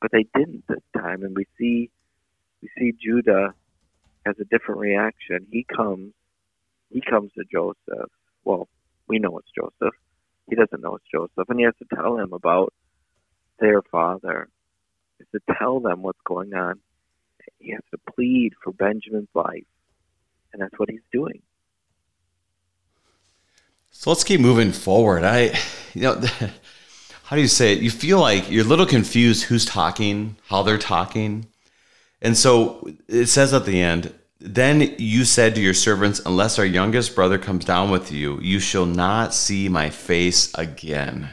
But 0.00 0.12
they 0.12 0.26
didn't 0.34 0.64
this 0.68 0.82
time, 0.96 1.22
and 1.24 1.34
we 1.36 1.46
see 1.58 1.90
we 2.62 2.68
see 2.78 2.92
Judah 2.92 3.54
has 4.24 4.36
a 4.40 4.44
different 4.44 4.80
reaction. 4.80 5.46
He 5.50 5.64
comes 5.64 6.12
he 6.90 7.00
comes 7.00 7.32
to 7.36 7.44
Joseph. 7.50 8.10
Well, 8.44 8.68
we 9.08 9.18
know 9.18 9.38
it's 9.38 9.50
Joseph. 9.54 9.94
He 10.48 10.54
doesn't 10.54 10.80
know 10.80 10.96
it's 10.96 11.04
Joseph, 11.12 11.48
and 11.48 11.58
he 11.58 11.64
has 11.64 11.74
to 11.78 11.96
tell 11.96 12.16
him 12.18 12.32
about 12.32 12.72
their 13.58 13.82
father. 13.82 14.48
He 15.18 15.24
has 15.24 15.40
to 15.40 15.54
tell 15.58 15.80
them 15.80 16.02
what's 16.02 16.20
going 16.24 16.54
on. 16.54 16.80
He 17.58 17.72
has 17.72 17.82
to 17.90 18.12
plead 18.14 18.52
for 18.62 18.72
Benjamin's 18.72 19.28
life, 19.34 19.66
and 20.52 20.62
that's 20.62 20.78
what 20.78 20.90
he's 20.90 21.00
doing. 21.12 21.42
So 23.98 24.10
let's 24.10 24.24
keep 24.24 24.40
moving 24.40 24.72
forward. 24.72 25.24
I, 25.24 25.58
you 25.94 26.02
know, 26.02 26.20
how 27.24 27.34
do 27.34 27.42
you 27.42 27.48
say 27.48 27.72
it? 27.72 27.82
You 27.82 27.90
feel 27.90 28.20
like 28.20 28.48
you're 28.48 28.64
a 28.64 28.68
little 28.68 28.86
confused 28.86 29.44
who's 29.44 29.64
talking, 29.64 30.36
how 30.48 30.62
they're 30.62 30.78
talking. 30.78 31.46
And 32.20 32.36
so 32.36 32.88
it 33.08 33.26
says 33.26 33.52
at 33.52 33.64
the 33.64 33.80
end, 33.80 34.14
then 34.38 34.94
you 34.98 35.24
said 35.24 35.54
to 35.54 35.62
your 35.62 35.74
servants, 35.74 36.20
Unless 36.24 36.58
our 36.58 36.64
youngest 36.64 37.16
brother 37.16 37.38
comes 37.38 37.64
down 37.64 37.90
with 37.90 38.12
you, 38.12 38.38
you 38.40 38.60
shall 38.60 38.86
not 38.86 39.34
see 39.34 39.68
my 39.68 39.90
face 39.90 40.54
again. 40.54 41.30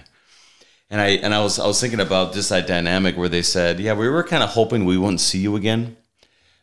And 0.90 1.02
I 1.02 1.10
and 1.10 1.34
I 1.34 1.44
was 1.44 1.60
I 1.60 1.68
was 1.68 1.80
thinking 1.82 2.00
about 2.00 2.34
just 2.34 2.50
that 2.50 2.66
dynamic 2.66 3.18
where 3.18 3.30
they 3.30 3.42
said, 3.42 3.80
Yeah, 3.80 3.94
we 3.94 4.08
were 4.08 4.24
kind 4.24 4.42
of 4.42 4.50
hoping 4.50 4.86
we 4.86 4.98
wouldn't 4.98 5.22
see 5.22 5.40
you 5.40 5.58
again. 5.58 5.98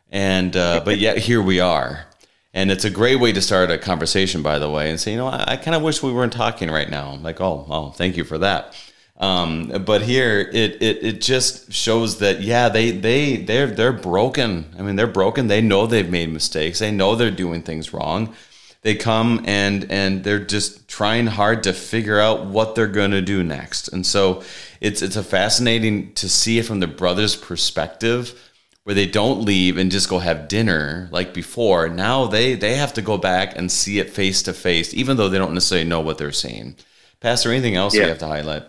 And 0.09 0.57
uh, 0.57 0.81
but 0.83 0.97
yet 0.97 1.19
here 1.19 1.41
we 1.41 1.59
are. 1.59 2.07
And 2.53 2.69
it's 2.69 2.83
a 2.83 2.89
great 2.89 3.15
way 3.15 3.31
to 3.31 3.41
start 3.41 3.71
a 3.71 3.77
conversation, 3.77 4.41
by 4.41 4.59
the 4.59 4.69
way, 4.69 4.89
and 4.89 4.99
say, 4.99 5.11
you 5.11 5.17
know, 5.17 5.27
I, 5.27 5.53
I 5.53 5.57
kind 5.57 5.75
of 5.75 5.81
wish 5.81 6.03
we 6.03 6.11
weren't 6.11 6.33
talking 6.33 6.69
right 6.69 6.89
now. 6.89 7.11
I'm 7.11 7.23
like, 7.23 7.39
oh, 7.39 7.65
oh, 7.69 7.89
thank 7.91 8.17
you 8.17 8.23
for 8.25 8.37
that. 8.39 8.75
Um, 9.21 9.83
but 9.85 10.01
here 10.01 10.39
it, 10.39 10.81
it 10.81 11.03
it 11.03 11.21
just 11.21 11.71
shows 11.71 12.17
that 12.19 12.41
yeah 12.41 12.69
they 12.69 12.89
they 12.89 13.37
they're 13.37 13.67
they're 13.67 13.93
broken. 13.93 14.73
I 14.77 14.81
mean 14.81 14.95
they're 14.95 15.05
broken. 15.05 15.47
They 15.47 15.61
know 15.61 15.85
they've 15.85 16.09
made 16.09 16.33
mistakes. 16.33 16.79
They 16.79 16.89
know 16.89 17.15
they're 17.15 17.29
doing 17.29 17.61
things 17.61 17.93
wrong. 17.93 18.33
They 18.81 18.95
come 18.95 19.43
and 19.45 19.91
and 19.91 20.23
they're 20.23 20.43
just 20.43 20.87
trying 20.87 21.27
hard 21.27 21.61
to 21.63 21.73
figure 21.73 22.19
out 22.19 22.47
what 22.47 22.73
they're 22.73 22.87
going 22.87 23.11
to 23.11 23.21
do 23.21 23.43
next. 23.43 23.89
And 23.89 24.07
so 24.07 24.41
it's 24.81 25.03
it's 25.03 25.15
a 25.15 25.23
fascinating 25.23 26.13
to 26.15 26.27
see 26.27 26.57
it 26.57 26.65
from 26.65 26.79
the 26.79 26.87
brothers' 26.87 27.35
perspective 27.35 28.50
where 28.83 28.95
they 28.95 29.05
don't 29.05 29.43
leave 29.43 29.77
and 29.77 29.91
just 29.91 30.09
go 30.09 30.19
have 30.19 30.47
dinner 30.47 31.07
like 31.11 31.33
before. 31.33 31.87
Now 31.89 32.25
they 32.27 32.55
they 32.55 32.75
have 32.75 32.93
to 32.93 33.01
go 33.01 33.17
back 33.17 33.57
and 33.57 33.71
see 33.71 33.99
it 33.99 34.09
face 34.09 34.41
to 34.43 34.53
face, 34.53 34.93
even 34.93 35.17
though 35.17 35.29
they 35.29 35.37
don't 35.37 35.53
necessarily 35.53 35.87
know 35.87 36.01
what 36.01 36.17
they're 36.17 36.31
seeing. 36.31 36.75
Pastor, 37.19 37.51
anything 37.51 37.75
else 37.75 37.95
yeah. 37.95 38.03
you 38.03 38.09
have 38.09 38.19
to 38.19 38.27
highlight? 38.27 38.63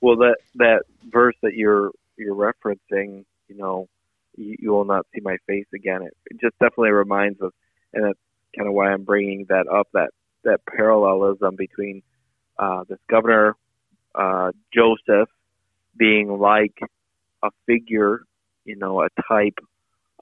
Well, 0.00 0.16
that 0.16 0.36
that 0.56 0.82
verse 1.10 1.36
that 1.42 1.54
you're 1.54 1.92
you're 2.16 2.34
referencing, 2.34 3.24
you 3.48 3.56
know, 3.56 3.88
you, 4.36 4.56
you 4.58 4.70
will 4.70 4.84
not 4.84 5.06
see 5.14 5.20
my 5.20 5.36
face 5.46 5.66
again. 5.74 6.02
It, 6.02 6.16
it 6.30 6.40
just 6.40 6.58
definitely 6.58 6.90
reminds 6.90 7.40
us, 7.40 7.52
and 7.92 8.04
that's 8.04 8.18
kind 8.56 8.68
of 8.68 8.74
why 8.74 8.90
I'm 8.92 9.04
bringing 9.04 9.46
that 9.48 9.68
up. 9.68 9.88
That 9.92 10.10
that 10.44 10.60
parallelism 10.66 11.56
between 11.56 12.02
uh, 12.58 12.84
this 12.88 12.98
governor 13.08 13.56
uh, 14.16 14.52
Joseph 14.74 15.28
being 15.96 16.38
like 16.38 16.78
a 17.42 17.50
figure, 17.66 18.22
you 18.66 18.76
know, 18.76 19.02
a 19.02 19.08
type 19.28 19.58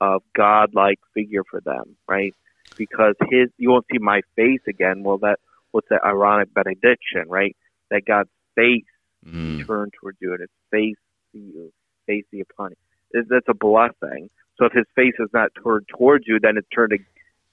of 0.01 0.23
God-like 0.37 1.01
figure 1.15 1.43
for 1.51 1.61
them, 1.61 1.97
right? 2.07 2.35
Because 2.77 3.15
his, 3.31 3.49
you 3.59 3.71
won't 3.71 3.87
see 3.91 3.99
my 3.99 4.23
face 4.37 4.61
again. 4.69 5.03
Well, 5.03 5.19
that 5.19 5.39
what's 5.71 5.89
that 5.91 6.01
Aaronic 6.05 6.53
benediction, 6.55 7.25
right? 7.29 7.57
That 7.91 8.03
God's 8.07 8.31
face 8.55 8.85
mm. 9.27 9.67
turn 9.67 9.91
towards 10.01 10.19
you 10.21 10.33
and 10.33 10.41
his 10.41 10.51
face 10.71 10.97
see 11.33 11.53
you, 11.55 11.73
face 12.07 12.25
see 12.31 12.41
upon 12.41 12.71
you. 12.71 13.25
That's 13.29 13.49
a 13.49 13.55
blessing. 13.55 14.31
So 14.57 14.67
if 14.67 14.73
his 14.73 14.87
face 14.95 15.15
is 15.19 15.29
not 15.33 15.51
turned 15.63 15.87
towards 15.89 16.27
you, 16.27 16.39
then 16.41 16.57
it's 16.57 16.69
turned 16.75 16.93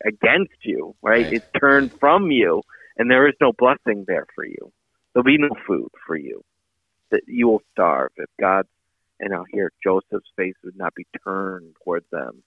against 0.05 0.53
you, 0.63 0.95
right? 1.01 1.25
right? 1.25 1.33
It's 1.33 1.47
turned 1.59 1.91
from 1.99 2.31
you. 2.31 2.63
and 2.97 3.09
there 3.09 3.27
is 3.27 3.35
no 3.41 3.51
blessing 3.57 4.05
there 4.07 4.27
for 4.35 4.45
you. 4.45 4.71
There'll 5.13 5.23
be 5.23 5.37
no 5.37 5.49
food 5.67 5.89
for 6.05 6.15
you. 6.15 6.43
That 7.11 7.21
you 7.27 7.47
will 7.47 7.61
starve 7.71 8.11
if 8.17 8.29
God, 8.39 8.65
and 9.21 9.29
now 9.31 9.45
here 9.49 9.71
Joseph's 9.81 10.29
face 10.35 10.55
would 10.63 10.75
not 10.75 10.93
be 10.95 11.05
turned 11.23 11.75
towards 11.83 12.05
them. 12.11 12.43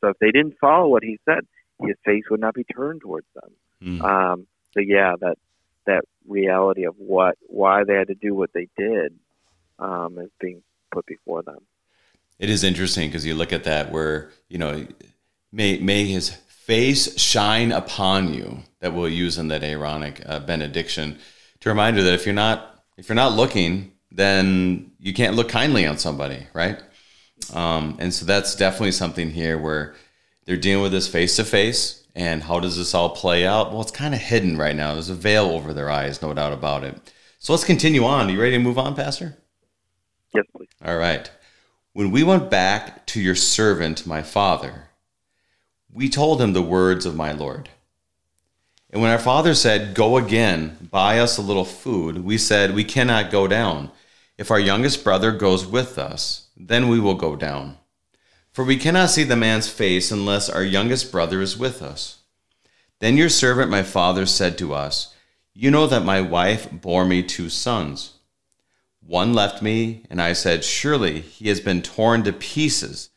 So 0.00 0.08
if 0.08 0.18
they 0.18 0.30
didn't 0.30 0.54
follow 0.60 0.88
what 0.88 1.02
he 1.02 1.18
said, 1.24 1.40
his 1.82 1.96
face 2.04 2.22
would 2.30 2.40
not 2.40 2.54
be 2.54 2.64
turned 2.64 3.00
towards 3.00 3.26
them. 3.34 3.50
Mm. 3.82 4.02
Um, 4.02 4.46
so 4.72 4.80
yeah, 4.80 5.14
that 5.20 5.36
that 5.86 6.04
reality 6.26 6.84
of 6.84 6.94
what 6.96 7.36
why 7.46 7.84
they 7.84 7.94
had 7.94 8.08
to 8.08 8.14
do 8.14 8.34
what 8.34 8.52
they 8.54 8.68
did 8.78 9.14
um, 9.78 10.18
is 10.18 10.30
being 10.40 10.62
put 10.92 11.04
before 11.06 11.42
them. 11.42 11.58
It 12.38 12.48
is 12.48 12.64
interesting 12.64 13.08
because 13.08 13.26
you 13.26 13.34
look 13.34 13.52
at 13.52 13.64
that 13.64 13.90
where 13.90 14.30
you 14.48 14.58
know 14.58 14.86
may 15.52 15.78
may 15.78 16.04
his 16.06 16.30
face 16.30 17.20
shine 17.20 17.72
upon 17.72 18.32
you 18.32 18.60
that 18.80 18.94
we'll 18.94 19.08
use 19.08 19.36
in 19.36 19.48
that 19.48 19.62
Aaronic 19.62 20.22
uh, 20.26 20.40
benediction 20.40 21.18
to 21.60 21.68
remind 21.68 21.96
you 21.96 22.04
that 22.04 22.14
if 22.14 22.24
you're 22.24 22.34
not 22.34 22.84
if 22.96 23.08
you're 23.08 23.16
not 23.16 23.32
looking, 23.32 23.92
then 24.10 24.92
you 24.98 25.12
can't 25.12 25.36
look 25.36 25.48
kindly 25.48 25.86
on 25.86 25.98
somebody, 25.98 26.46
right? 26.52 26.80
Um, 27.52 27.96
and 27.98 28.12
so 28.12 28.24
that's 28.24 28.54
definitely 28.54 28.92
something 28.92 29.30
here 29.30 29.58
where 29.58 29.94
they're 30.44 30.56
dealing 30.56 30.82
with 30.82 30.92
this 30.92 31.08
face 31.08 31.36
to 31.36 31.44
face. 31.44 32.04
And 32.14 32.44
how 32.44 32.60
does 32.60 32.76
this 32.76 32.94
all 32.94 33.10
play 33.10 33.44
out? 33.44 33.72
Well, 33.72 33.80
it's 33.80 33.90
kind 33.90 34.14
of 34.14 34.20
hidden 34.20 34.56
right 34.56 34.76
now. 34.76 34.92
There's 34.94 35.10
a 35.10 35.14
veil 35.14 35.46
over 35.46 35.72
their 35.72 35.90
eyes, 35.90 36.22
no 36.22 36.32
doubt 36.32 36.52
about 36.52 36.84
it. 36.84 37.12
So 37.40 37.52
let's 37.52 37.64
continue 37.64 38.04
on. 38.04 38.28
Are 38.28 38.32
you 38.32 38.40
ready 38.40 38.56
to 38.56 38.62
move 38.62 38.78
on, 38.78 38.94
Pastor? 38.94 39.36
Yes, 40.32 40.46
please. 40.56 40.68
All 40.84 40.96
right. 40.96 41.30
When 41.92 42.10
we 42.10 42.22
went 42.22 42.50
back 42.50 43.04
to 43.06 43.20
your 43.20 43.34
servant, 43.34 44.06
my 44.06 44.22
father, 44.22 44.90
we 45.92 46.08
told 46.08 46.40
him 46.40 46.52
the 46.52 46.62
words 46.62 47.04
of 47.04 47.16
my 47.16 47.32
Lord. 47.32 47.68
And 48.94 49.02
when 49.02 49.10
our 49.10 49.18
father 49.18 49.56
said, 49.56 49.92
Go 49.92 50.16
again, 50.16 50.88
buy 50.88 51.18
us 51.18 51.36
a 51.36 51.42
little 51.42 51.64
food, 51.64 52.24
we 52.24 52.38
said, 52.38 52.76
We 52.76 52.84
cannot 52.84 53.32
go 53.32 53.48
down. 53.48 53.90
If 54.38 54.52
our 54.52 54.60
youngest 54.60 55.02
brother 55.02 55.32
goes 55.32 55.66
with 55.66 55.98
us, 55.98 56.46
then 56.56 56.88
we 56.88 57.00
will 57.00 57.16
go 57.16 57.34
down. 57.34 57.76
For 58.52 58.64
we 58.64 58.76
cannot 58.76 59.10
see 59.10 59.24
the 59.24 59.34
man's 59.34 59.68
face 59.68 60.12
unless 60.12 60.48
our 60.48 60.62
youngest 60.62 61.10
brother 61.10 61.42
is 61.42 61.58
with 61.58 61.82
us. 61.82 62.18
Then 63.00 63.16
your 63.16 63.30
servant, 63.30 63.68
my 63.68 63.82
father, 63.82 64.26
said 64.26 64.56
to 64.58 64.72
us, 64.72 65.12
You 65.54 65.72
know 65.72 65.88
that 65.88 66.04
my 66.04 66.20
wife 66.20 66.70
bore 66.70 67.04
me 67.04 67.24
two 67.24 67.48
sons. 67.48 68.12
One 69.04 69.34
left 69.34 69.60
me, 69.60 70.04
and 70.08 70.22
I 70.22 70.34
said, 70.34 70.62
Surely 70.62 71.20
he 71.20 71.48
has 71.48 71.58
been 71.58 71.82
torn 71.82 72.22
to 72.22 72.32
pieces, 72.32 73.10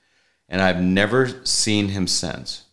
and 0.50 0.60
I 0.60 0.68
have 0.68 0.82
never 0.82 1.46
seen 1.46 1.90
him 1.90 2.08
since. 2.08 2.64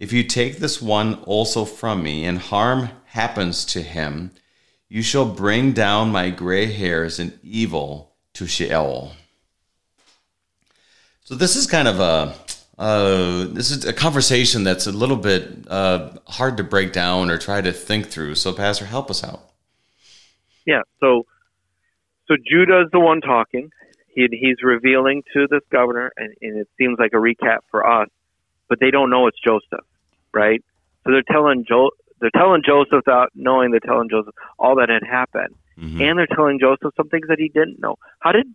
If 0.00 0.12
you 0.12 0.24
take 0.24 0.56
this 0.56 0.82
one 0.82 1.14
also 1.24 1.64
from 1.64 2.02
me, 2.02 2.24
and 2.24 2.38
harm 2.38 2.88
happens 3.04 3.64
to 3.66 3.82
him, 3.82 4.32
you 4.88 5.02
shall 5.02 5.26
bring 5.26 5.72
down 5.72 6.10
my 6.10 6.30
gray 6.30 6.66
hairs 6.72 7.20
in 7.20 7.38
evil 7.44 8.14
to 8.34 8.46
Sheol. 8.46 9.12
So 11.22 11.36
this 11.36 11.54
is 11.54 11.68
kind 11.68 11.86
of 11.86 12.00
a 12.00 12.34
uh, 12.80 13.44
this 13.50 13.70
is 13.70 13.84
a 13.84 13.92
conversation 13.92 14.64
that's 14.64 14.86
a 14.86 14.92
little 14.92 15.18
bit 15.18 15.66
uh, 15.68 16.12
hard 16.26 16.56
to 16.56 16.64
break 16.64 16.94
down 16.94 17.30
or 17.30 17.36
try 17.36 17.60
to 17.60 17.72
think 17.72 18.06
through. 18.06 18.36
So, 18.36 18.54
Pastor, 18.54 18.86
help 18.86 19.10
us 19.10 19.22
out. 19.22 19.50
Yeah. 20.64 20.80
So, 20.98 21.26
so 22.26 22.36
Judah 22.50 22.80
is 22.80 22.88
the 22.90 22.98
one 22.98 23.20
talking. 23.20 23.70
He, 24.08 24.28
he's 24.32 24.62
revealing 24.62 25.22
to 25.34 25.46
this 25.50 25.60
governor, 25.70 26.10
and, 26.16 26.34
and 26.40 26.58
it 26.58 26.68
seems 26.78 26.98
like 26.98 27.12
a 27.12 27.16
recap 27.16 27.58
for 27.70 27.86
us, 27.86 28.08
but 28.70 28.80
they 28.80 28.90
don't 28.90 29.10
know 29.10 29.26
it's 29.26 29.38
Joseph, 29.44 29.84
right? 30.32 30.62
So 31.04 31.12
they're 31.12 31.22
telling 31.30 31.64
jo- 31.68 31.92
they're 32.20 32.30
telling 32.36 32.62
Joseph 32.64 33.02
without 33.06 33.30
knowing 33.34 33.70
they're 33.70 33.80
telling 33.80 34.08
Joseph 34.10 34.34
all 34.58 34.76
that 34.76 34.88
had 34.88 35.02
happened, 35.02 35.54
mm-hmm. 35.78 36.00
and 36.00 36.18
they're 36.18 36.26
telling 36.26 36.58
Joseph 36.60 36.94
some 36.96 37.08
things 37.08 37.28
that 37.28 37.38
he 37.38 37.48
didn't 37.48 37.80
know. 37.80 37.96
How 38.18 38.32
did 38.32 38.46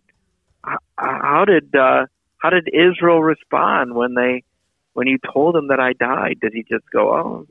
how, 0.64 0.78
how 0.96 1.44
did 1.44 1.74
uh, 1.74 2.06
how 2.38 2.50
did 2.50 2.68
Israel 2.68 3.22
respond 3.22 3.94
when 3.94 4.14
they 4.14 4.44
when 4.92 5.06
you 5.06 5.18
told 5.32 5.56
him 5.56 5.68
that 5.68 5.80
I 5.80 5.92
died? 5.92 6.38
Did 6.40 6.52
he 6.54 6.62
just 6.62 6.88
go, 6.90 7.12
"Oh"? 7.12 7.46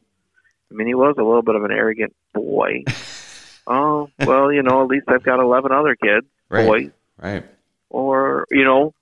I 0.72 0.74
mean, 0.74 0.88
he 0.88 0.96
was 0.96 1.16
a 1.18 1.24
little 1.24 1.44
bit 1.44 1.56
of 1.56 1.64
an 1.64 1.72
arrogant 1.72 2.16
boy. 2.34 2.84
oh 3.68 4.10
well, 4.20 4.52
you 4.52 4.64
know, 4.64 4.84
at 4.84 4.88
least 4.88 5.06
I've 5.08 5.24
got 5.24 5.40
eleven 5.40 5.72
other 5.72 5.96
kids, 5.96 6.28
right. 6.50 6.66
boys, 6.66 6.92
right? 7.18 7.46
Or 7.90 8.48
you 8.52 8.64
know, 8.64 8.94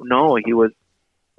no, 0.00 0.36
he 0.42 0.52
was. 0.52 0.70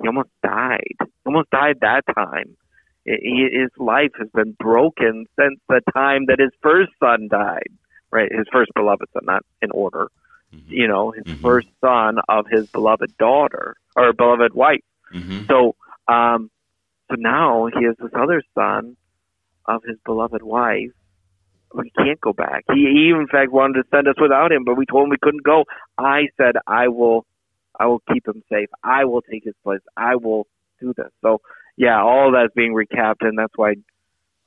He 0.02 0.08
almost 0.08 0.30
died. 0.44 0.96
He 1.00 1.06
almost 1.26 1.50
died 1.52 1.78
that 1.80 2.02
time. 2.14 2.58
His 3.06 3.70
life 3.78 4.12
has 4.18 4.30
been 4.34 4.56
broken 4.60 5.26
since 5.40 5.60
the 5.70 5.82
time 5.94 6.26
that 6.28 6.40
his 6.40 6.52
first 6.62 6.92
son 7.00 7.28
died. 7.30 7.70
Right, 8.12 8.32
his 8.32 8.48
first 8.52 8.72
beloved 8.76 9.08
son, 9.14 9.24
not 9.26 9.44
in 9.62 9.72
order 9.72 10.10
mm-hmm. 10.56 10.72
you 10.72 10.88
know, 10.88 11.12
his 11.12 11.24
mm-hmm. 11.24 11.42
first 11.42 11.68
son 11.82 12.18
of 12.30 12.46
his 12.50 12.68
beloved 12.68 13.18
daughter 13.18 13.76
or 13.96 14.14
beloved 14.14 14.54
wife. 14.54 14.84
Mm-hmm. 15.14 15.46
So, 15.48 15.76
um, 16.08 16.50
so 17.10 17.16
now 17.18 17.68
he 17.68 17.86
has 17.86 17.96
this 18.00 18.12
other 18.16 18.42
son 18.54 18.98
of 19.66 19.84
his 19.88 19.98
beloved 20.06 20.44
wife. 20.44 20.92
He 21.84 21.92
can't 21.98 22.22
go 22.22 22.32
back. 22.32 22.64
He, 22.74 22.86
he 22.86 23.10
in 23.10 23.28
fact 23.30 23.52
wanted 23.52 23.84
to 23.84 23.90
send 23.92 24.08
us 24.08 24.16
without 24.20 24.52
him, 24.52 24.64
but 24.64 24.78
we 24.78 24.86
told 24.86 25.06
him 25.06 25.10
we 25.10 25.18
couldn't 25.22 25.44
go. 25.44 25.66
I 25.98 26.28
said, 26.38 26.56
I 26.68 26.88
will, 26.88 27.26
I 27.78 27.88
will 27.88 28.02
keep 28.12 28.28
him 28.28 28.44
safe. 28.50 28.70
I 28.84 29.06
will 29.06 29.22
take 29.22 29.44
his 29.44 29.56
place. 29.64 29.82
I 29.98 30.16
will 30.16 30.48
do 30.80 30.94
this. 30.96 31.10
So, 31.22 31.42
yeah, 31.78 32.02
all 32.02 32.32
that's 32.32 32.54
being 32.54 32.74
recapped, 32.74 33.22
and 33.22 33.38
that's 33.38 33.54
why 33.56 33.76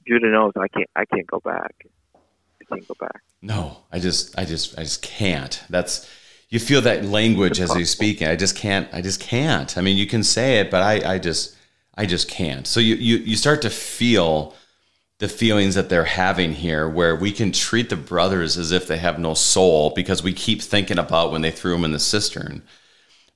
Judah 0.06 0.28
knows 0.28 0.52
I 0.56 0.68
can't, 0.68 0.90
I 0.96 1.04
can't 1.04 1.26
go 1.26 1.40
back. 1.40 1.74
I 2.14 2.74
can't 2.74 2.88
go 2.88 2.94
back. 2.98 3.20
No, 3.42 3.78
I 3.92 3.98
just, 3.98 4.38
I 4.38 4.44
just, 4.44 4.78
I 4.78 4.82
just 4.82 5.02
can't. 5.02 5.62
That's 5.70 6.08
you 6.48 6.58
feel 6.58 6.80
that 6.82 7.04
language 7.04 7.60
as 7.60 7.74
he's 7.74 7.90
speaking. 7.90 8.26
I 8.26 8.36
just 8.36 8.56
can't. 8.56 8.88
I 8.92 9.02
just 9.02 9.20
can't. 9.20 9.76
I 9.76 9.82
mean, 9.82 9.96
you 9.96 10.06
can 10.06 10.22
say 10.22 10.60
it, 10.60 10.70
but 10.70 10.82
I, 10.82 11.14
I 11.14 11.18
just, 11.18 11.54
I 11.94 12.06
just 12.06 12.28
can't. 12.28 12.66
So 12.66 12.80
you, 12.80 12.94
you, 12.94 13.16
you 13.18 13.36
start 13.36 13.60
to 13.62 13.70
feel 13.70 14.54
the 15.18 15.28
feelings 15.28 15.74
that 15.74 15.88
they're 15.88 16.04
having 16.04 16.52
here, 16.52 16.88
where 16.88 17.14
we 17.14 17.32
can 17.32 17.52
treat 17.52 17.90
the 17.90 17.96
brothers 17.96 18.56
as 18.56 18.72
if 18.72 18.86
they 18.86 18.98
have 18.98 19.18
no 19.18 19.34
soul 19.34 19.92
because 19.94 20.22
we 20.22 20.32
keep 20.32 20.62
thinking 20.62 20.98
about 20.98 21.32
when 21.32 21.42
they 21.42 21.50
threw 21.50 21.72
them 21.72 21.84
in 21.84 21.90
the 21.90 21.98
cistern. 21.98 22.62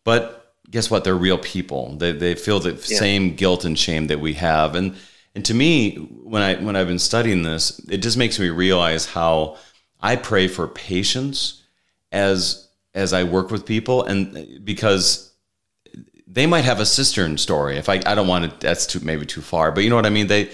But 0.05 0.42
guess 0.71 0.91
what? 0.91 1.05
They're 1.05 1.15
real 1.15 1.39
people. 1.39 1.97
They, 1.97 2.13
they 2.13 2.35
feel 2.35 2.61
the 2.61 2.73
yeah. 2.73 2.99
same 2.99 3.35
guilt 3.35 3.65
and 3.65 3.79
shame 3.79 4.07
that 4.09 4.21
we 4.21 4.35
have. 4.35 4.75
And 4.75 4.97
and 5.35 5.45
to 5.47 5.55
me, 5.55 5.97
when 5.97 6.43
I 6.43 6.57
when 6.57 6.77
I've 6.77 6.89
been 6.89 6.99
studying 6.99 7.43
this, 7.43 7.79
it 7.89 7.99
just 7.99 8.17
makes 8.17 8.39
me 8.39 8.51
realize 8.51 9.07
how 9.07 9.57
I 10.01 10.17
pray 10.17 10.49
for 10.49 10.69
patience 10.69 11.63
as 12.11 12.69
as 12.95 13.13
I 13.13 13.25
work 13.25 13.51
with 13.51 13.65
people, 13.65 14.05
and 14.05 14.65
because 14.65 15.33
they 16.27 16.47
might 16.47 16.65
have 16.65 16.81
a 16.81 16.87
cistern 16.87 17.39
story. 17.39 17.77
If 17.77 17.89
I 17.89 18.01
I 18.05 18.15
don't 18.15 18.29
want 18.29 18.51
to, 18.51 18.67
that's 18.67 18.87
too 18.87 19.01
maybe 19.01 19.25
too 19.25 19.41
far, 19.41 19.73
but 19.73 19.85
you 19.85 19.91
know 19.91 19.97
what 19.97 20.07
I 20.07 20.11
mean. 20.11 20.27
They 20.27 20.51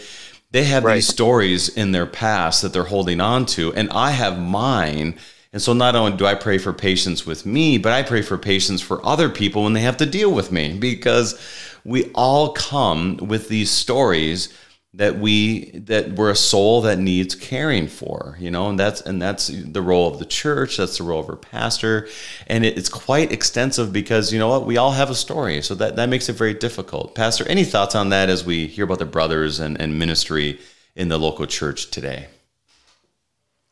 they 0.50 0.64
have 0.64 0.84
right. 0.84 0.96
these 0.96 1.08
stories 1.08 1.68
in 1.68 1.92
their 1.92 2.06
past 2.06 2.62
that 2.62 2.72
they're 2.72 2.84
holding 2.84 3.20
on 3.20 3.46
to, 3.46 3.74
and 3.74 3.90
I 3.90 4.10
have 4.12 4.38
mine. 4.38 5.18
And 5.58 5.62
so 5.64 5.72
not 5.72 5.96
only 5.96 6.16
do 6.16 6.24
I 6.24 6.36
pray 6.36 6.56
for 6.58 6.72
patience 6.72 7.26
with 7.26 7.44
me, 7.44 7.78
but 7.78 7.92
I 7.92 8.04
pray 8.04 8.22
for 8.22 8.38
patience 8.38 8.80
for 8.80 9.04
other 9.04 9.28
people 9.28 9.64
when 9.64 9.72
they 9.72 9.80
have 9.80 9.96
to 9.96 10.06
deal 10.06 10.30
with 10.30 10.52
me 10.52 10.78
because 10.78 11.36
we 11.84 12.12
all 12.14 12.52
come 12.52 13.16
with 13.16 13.48
these 13.48 13.68
stories 13.68 14.56
that 14.94 15.18
we 15.18 15.70
that 15.72 16.12
we're 16.12 16.30
a 16.30 16.36
soul 16.36 16.82
that 16.82 17.00
needs 17.00 17.34
caring 17.34 17.88
for 17.88 18.36
you 18.38 18.52
know 18.52 18.68
and 18.68 18.78
that's 18.78 19.00
and 19.00 19.20
that's 19.20 19.48
the 19.48 19.82
role 19.82 20.06
of 20.06 20.20
the 20.20 20.24
church 20.24 20.76
that's 20.76 20.98
the 20.98 21.02
role 21.02 21.18
of 21.18 21.28
our 21.28 21.34
pastor. 21.34 22.06
And 22.46 22.64
it, 22.64 22.78
it's 22.78 22.88
quite 22.88 23.32
extensive 23.32 23.92
because 23.92 24.32
you 24.32 24.38
know 24.38 24.50
what 24.50 24.64
we 24.64 24.76
all 24.76 24.92
have 24.92 25.10
a 25.10 25.14
story 25.16 25.60
so 25.62 25.74
that 25.74 25.96
that 25.96 26.08
makes 26.08 26.28
it 26.28 26.34
very 26.34 26.54
difficult. 26.54 27.16
Pastor 27.16 27.44
any 27.48 27.64
thoughts 27.64 27.96
on 27.96 28.10
that 28.10 28.28
as 28.28 28.44
we 28.44 28.68
hear 28.68 28.84
about 28.84 29.00
the 29.00 29.06
brothers 29.06 29.58
and, 29.58 29.80
and 29.80 29.98
ministry 29.98 30.60
in 30.94 31.08
the 31.08 31.18
local 31.18 31.46
church 31.46 31.90
today? 31.90 32.28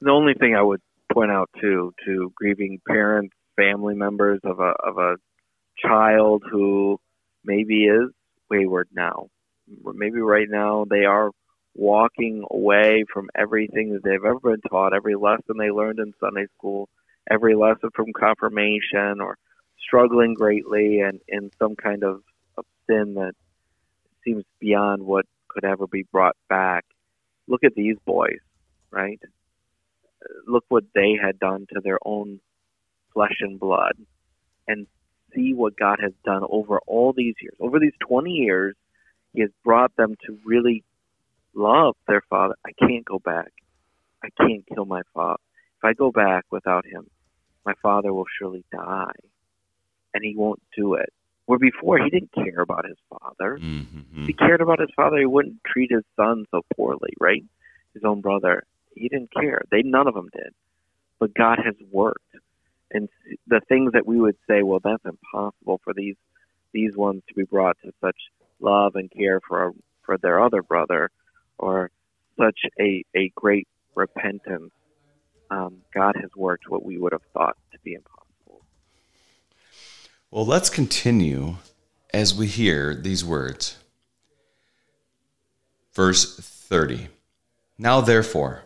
The 0.00 0.10
only 0.10 0.34
thing 0.34 0.56
i 0.56 0.62
would 0.62 0.80
point 1.12 1.30
out 1.30 1.50
too 1.60 1.92
to 2.04 2.32
grieving 2.34 2.80
parents 2.86 3.34
family 3.56 3.94
members 3.94 4.40
of 4.44 4.60
a 4.60 4.72
of 4.84 4.98
a 4.98 5.16
child 5.78 6.42
who 6.50 6.98
maybe 7.44 7.84
is 7.84 8.10
wayward 8.50 8.88
now 8.92 9.28
maybe 9.94 10.20
right 10.20 10.48
now 10.48 10.84
they 10.88 11.04
are 11.04 11.30
walking 11.74 12.44
away 12.50 13.04
from 13.12 13.28
everything 13.34 13.92
that 13.92 14.02
they've 14.02 14.24
ever 14.24 14.40
been 14.40 14.60
taught, 14.62 14.94
every 14.94 15.14
lesson 15.14 15.56
they 15.58 15.70
learned 15.70 15.98
in 15.98 16.14
Sunday 16.18 16.46
school, 16.56 16.88
every 17.30 17.54
lesson 17.54 17.90
from 17.94 18.12
confirmation, 18.12 19.20
or 19.20 19.36
struggling 19.86 20.34
greatly 20.34 21.00
and 21.00 21.20
in 21.28 21.50
some 21.58 21.76
kind 21.76 22.02
of, 22.02 22.22
of 22.56 22.64
sin 22.88 23.14
that 23.14 23.34
seems 24.24 24.44
beyond 24.58 25.02
what 25.02 25.26
could 25.48 25.64
ever 25.64 25.86
be 25.86 26.04
brought 26.10 26.36
back. 26.48 26.84
Look 27.46 27.62
at 27.62 27.74
these 27.74 27.96
boys, 28.04 28.40
right? 28.90 29.20
Look 30.46 30.64
what 30.68 30.84
they 30.94 31.18
had 31.20 31.38
done 31.38 31.66
to 31.74 31.80
their 31.82 31.98
own 32.04 32.40
flesh 33.12 33.36
and 33.40 33.58
blood, 33.58 33.94
and 34.68 34.86
see 35.34 35.52
what 35.54 35.76
God 35.76 35.98
has 36.00 36.12
done 36.24 36.42
over 36.48 36.78
all 36.86 37.12
these 37.12 37.34
years. 37.40 37.54
Over 37.60 37.78
these 37.78 37.94
20 38.06 38.30
years, 38.30 38.76
he 39.32 39.40
has 39.40 39.50
brought 39.64 39.94
them 39.96 40.16
to 40.26 40.38
really 40.44 40.84
love 41.54 41.96
their 42.06 42.22
father. 42.28 42.54
I 42.64 42.72
can't 42.78 43.04
go 43.04 43.18
back. 43.18 43.52
I 44.22 44.28
can't 44.38 44.64
kill 44.66 44.84
my 44.84 45.02
father. 45.14 45.40
If 45.78 45.84
I 45.84 45.92
go 45.92 46.10
back 46.10 46.44
without 46.50 46.86
him, 46.86 47.06
my 47.64 47.74
father 47.82 48.12
will 48.12 48.26
surely 48.38 48.64
die. 48.72 49.12
And 50.14 50.24
he 50.24 50.34
won't 50.36 50.62
do 50.76 50.94
it. 50.94 51.12
Where 51.46 51.58
before 51.58 51.98
he 51.98 52.10
didn't 52.10 52.32
care 52.32 52.60
about 52.60 52.86
his 52.86 52.96
father. 53.08 53.58
Mm-hmm. 53.58 54.22
If 54.22 54.26
he 54.26 54.32
cared 54.32 54.60
about 54.60 54.80
his 54.80 54.88
father, 54.96 55.18
he 55.18 55.26
wouldn't 55.26 55.62
treat 55.64 55.92
his 55.92 56.02
son 56.16 56.46
so 56.50 56.62
poorly, 56.74 57.12
right? 57.20 57.44
His 57.94 58.02
own 58.04 58.20
brother. 58.20 58.64
He 58.96 59.08
didn't 59.08 59.32
care. 59.32 59.62
They 59.70 59.82
none 59.82 60.08
of 60.08 60.14
them 60.14 60.30
did. 60.32 60.52
But 61.20 61.34
God 61.34 61.58
has 61.64 61.74
worked. 61.90 62.36
And 62.90 63.08
the 63.46 63.60
things 63.68 63.92
that 63.92 64.06
we 64.06 64.20
would 64.20 64.36
say, 64.48 64.62
well, 64.62 64.80
that's 64.82 65.04
impossible 65.04 65.80
for 65.84 65.92
these 65.94 66.16
these 66.72 66.96
ones 66.96 67.22
to 67.28 67.34
be 67.34 67.44
brought 67.44 67.76
to 67.84 67.92
such 68.00 68.16
love 68.60 68.96
and 68.96 69.10
care 69.10 69.40
for 69.46 69.72
for 70.04 70.18
their 70.18 70.42
other 70.42 70.62
brother, 70.62 71.10
or 71.58 71.90
such 72.38 72.60
a 72.80 73.04
a 73.14 73.30
great 73.34 73.68
repentance. 73.94 74.72
Um, 75.50 75.78
God 75.94 76.16
has 76.20 76.30
worked 76.36 76.68
what 76.68 76.84
we 76.84 76.98
would 76.98 77.12
have 77.12 77.22
thought 77.32 77.56
to 77.72 77.78
be 77.84 77.94
impossible. 77.94 78.64
Well, 80.30 80.46
let's 80.46 80.70
continue 80.70 81.56
as 82.12 82.34
we 82.34 82.46
hear 82.46 82.94
these 82.94 83.24
words. 83.24 83.78
Verse 85.92 86.36
30. 86.36 87.08
Now, 87.78 88.00
therefore, 88.00 88.65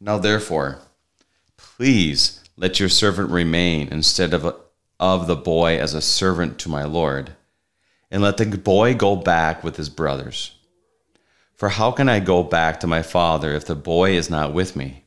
Now 0.00 0.18
therefore, 0.18 0.78
please 1.58 2.40
let 2.56 2.80
your 2.80 2.88
servant 2.88 3.30
remain 3.30 3.88
instead 3.88 4.32
of, 4.32 4.56
of 4.98 5.26
the 5.26 5.36
boy 5.36 5.78
as 5.78 5.92
a 5.92 6.00
servant 6.00 6.58
to 6.60 6.70
my 6.70 6.84
Lord, 6.84 7.34
and 8.10 8.22
let 8.22 8.38
the 8.38 8.46
boy 8.46 8.94
go 8.94 9.14
back 9.14 9.62
with 9.62 9.76
his 9.76 9.90
brothers. 9.90 10.52
For 11.54 11.68
how 11.68 11.90
can 11.92 12.08
I 12.08 12.20
go 12.20 12.42
back 12.42 12.80
to 12.80 12.86
my 12.86 13.02
father 13.02 13.52
if 13.52 13.66
the 13.66 13.74
boy 13.74 14.12
is 14.12 14.30
not 14.30 14.54
with 14.54 14.74
me? 14.74 15.04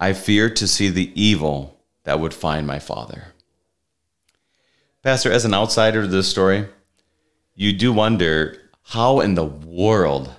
I 0.00 0.12
fear 0.14 0.50
to 0.50 0.66
see 0.66 0.88
the 0.88 1.12
evil 1.14 1.78
that 2.02 2.18
would 2.18 2.34
find 2.34 2.66
my 2.66 2.80
father. 2.80 3.26
Pastor, 5.02 5.30
as 5.30 5.44
an 5.44 5.54
outsider 5.54 6.02
to 6.02 6.08
this 6.08 6.28
story, 6.28 6.68
you 7.54 7.72
do 7.72 7.92
wonder 7.92 8.58
how 8.82 9.20
in 9.20 9.36
the 9.36 9.44
world 9.44 10.34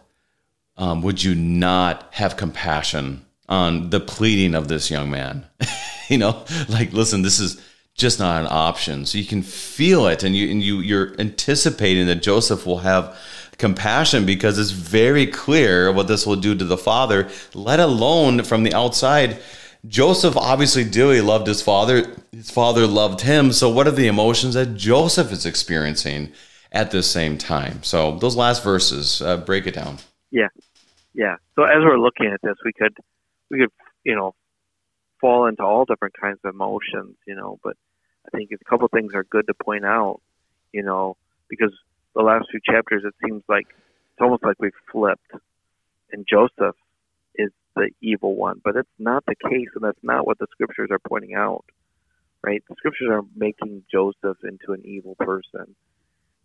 um, 0.75 1.01
would 1.01 1.23
you 1.23 1.33
not 1.33 2.09
have 2.11 2.35
compassion 2.35 3.25
on 3.53 3.89
the 3.89 3.99
pleading 3.99 4.55
of 4.55 4.67
this 4.67 4.89
young 4.91 5.09
man? 5.09 5.45
you 6.09 6.17
know, 6.17 6.43
like, 6.69 6.91
listen, 6.93 7.21
this 7.21 7.39
is 7.39 7.61
just 7.95 8.19
not 8.19 8.41
an 8.41 8.47
option. 8.49 9.05
So 9.05 9.17
you 9.17 9.25
can 9.25 9.41
feel 9.41 10.07
it, 10.07 10.23
and 10.23 10.35
you 10.35 10.49
and 10.49 10.61
you 10.61 10.79
you're 10.79 11.15
anticipating 11.19 12.07
that 12.07 12.23
Joseph 12.23 12.65
will 12.65 12.79
have 12.79 13.17
compassion 13.57 14.25
because 14.25 14.57
it's 14.57 14.71
very 14.71 15.27
clear 15.27 15.91
what 15.91 16.07
this 16.07 16.25
will 16.25 16.35
do 16.35 16.55
to 16.55 16.65
the 16.65 16.77
father, 16.77 17.29
let 17.53 17.79
alone 17.79 18.43
from 18.43 18.63
the 18.63 18.73
outside. 18.73 19.39
Joseph 19.87 20.37
obviously 20.37 20.83
dearly 20.83 21.21
loved 21.21 21.47
his 21.47 21.61
father. 21.61 22.15
His 22.31 22.49
father 22.49 22.87
loved 22.87 23.21
him. 23.21 23.51
So, 23.51 23.69
what 23.69 23.87
are 23.87 23.91
the 23.91 24.07
emotions 24.07 24.53
that 24.53 24.75
Joseph 24.75 25.31
is 25.31 25.45
experiencing 25.45 26.31
at 26.71 26.91
the 26.91 27.03
same 27.03 27.37
time? 27.37 27.83
So, 27.83 28.17
those 28.17 28.35
last 28.35 28.63
verses, 28.63 29.21
uh, 29.21 29.37
break 29.37 29.67
it 29.67 29.75
down. 29.75 29.97
Yeah, 30.31 30.47
yeah. 31.13 31.35
So, 31.55 31.63
as 31.63 31.83
we're 31.83 31.99
looking 31.99 32.27
at 32.27 32.39
this, 32.41 32.55
we 32.63 32.71
could, 32.71 32.95
we 33.49 33.59
could, 33.59 33.71
you 34.03 34.15
know, 34.15 34.35
fall 35.21 35.45
into 35.47 35.63
all 35.63 35.85
different 35.85 36.15
kinds 36.19 36.39
of 36.43 36.53
emotions, 36.53 37.15
you 37.25 37.35
know. 37.35 37.59
But 37.63 37.77
I 38.25 38.37
think 38.37 38.51
a 38.51 38.69
couple 38.69 38.87
things 38.87 39.13
are 39.15 39.23
good 39.23 39.47
to 39.47 39.53
point 39.53 39.85
out, 39.85 40.21
you 40.71 40.83
know, 40.83 41.17
because 41.49 41.73
the 42.15 42.21
last 42.21 42.45
few 42.51 42.59
chapters, 42.63 43.03
it 43.05 43.13
seems 43.23 43.43
like 43.47 43.67
it's 43.69 44.21
almost 44.21 44.43
like 44.43 44.57
we've 44.59 44.71
flipped, 44.91 45.31
and 46.11 46.25
Joseph 46.29 46.75
is 47.35 47.51
the 47.75 47.89
evil 48.01 48.35
one, 48.35 48.61
but 48.63 48.75
it's 48.75 48.89
not 48.99 49.23
the 49.25 49.35
case, 49.35 49.69
and 49.75 49.83
that's 49.83 50.03
not 50.03 50.27
what 50.27 50.39
the 50.39 50.47
scriptures 50.51 50.89
are 50.91 50.99
pointing 50.99 51.35
out. 51.35 51.65
Right? 52.43 52.61
The 52.67 52.75
scriptures 52.77 53.07
are 53.09 53.21
making 53.35 53.83
Joseph 53.89 54.37
into 54.43 54.73
an 54.73 54.81
evil 54.83 55.15
person. 55.15 55.75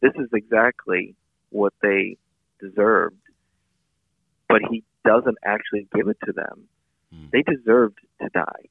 This 0.00 0.12
is 0.14 0.28
exactly 0.32 1.16
what 1.50 1.72
they 1.82 2.18
deserved, 2.60 3.20
but 4.48 4.60
he 4.70 4.84
doesn't 5.04 5.38
actually 5.44 5.88
give 5.92 6.06
it 6.06 6.18
to 6.24 6.32
them. 6.32 6.68
Mm. 7.14 7.30
They 7.30 7.42
deserved 7.42 7.98
to 8.20 8.28
die. 8.32 8.68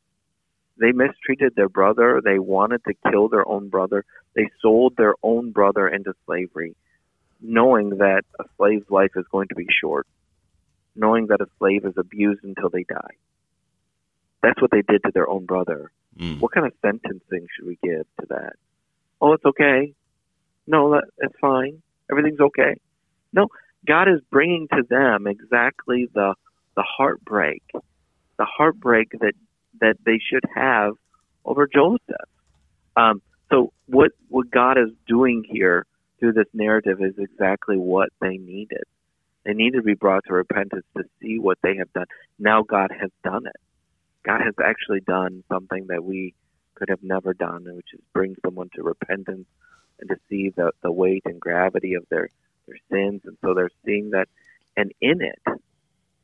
They 0.80 0.92
mistreated 0.92 1.54
their 1.56 1.70
brother. 1.70 2.22
They 2.24 2.40
wanted 2.40 2.82
to 2.86 2.94
kill 3.10 3.30
their 3.30 3.48
own 3.48 3.70
brother. 3.70 4.06
They 4.36 4.50
sold 4.62 4.96
their 4.96 5.16
own 5.24 5.52
brother 5.52 5.88
into 5.88 6.14
slavery, 6.26 6.76
knowing 7.42 7.90
that 7.98 8.24
a 8.40 8.44
slave's 8.58 8.90
life 8.90 9.12
is 9.16 9.26
going 9.32 9.48
to 9.48 9.56
be 9.56 9.68
short, 9.82 10.06
knowing 10.96 11.28
that 11.28 11.42
a 11.42 11.48
slave 11.58 11.86
is 11.86 11.96
abused 11.98 12.44
until 12.44 12.70
they 12.70 12.84
die. 12.84 13.16
That's 14.44 14.62
what 14.62 14.70
they 14.72 14.84
did 14.84 15.02
to 15.04 15.12
their 15.12 15.28
own 15.28 15.46
brother. 15.46 15.92
Mm. 16.20 16.40
What 16.40 16.52
kind 16.52 16.68
of 16.68 16.74
sentencing 16.82 17.48
should 17.56 17.68
we 17.68 17.80
give 17.84 18.06
to 18.22 18.28
that? 18.30 18.54
Oh, 19.20 19.34
it's 19.34 19.46
okay. 19.46 19.94
No, 20.68 20.92
that, 20.92 21.06
it's 21.18 21.36
fine. 21.42 21.82
Everything's 22.12 22.40
okay. 22.40 22.76
No, 23.34 23.48
God 23.86 24.08
is 24.10 24.22
bringing 24.32 24.68
to 24.70 24.84
them 24.88 25.28
exactly 25.28 26.08
the 26.14 26.36
the 26.76 26.84
heartbreak, 26.84 27.64
the 28.38 28.46
heartbreak 28.46 29.12
that 29.20 29.34
that 29.80 29.98
they 30.06 30.20
should 30.20 30.44
have 30.56 30.94
over 31.46 31.68
Joseph. 31.68 32.30
Um, 32.96 33.22
so 33.52 33.72
what 33.86 34.12
what 34.30 34.50
God 34.50 34.78
is 34.78 34.90
doing 35.08 35.44
here 35.48 35.86
through 36.20 36.34
this 36.34 36.48
narrative 36.54 37.02
is 37.02 37.14
exactly 37.18 37.78
what 37.78 38.10
they 38.20 38.38
needed. 38.38 38.84
They 39.46 39.54
needed 39.54 39.78
to 39.78 39.84
be 39.84 39.94
brought 39.94 40.26
to 40.26 40.34
repentance 40.34 40.86
to 40.98 41.04
see 41.22 41.40
what 41.40 41.58
they 41.62 41.78
have 41.78 41.92
done. 41.94 42.08
Now 42.38 42.64
God 42.64 42.92
has 43.00 43.12
done 43.24 43.46
it. 43.46 43.56
God 44.24 44.42
has 44.42 44.56
actually 44.64 45.00
done 45.02 45.44
something 45.50 45.88
that 45.88 46.04
we 46.04 46.34
could 46.76 46.90
have 46.90 47.02
never 47.02 47.34
done, 47.34 47.66
which 47.76 47.94
is 47.94 48.02
bring 48.14 48.36
someone 48.44 48.70
to 48.76 48.84
repentance 48.84 49.48
and 50.00 50.10
to 50.10 50.18
see 50.30 50.50
the, 50.50 50.72
the 50.84 50.92
weight 50.92 51.24
and 51.26 51.40
gravity 51.40 51.94
of 51.94 52.04
their, 52.10 52.30
their 52.68 52.78
sins. 52.92 53.22
And 53.26 53.38
so 53.42 53.54
they're 53.54 53.72
seeing 53.86 54.12
that. 54.12 54.28
And 54.76 54.92
in 55.02 55.22
it, 55.22 55.40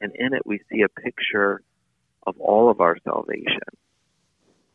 and 0.01 0.11
in 0.15 0.33
it, 0.33 0.45
we 0.45 0.59
see 0.69 0.81
a 0.81 0.89
picture 0.89 1.61
of 2.25 2.39
all 2.39 2.69
of 2.69 2.81
our 2.81 2.97
salvation. 3.03 3.61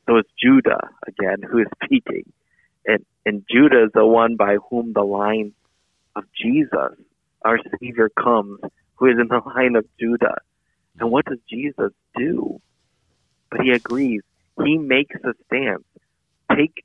So 0.08 0.16
it's 0.16 0.30
Judah 0.42 0.90
again 1.06 1.42
who 1.48 1.58
is 1.58 1.66
speaking. 1.84 2.32
And, 2.86 3.04
and 3.26 3.44
Judah 3.50 3.84
is 3.84 3.90
the 3.94 4.06
one 4.06 4.36
by 4.36 4.56
whom 4.70 4.92
the 4.94 5.02
line 5.02 5.52
of 6.16 6.24
Jesus, 6.40 6.96
our 7.44 7.58
Savior, 7.80 8.08
comes, 8.08 8.60
who 8.96 9.06
is 9.06 9.16
in 9.20 9.28
the 9.28 9.40
line 9.54 9.76
of 9.76 9.84
Judah. 10.00 10.38
And 10.98 11.10
what 11.10 11.26
does 11.26 11.38
Jesus 11.48 11.92
do? 12.16 12.60
But 13.50 13.60
he 13.60 13.70
agrees. 13.70 14.22
He 14.64 14.78
makes 14.78 15.16
a 15.24 15.34
stance. 15.46 15.84
Take, 16.54 16.84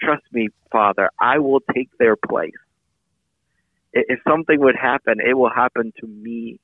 trust 0.00 0.24
me, 0.32 0.48
Father, 0.72 1.10
I 1.20 1.38
will 1.38 1.60
take 1.74 1.90
their 1.98 2.16
place. 2.16 2.52
If 3.92 4.18
something 4.28 4.58
would 4.60 4.76
happen, 4.76 5.18
it 5.24 5.34
will 5.34 5.52
happen 5.54 5.92
to 6.00 6.06
me 6.06 6.58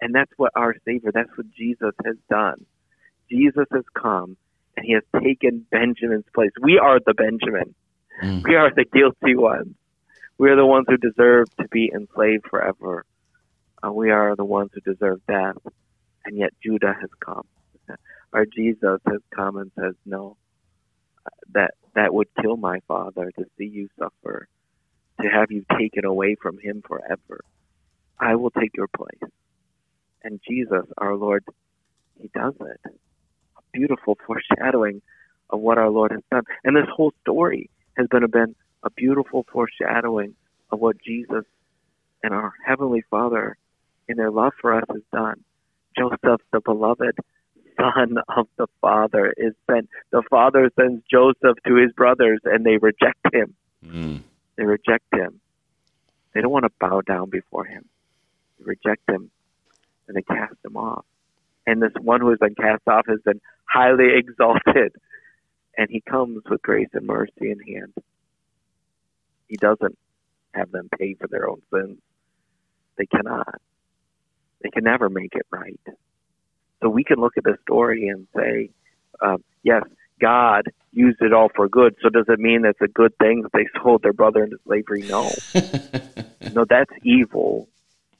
and 0.00 0.14
that's 0.14 0.32
what 0.36 0.52
our 0.54 0.74
Savior, 0.84 1.10
that's 1.12 1.36
what 1.36 1.50
Jesus 1.56 1.92
has 2.04 2.16
done. 2.30 2.64
Jesus 3.30 3.66
has 3.72 3.84
come 3.94 4.36
and 4.76 4.86
he 4.86 4.92
has 4.92 5.02
taken 5.22 5.66
Benjamin's 5.70 6.24
place. 6.34 6.52
We 6.62 6.78
are 6.78 6.98
the 7.04 7.14
Benjamin. 7.14 7.74
Mm. 8.22 8.44
We 8.44 8.54
are 8.54 8.70
the 8.74 8.84
guilty 8.84 9.36
ones. 9.36 9.74
We 10.38 10.50
are 10.50 10.56
the 10.56 10.66
ones 10.66 10.86
who 10.88 10.96
deserve 10.96 11.46
to 11.60 11.68
be 11.68 11.90
enslaved 11.92 12.46
forever. 12.48 13.04
Uh, 13.84 13.92
we 13.92 14.10
are 14.10 14.36
the 14.36 14.44
ones 14.44 14.70
who 14.72 14.80
deserve 14.80 15.20
death. 15.26 15.56
And 16.24 16.36
yet 16.36 16.52
Judah 16.62 16.94
has 16.98 17.10
come. 17.24 17.46
Our 18.32 18.44
Jesus 18.44 19.00
has 19.06 19.20
come 19.34 19.56
and 19.56 19.70
says, 19.78 19.94
No, 20.04 20.36
that 21.54 21.72
that 21.94 22.12
would 22.12 22.28
kill 22.40 22.56
my 22.56 22.80
father 22.86 23.32
to 23.38 23.44
see 23.56 23.64
you 23.64 23.88
suffer, 23.98 24.46
to 25.20 25.28
have 25.28 25.50
you 25.50 25.64
taken 25.78 26.04
away 26.04 26.36
from 26.40 26.58
him 26.58 26.82
forever. 26.86 27.40
I 28.20 28.34
will 28.36 28.50
take 28.50 28.76
your 28.76 28.88
place. 28.88 29.30
And 30.24 30.40
Jesus, 30.48 30.84
our 30.98 31.14
Lord, 31.14 31.44
He 32.20 32.30
does 32.34 32.54
it. 32.60 32.80
A 32.84 33.60
beautiful 33.72 34.18
foreshadowing 34.26 35.02
of 35.50 35.60
what 35.60 35.78
our 35.78 35.90
Lord 35.90 36.12
has 36.12 36.22
done. 36.30 36.44
And 36.64 36.76
this 36.76 36.88
whole 36.94 37.12
story 37.22 37.70
has 37.96 38.06
been 38.08 38.24
a, 38.24 38.28
been 38.28 38.54
a 38.82 38.90
beautiful 38.90 39.46
foreshadowing 39.52 40.34
of 40.70 40.80
what 40.80 40.96
Jesus 41.02 41.44
and 42.22 42.34
our 42.34 42.52
Heavenly 42.64 43.02
Father, 43.10 43.56
in 44.08 44.16
their 44.16 44.30
love 44.30 44.52
for 44.60 44.74
us, 44.74 44.84
has 44.90 45.02
done. 45.12 45.44
Joseph, 45.96 46.40
the 46.52 46.60
beloved 46.60 47.16
son 47.78 48.16
of 48.36 48.46
the 48.56 48.66
father 48.80 49.32
is 49.36 49.54
sent. 49.70 49.88
The 50.10 50.22
father 50.28 50.70
sends 50.78 51.02
Joseph 51.10 51.56
to 51.66 51.74
his 51.76 51.92
brothers, 51.92 52.40
and 52.44 52.64
they 52.64 52.76
reject 52.76 53.20
him. 53.32 53.54
Mm. 53.84 54.22
They 54.56 54.64
reject 54.64 55.04
him. 55.12 55.40
They 56.34 56.40
don't 56.40 56.52
want 56.52 56.64
to 56.64 56.72
bow 56.80 57.00
down 57.00 57.30
before 57.30 57.64
him. 57.64 57.84
They 58.58 58.64
reject 58.64 59.08
him, 59.08 59.30
and 60.08 60.16
they 60.16 60.22
cast 60.22 60.54
him 60.64 60.76
off. 60.76 61.04
And 61.66 61.82
this 61.82 61.92
one 62.00 62.20
who 62.20 62.30
has 62.30 62.38
been 62.38 62.54
cast 62.54 62.82
off 62.88 63.06
has 63.08 63.20
been 63.24 63.40
highly 63.64 64.08
exalted, 64.16 64.94
and 65.76 65.88
he 65.90 66.00
comes 66.00 66.42
with 66.48 66.62
grace 66.62 66.88
and 66.94 67.06
mercy 67.06 67.50
in 67.50 67.60
hand. 67.60 67.92
He 69.46 69.56
doesn't 69.56 69.96
have 70.52 70.72
them 70.72 70.88
pay 70.98 71.14
for 71.14 71.28
their 71.28 71.48
own 71.48 71.62
sins. 71.72 71.98
They 72.96 73.06
cannot. 73.06 73.60
They 74.62 74.70
can 74.70 74.84
never 74.84 75.08
make 75.08 75.34
it 75.34 75.46
right. 75.50 75.80
So 76.82 76.88
we 76.88 77.04
can 77.04 77.18
look 77.18 77.34
at 77.36 77.44
this 77.44 77.58
story 77.62 78.08
and 78.08 78.26
say, 78.36 78.70
uh, 79.20 79.36
yes, 79.62 79.82
God 80.20 80.64
used 80.92 81.20
it 81.20 81.32
all 81.32 81.48
for 81.54 81.68
good. 81.68 81.94
So 82.02 82.08
does 82.08 82.26
it 82.28 82.40
mean 82.40 82.64
it's 82.64 82.80
a 82.80 82.88
good 82.88 83.16
thing 83.18 83.42
that 83.42 83.52
they 83.52 83.66
sold 83.82 84.02
their 84.02 84.12
brother 84.12 84.42
into 84.42 84.58
slavery? 84.66 85.02
No. 85.02 85.30
no, 86.52 86.64
that's 86.68 86.90
evil 87.02 87.68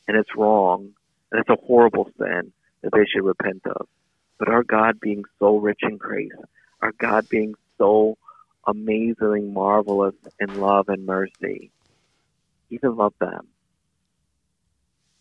and 0.08 0.16
it's 0.16 0.30
wrong 0.34 0.94
and 1.30 1.40
it's 1.40 1.50
a 1.50 1.66
horrible 1.66 2.10
sin 2.18 2.52
that 2.82 2.90
they 2.92 3.04
should 3.06 3.24
repent 3.24 3.62
of. 3.66 3.86
But 4.38 4.48
our 4.48 4.62
God 4.62 5.00
being 5.00 5.24
so 5.38 5.56
rich 5.56 5.80
in 5.82 5.96
grace, 5.96 6.30
our 6.80 6.92
God 7.00 7.28
being 7.28 7.54
so 7.76 8.16
amazingly 8.66 9.40
marvelous 9.40 10.14
in 10.38 10.54
love 10.54 10.88
and 10.88 11.06
mercy, 11.06 11.70
He 12.68 12.76
even 12.76 12.96
loved 12.96 13.18
them, 13.20 13.48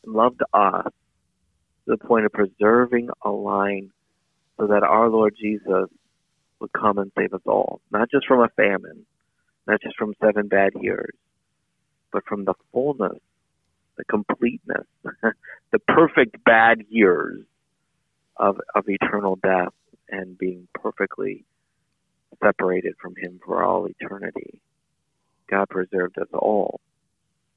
loved 0.05 0.41
us 0.53 0.85
to 0.85 0.91
the 1.87 1.97
point 1.97 2.25
of 2.25 2.31
preserving 2.31 3.09
a 3.23 3.29
line 3.29 3.91
so 4.59 4.67
that 4.67 4.83
our 4.83 5.09
Lord 5.09 5.35
Jesus 5.39 5.89
would 6.59 6.71
come 6.73 6.97
and 6.97 7.11
save 7.17 7.33
us 7.33 7.41
all, 7.45 7.81
not 7.91 8.09
just 8.11 8.27
from 8.27 8.41
a 8.41 8.49
famine, 8.49 9.05
not 9.67 9.81
just 9.81 9.95
from 9.97 10.13
seven 10.23 10.47
bad 10.47 10.71
years, 10.79 11.13
but 12.11 12.23
from 12.25 12.45
the 12.45 12.53
fullness, 12.71 13.19
the 13.97 14.05
completeness, 14.05 14.85
the 15.71 15.79
perfect 15.87 16.43
bad 16.43 16.83
years 16.89 17.43
of, 18.37 18.59
of 18.75 18.85
eternal 18.87 19.37
death 19.41 19.73
and 20.09 20.37
being 20.37 20.67
perfectly 20.73 21.45
separated 22.43 22.95
from 23.01 23.15
Him 23.15 23.39
for 23.45 23.63
all 23.63 23.87
eternity. 23.87 24.61
God 25.49 25.69
preserved 25.69 26.17
us 26.19 26.27
all 26.33 26.79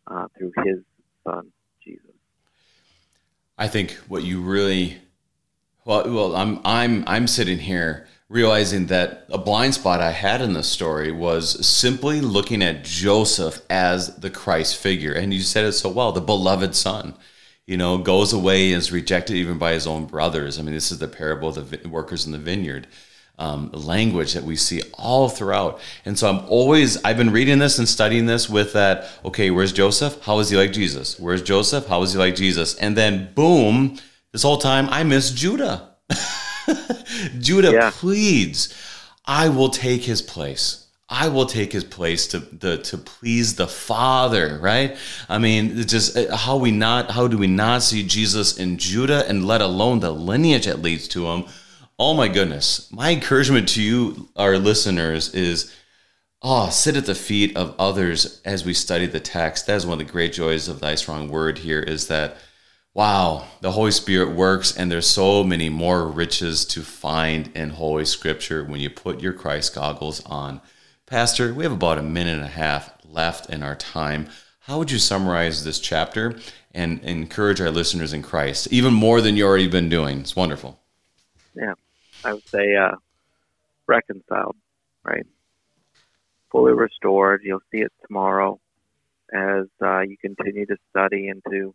uh, 0.06 0.26
through 0.36 0.52
His 0.64 0.78
Son, 1.24 1.52
Jesus. 1.84 2.10
I 3.58 3.68
think 3.68 3.92
what 4.08 4.22
you 4.22 4.40
really 4.40 4.98
well, 5.84 6.10
well, 6.10 6.36
I'm 6.36 6.60
I'm 6.64 7.04
I'm 7.06 7.26
sitting 7.26 7.58
here 7.58 8.06
realizing 8.30 8.86
that 8.86 9.26
a 9.28 9.36
blind 9.36 9.74
spot 9.74 10.00
I 10.00 10.12
had 10.12 10.40
in 10.40 10.52
the 10.52 10.62
story 10.62 11.10
was 11.10 11.66
simply 11.66 12.20
looking 12.20 12.62
at 12.62 12.84
Joseph 12.84 13.60
as 13.68 14.16
the 14.16 14.30
Christ 14.30 14.76
figure, 14.76 15.12
and 15.12 15.34
you 15.34 15.40
said 15.40 15.66
it 15.66 15.72
so 15.72 15.90
well, 15.90 16.12
the 16.12 16.20
beloved 16.22 16.74
son. 16.74 17.14
You 17.66 17.76
know, 17.76 17.98
goes 17.98 18.32
away 18.32 18.72
and 18.72 18.78
is 18.78 18.90
rejected 18.90 19.36
even 19.36 19.58
by 19.58 19.72
his 19.72 19.86
own 19.86 20.06
brothers. 20.06 20.58
I 20.58 20.62
mean, 20.62 20.74
this 20.74 20.90
is 20.90 20.98
the 20.98 21.06
parable 21.06 21.50
of 21.50 21.70
the 21.70 21.88
workers 21.88 22.26
in 22.26 22.32
the 22.32 22.38
vineyard 22.38 22.88
um, 23.38 23.70
language 23.72 24.32
that 24.34 24.42
we 24.42 24.56
see 24.56 24.82
all 24.94 25.28
throughout. 25.28 25.80
And 26.04 26.18
so 26.18 26.28
I'm 26.28 26.44
always, 26.48 27.02
I've 27.04 27.16
been 27.16 27.30
reading 27.30 27.58
this 27.60 27.78
and 27.78 27.88
studying 27.88 28.26
this 28.26 28.48
with 28.48 28.72
that, 28.72 29.08
okay, 29.24 29.50
where's 29.50 29.72
Joseph? 29.72 30.20
How 30.22 30.40
is 30.40 30.50
he 30.50 30.56
like 30.56 30.72
Jesus? 30.72 31.18
Where's 31.18 31.42
Joseph? 31.42 31.86
How 31.86 32.02
is 32.02 32.12
he 32.12 32.18
like 32.18 32.34
Jesus? 32.34 32.74
And 32.74 32.96
then 32.96 33.30
boom, 33.34 33.98
this 34.32 34.42
whole 34.42 34.58
time 34.58 34.88
I 34.90 35.04
miss 35.04 35.30
Judah. 35.30 35.94
Judah 37.40 37.72
yeah. 37.72 37.90
pleads, 37.92 38.74
I 39.26 39.48
will 39.48 39.70
take 39.70 40.02
his 40.02 40.22
place. 40.22 40.86
I 41.12 41.28
will 41.28 41.46
take 41.46 41.72
his 41.72 41.82
place 41.82 42.28
to 42.28 42.38
the 42.38 42.78
to 42.78 42.96
please 42.96 43.56
the 43.56 43.66
Father, 43.66 44.58
right? 44.62 44.96
I 45.28 45.38
mean, 45.38 45.76
just 45.86 46.16
uh, 46.16 46.36
how 46.36 46.56
we 46.56 46.70
not 46.70 47.10
how 47.10 47.26
do 47.26 47.36
we 47.36 47.48
not 47.48 47.82
see 47.82 48.04
Jesus 48.04 48.58
in 48.58 48.78
Judah 48.78 49.28
and 49.28 49.44
let 49.44 49.60
alone 49.60 49.98
the 49.98 50.12
lineage 50.12 50.66
that 50.66 50.82
leads 50.82 51.08
to 51.08 51.26
him? 51.26 51.46
Oh 51.98 52.14
my 52.14 52.28
goodness. 52.28 52.90
My 52.92 53.10
encouragement 53.10 53.68
to 53.70 53.82
you, 53.82 54.28
our 54.36 54.56
listeners, 54.56 55.34
is 55.34 55.74
oh, 56.42 56.70
sit 56.70 56.96
at 56.96 57.06
the 57.06 57.14
feet 57.14 57.56
of 57.56 57.74
others 57.78 58.40
as 58.44 58.64
we 58.64 58.72
study 58.72 59.06
the 59.06 59.20
text. 59.20 59.66
That 59.66 59.76
is 59.76 59.86
one 59.86 60.00
of 60.00 60.06
the 60.06 60.12
great 60.12 60.32
joys 60.32 60.68
of 60.68 60.80
thy 60.80 60.94
strong 60.94 61.28
word 61.28 61.58
here 61.58 61.80
is 61.80 62.06
that 62.06 62.36
wow, 62.94 63.46
the 63.60 63.72
Holy 63.72 63.90
Spirit 63.90 64.34
works 64.34 64.76
and 64.76 64.90
there's 64.90 65.06
so 65.06 65.44
many 65.44 65.68
more 65.68 66.06
riches 66.06 66.64
to 66.66 66.82
find 66.82 67.48
in 67.54 67.70
Holy 67.70 68.04
Scripture 68.04 68.64
when 68.64 68.80
you 68.80 68.90
put 68.90 69.20
your 69.20 69.32
Christ 69.32 69.74
goggles 69.74 70.24
on. 70.26 70.60
Pastor, 71.06 71.52
we 71.54 71.64
have 71.64 71.72
about 71.72 71.98
a 71.98 72.02
minute 72.02 72.36
and 72.36 72.44
a 72.44 72.48
half 72.48 72.92
left 73.04 73.50
in 73.50 73.62
our 73.62 73.76
time. 73.76 74.28
How 74.60 74.78
would 74.78 74.90
you 74.90 74.98
summarize 74.98 75.64
this 75.64 75.80
chapter 75.80 76.38
and 76.72 77.00
encourage 77.02 77.60
our 77.60 77.70
listeners 77.70 78.12
in 78.12 78.22
Christ, 78.22 78.68
even 78.70 78.94
more 78.94 79.20
than 79.20 79.36
you 79.36 79.44
already 79.44 79.68
been 79.68 79.88
doing? 79.88 80.20
It's 80.20 80.36
wonderful. 80.36 80.78
Yeah. 81.54 81.74
I 82.24 82.34
would 82.34 82.48
say 82.48 82.76
uh, 82.76 82.92
reconciled, 83.86 84.56
right? 85.04 85.26
Fully 86.52 86.72
restored. 86.72 87.42
You'll 87.44 87.62
see 87.72 87.78
it 87.78 87.92
tomorrow 88.06 88.60
as 89.32 89.66
uh, 89.80 90.00
you 90.00 90.16
continue 90.18 90.66
to 90.66 90.76
study 90.90 91.28
into 91.28 91.74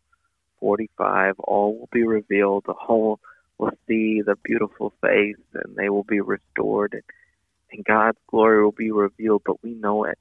45. 0.60 1.36
All 1.40 1.78
will 1.78 1.90
be 1.92 2.04
revealed. 2.04 2.64
The 2.66 2.74
whole 2.74 3.20
will 3.58 3.72
see 3.88 4.22
the 4.22 4.36
beautiful 4.44 4.94
face, 5.02 5.38
and 5.54 5.76
they 5.76 5.90
will 5.90 6.04
be 6.04 6.22
restored, 6.22 6.94
and, 6.94 7.04
and 7.72 7.86
God's 7.86 8.18
glory 8.30 8.64
will 8.64 8.72
be 8.72 8.92
revealed. 8.92 9.44
But 9.46 9.64
we 9.64 9.72
know 9.74 10.06
it. 10.06 10.20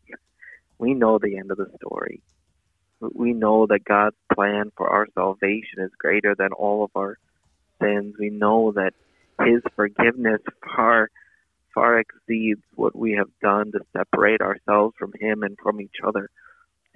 We 0.78 0.94
know 0.94 1.18
the 1.18 1.36
end 1.36 1.50
of 1.50 1.58
the 1.58 1.70
story. 1.76 2.20
We 3.00 3.32
know 3.32 3.66
that 3.66 3.84
God's 3.84 4.16
plan 4.32 4.72
for 4.76 4.88
our 4.88 5.06
salvation 5.14 5.80
is 5.80 5.90
greater 5.98 6.34
than 6.34 6.52
all 6.52 6.84
of 6.84 6.90
our 6.94 7.18
sins. 7.80 8.14
We 8.18 8.30
know 8.30 8.72
that 8.72 8.94
his 9.40 9.62
forgiveness 9.74 10.40
far 10.64 11.10
far 11.74 11.98
exceeds 11.98 12.62
what 12.76 12.94
we 12.96 13.12
have 13.12 13.28
done 13.42 13.72
to 13.72 13.80
separate 13.96 14.40
ourselves 14.40 14.94
from 14.96 15.12
him 15.18 15.42
and 15.42 15.58
from 15.60 15.80
each 15.80 15.96
other. 16.06 16.30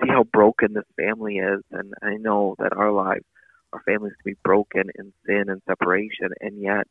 See 0.01 0.09
how 0.09 0.25
broken 0.25 0.75
this 0.75 0.85
family 0.97 1.39
is, 1.39 1.61
and 1.73 1.95
I 2.03 2.17
know 2.17 2.55
that 2.59 2.73
our 2.77 2.93
lives, 2.93 3.25
our 3.73 3.83
families 3.83 4.15
can 4.23 4.33
be 4.33 4.39
broken 4.45 4.85
in 4.99 5.13
sin 5.27 5.45
and 5.49 5.63
separation, 5.67 6.31
and 6.41 6.61
yet, 6.61 6.87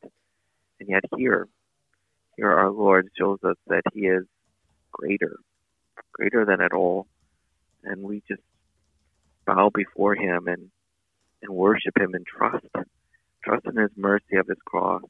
and 0.79 0.89
yet 0.89 1.03
here, 1.15 1.47
here 2.35 2.51
our 2.51 2.69
Lord 2.69 3.07
shows 3.17 3.39
us 3.43 3.57
that 3.67 3.83
He 3.93 4.01
is 4.01 4.25
greater, 4.91 5.37
greater 6.13 6.45
than 6.45 6.61
it 6.61 6.73
all, 6.73 7.07
and 7.83 8.03
we 8.03 8.21
just 8.27 8.41
bow 9.45 9.71
before 9.73 10.15
Him 10.15 10.47
and 10.47 10.69
and 11.43 11.51
worship 11.53 11.97
Him 11.99 12.15
and 12.15 12.25
trust, 12.25 12.65
trust 13.43 13.65
in 13.65 13.77
His 13.77 13.91
mercy 13.95 14.35
of 14.37 14.47
His 14.47 14.57
cross 14.65 15.03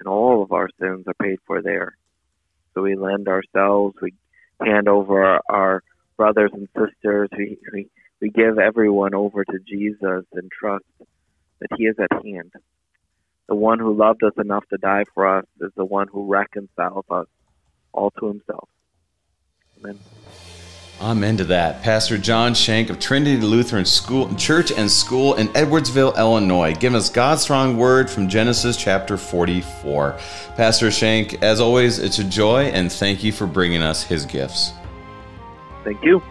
and 0.00 0.08
all 0.08 0.42
of 0.42 0.50
our 0.52 0.68
sins 0.80 1.04
are 1.06 1.14
paid 1.14 1.38
for 1.46 1.62
there. 1.62 1.96
So 2.74 2.82
we 2.82 2.96
lend 2.96 3.28
ourselves, 3.28 3.94
we 4.00 4.14
hand 4.60 4.88
over 4.88 5.22
our, 5.24 5.42
our 5.48 5.82
brothers 6.20 6.50
and 6.52 6.68
sisters, 6.76 7.30
we, 7.34 7.56
we, 7.72 7.88
we 8.20 8.28
give 8.28 8.58
everyone 8.58 9.14
over 9.14 9.42
to 9.42 9.58
Jesus 9.66 10.26
and 10.34 10.50
trust 10.52 10.84
that 11.60 11.68
He 11.78 11.84
is 11.84 11.96
at 11.98 12.12
hand. 12.22 12.52
The 13.48 13.54
one 13.54 13.78
who 13.78 13.96
loved 13.96 14.22
us 14.22 14.34
enough 14.36 14.64
to 14.68 14.76
die 14.76 15.04
for 15.14 15.38
us 15.38 15.46
is 15.62 15.70
the 15.78 15.84
one 15.86 16.08
who 16.08 16.30
reconciles 16.30 17.06
us 17.10 17.26
all 17.94 18.10
to 18.20 18.26
Himself. 18.26 18.68
Amen. 19.78 19.98
Amen 21.00 21.38
to 21.38 21.44
that. 21.44 21.82
Pastor 21.82 22.18
John 22.18 22.52
Shank 22.52 22.90
of 22.90 22.98
Trinity 22.98 23.40
Lutheran 23.40 23.86
School, 23.86 24.34
Church 24.34 24.70
and 24.72 24.90
School 24.90 25.36
in 25.36 25.48
Edwardsville, 25.48 26.18
Illinois, 26.18 26.74
giving 26.74 26.98
us 26.98 27.08
God's 27.08 27.40
strong 27.40 27.78
word 27.78 28.10
from 28.10 28.28
Genesis 28.28 28.76
chapter 28.76 29.16
44. 29.16 30.18
Pastor 30.54 30.90
Shank, 30.90 31.42
as 31.42 31.60
always, 31.60 31.98
it's 31.98 32.18
a 32.18 32.24
joy 32.24 32.64
and 32.64 32.92
thank 32.92 33.24
you 33.24 33.32
for 33.32 33.46
bringing 33.46 33.80
us 33.80 34.02
his 34.02 34.26
gifts. 34.26 34.74
Thank 35.84 36.04
you. 36.04 36.22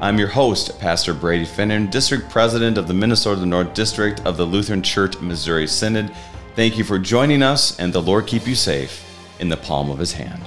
I'm 0.00 0.18
your 0.18 0.28
host, 0.28 0.78
Pastor 0.78 1.14
Brady 1.14 1.46
Finnern, 1.46 1.90
District 1.90 2.28
President 2.28 2.76
of 2.76 2.86
the 2.86 2.94
Minnesota 2.94 3.46
North 3.46 3.72
District 3.72 4.20
of 4.26 4.36
the 4.36 4.44
Lutheran 4.44 4.82
Church 4.82 5.18
Missouri 5.20 5.66
Synod. 5.66 6.14
Thank 6.54 6.76
you 6.76 6.84
for 6.84 6.98
joining 6.98 7.42
us, 7.42 7.78
and 7.78 7.92
the 7.92 8.02
Lord 8.02 8.26
keep 8.26 8.46
you 8.46 8.54
safe 8.54 9.02
in 9.40 9.48
the 9.48 9.56
palm 9.56 9.90
of 9.90 9.98
his 9.98 10.12
hand. 10.12 10.42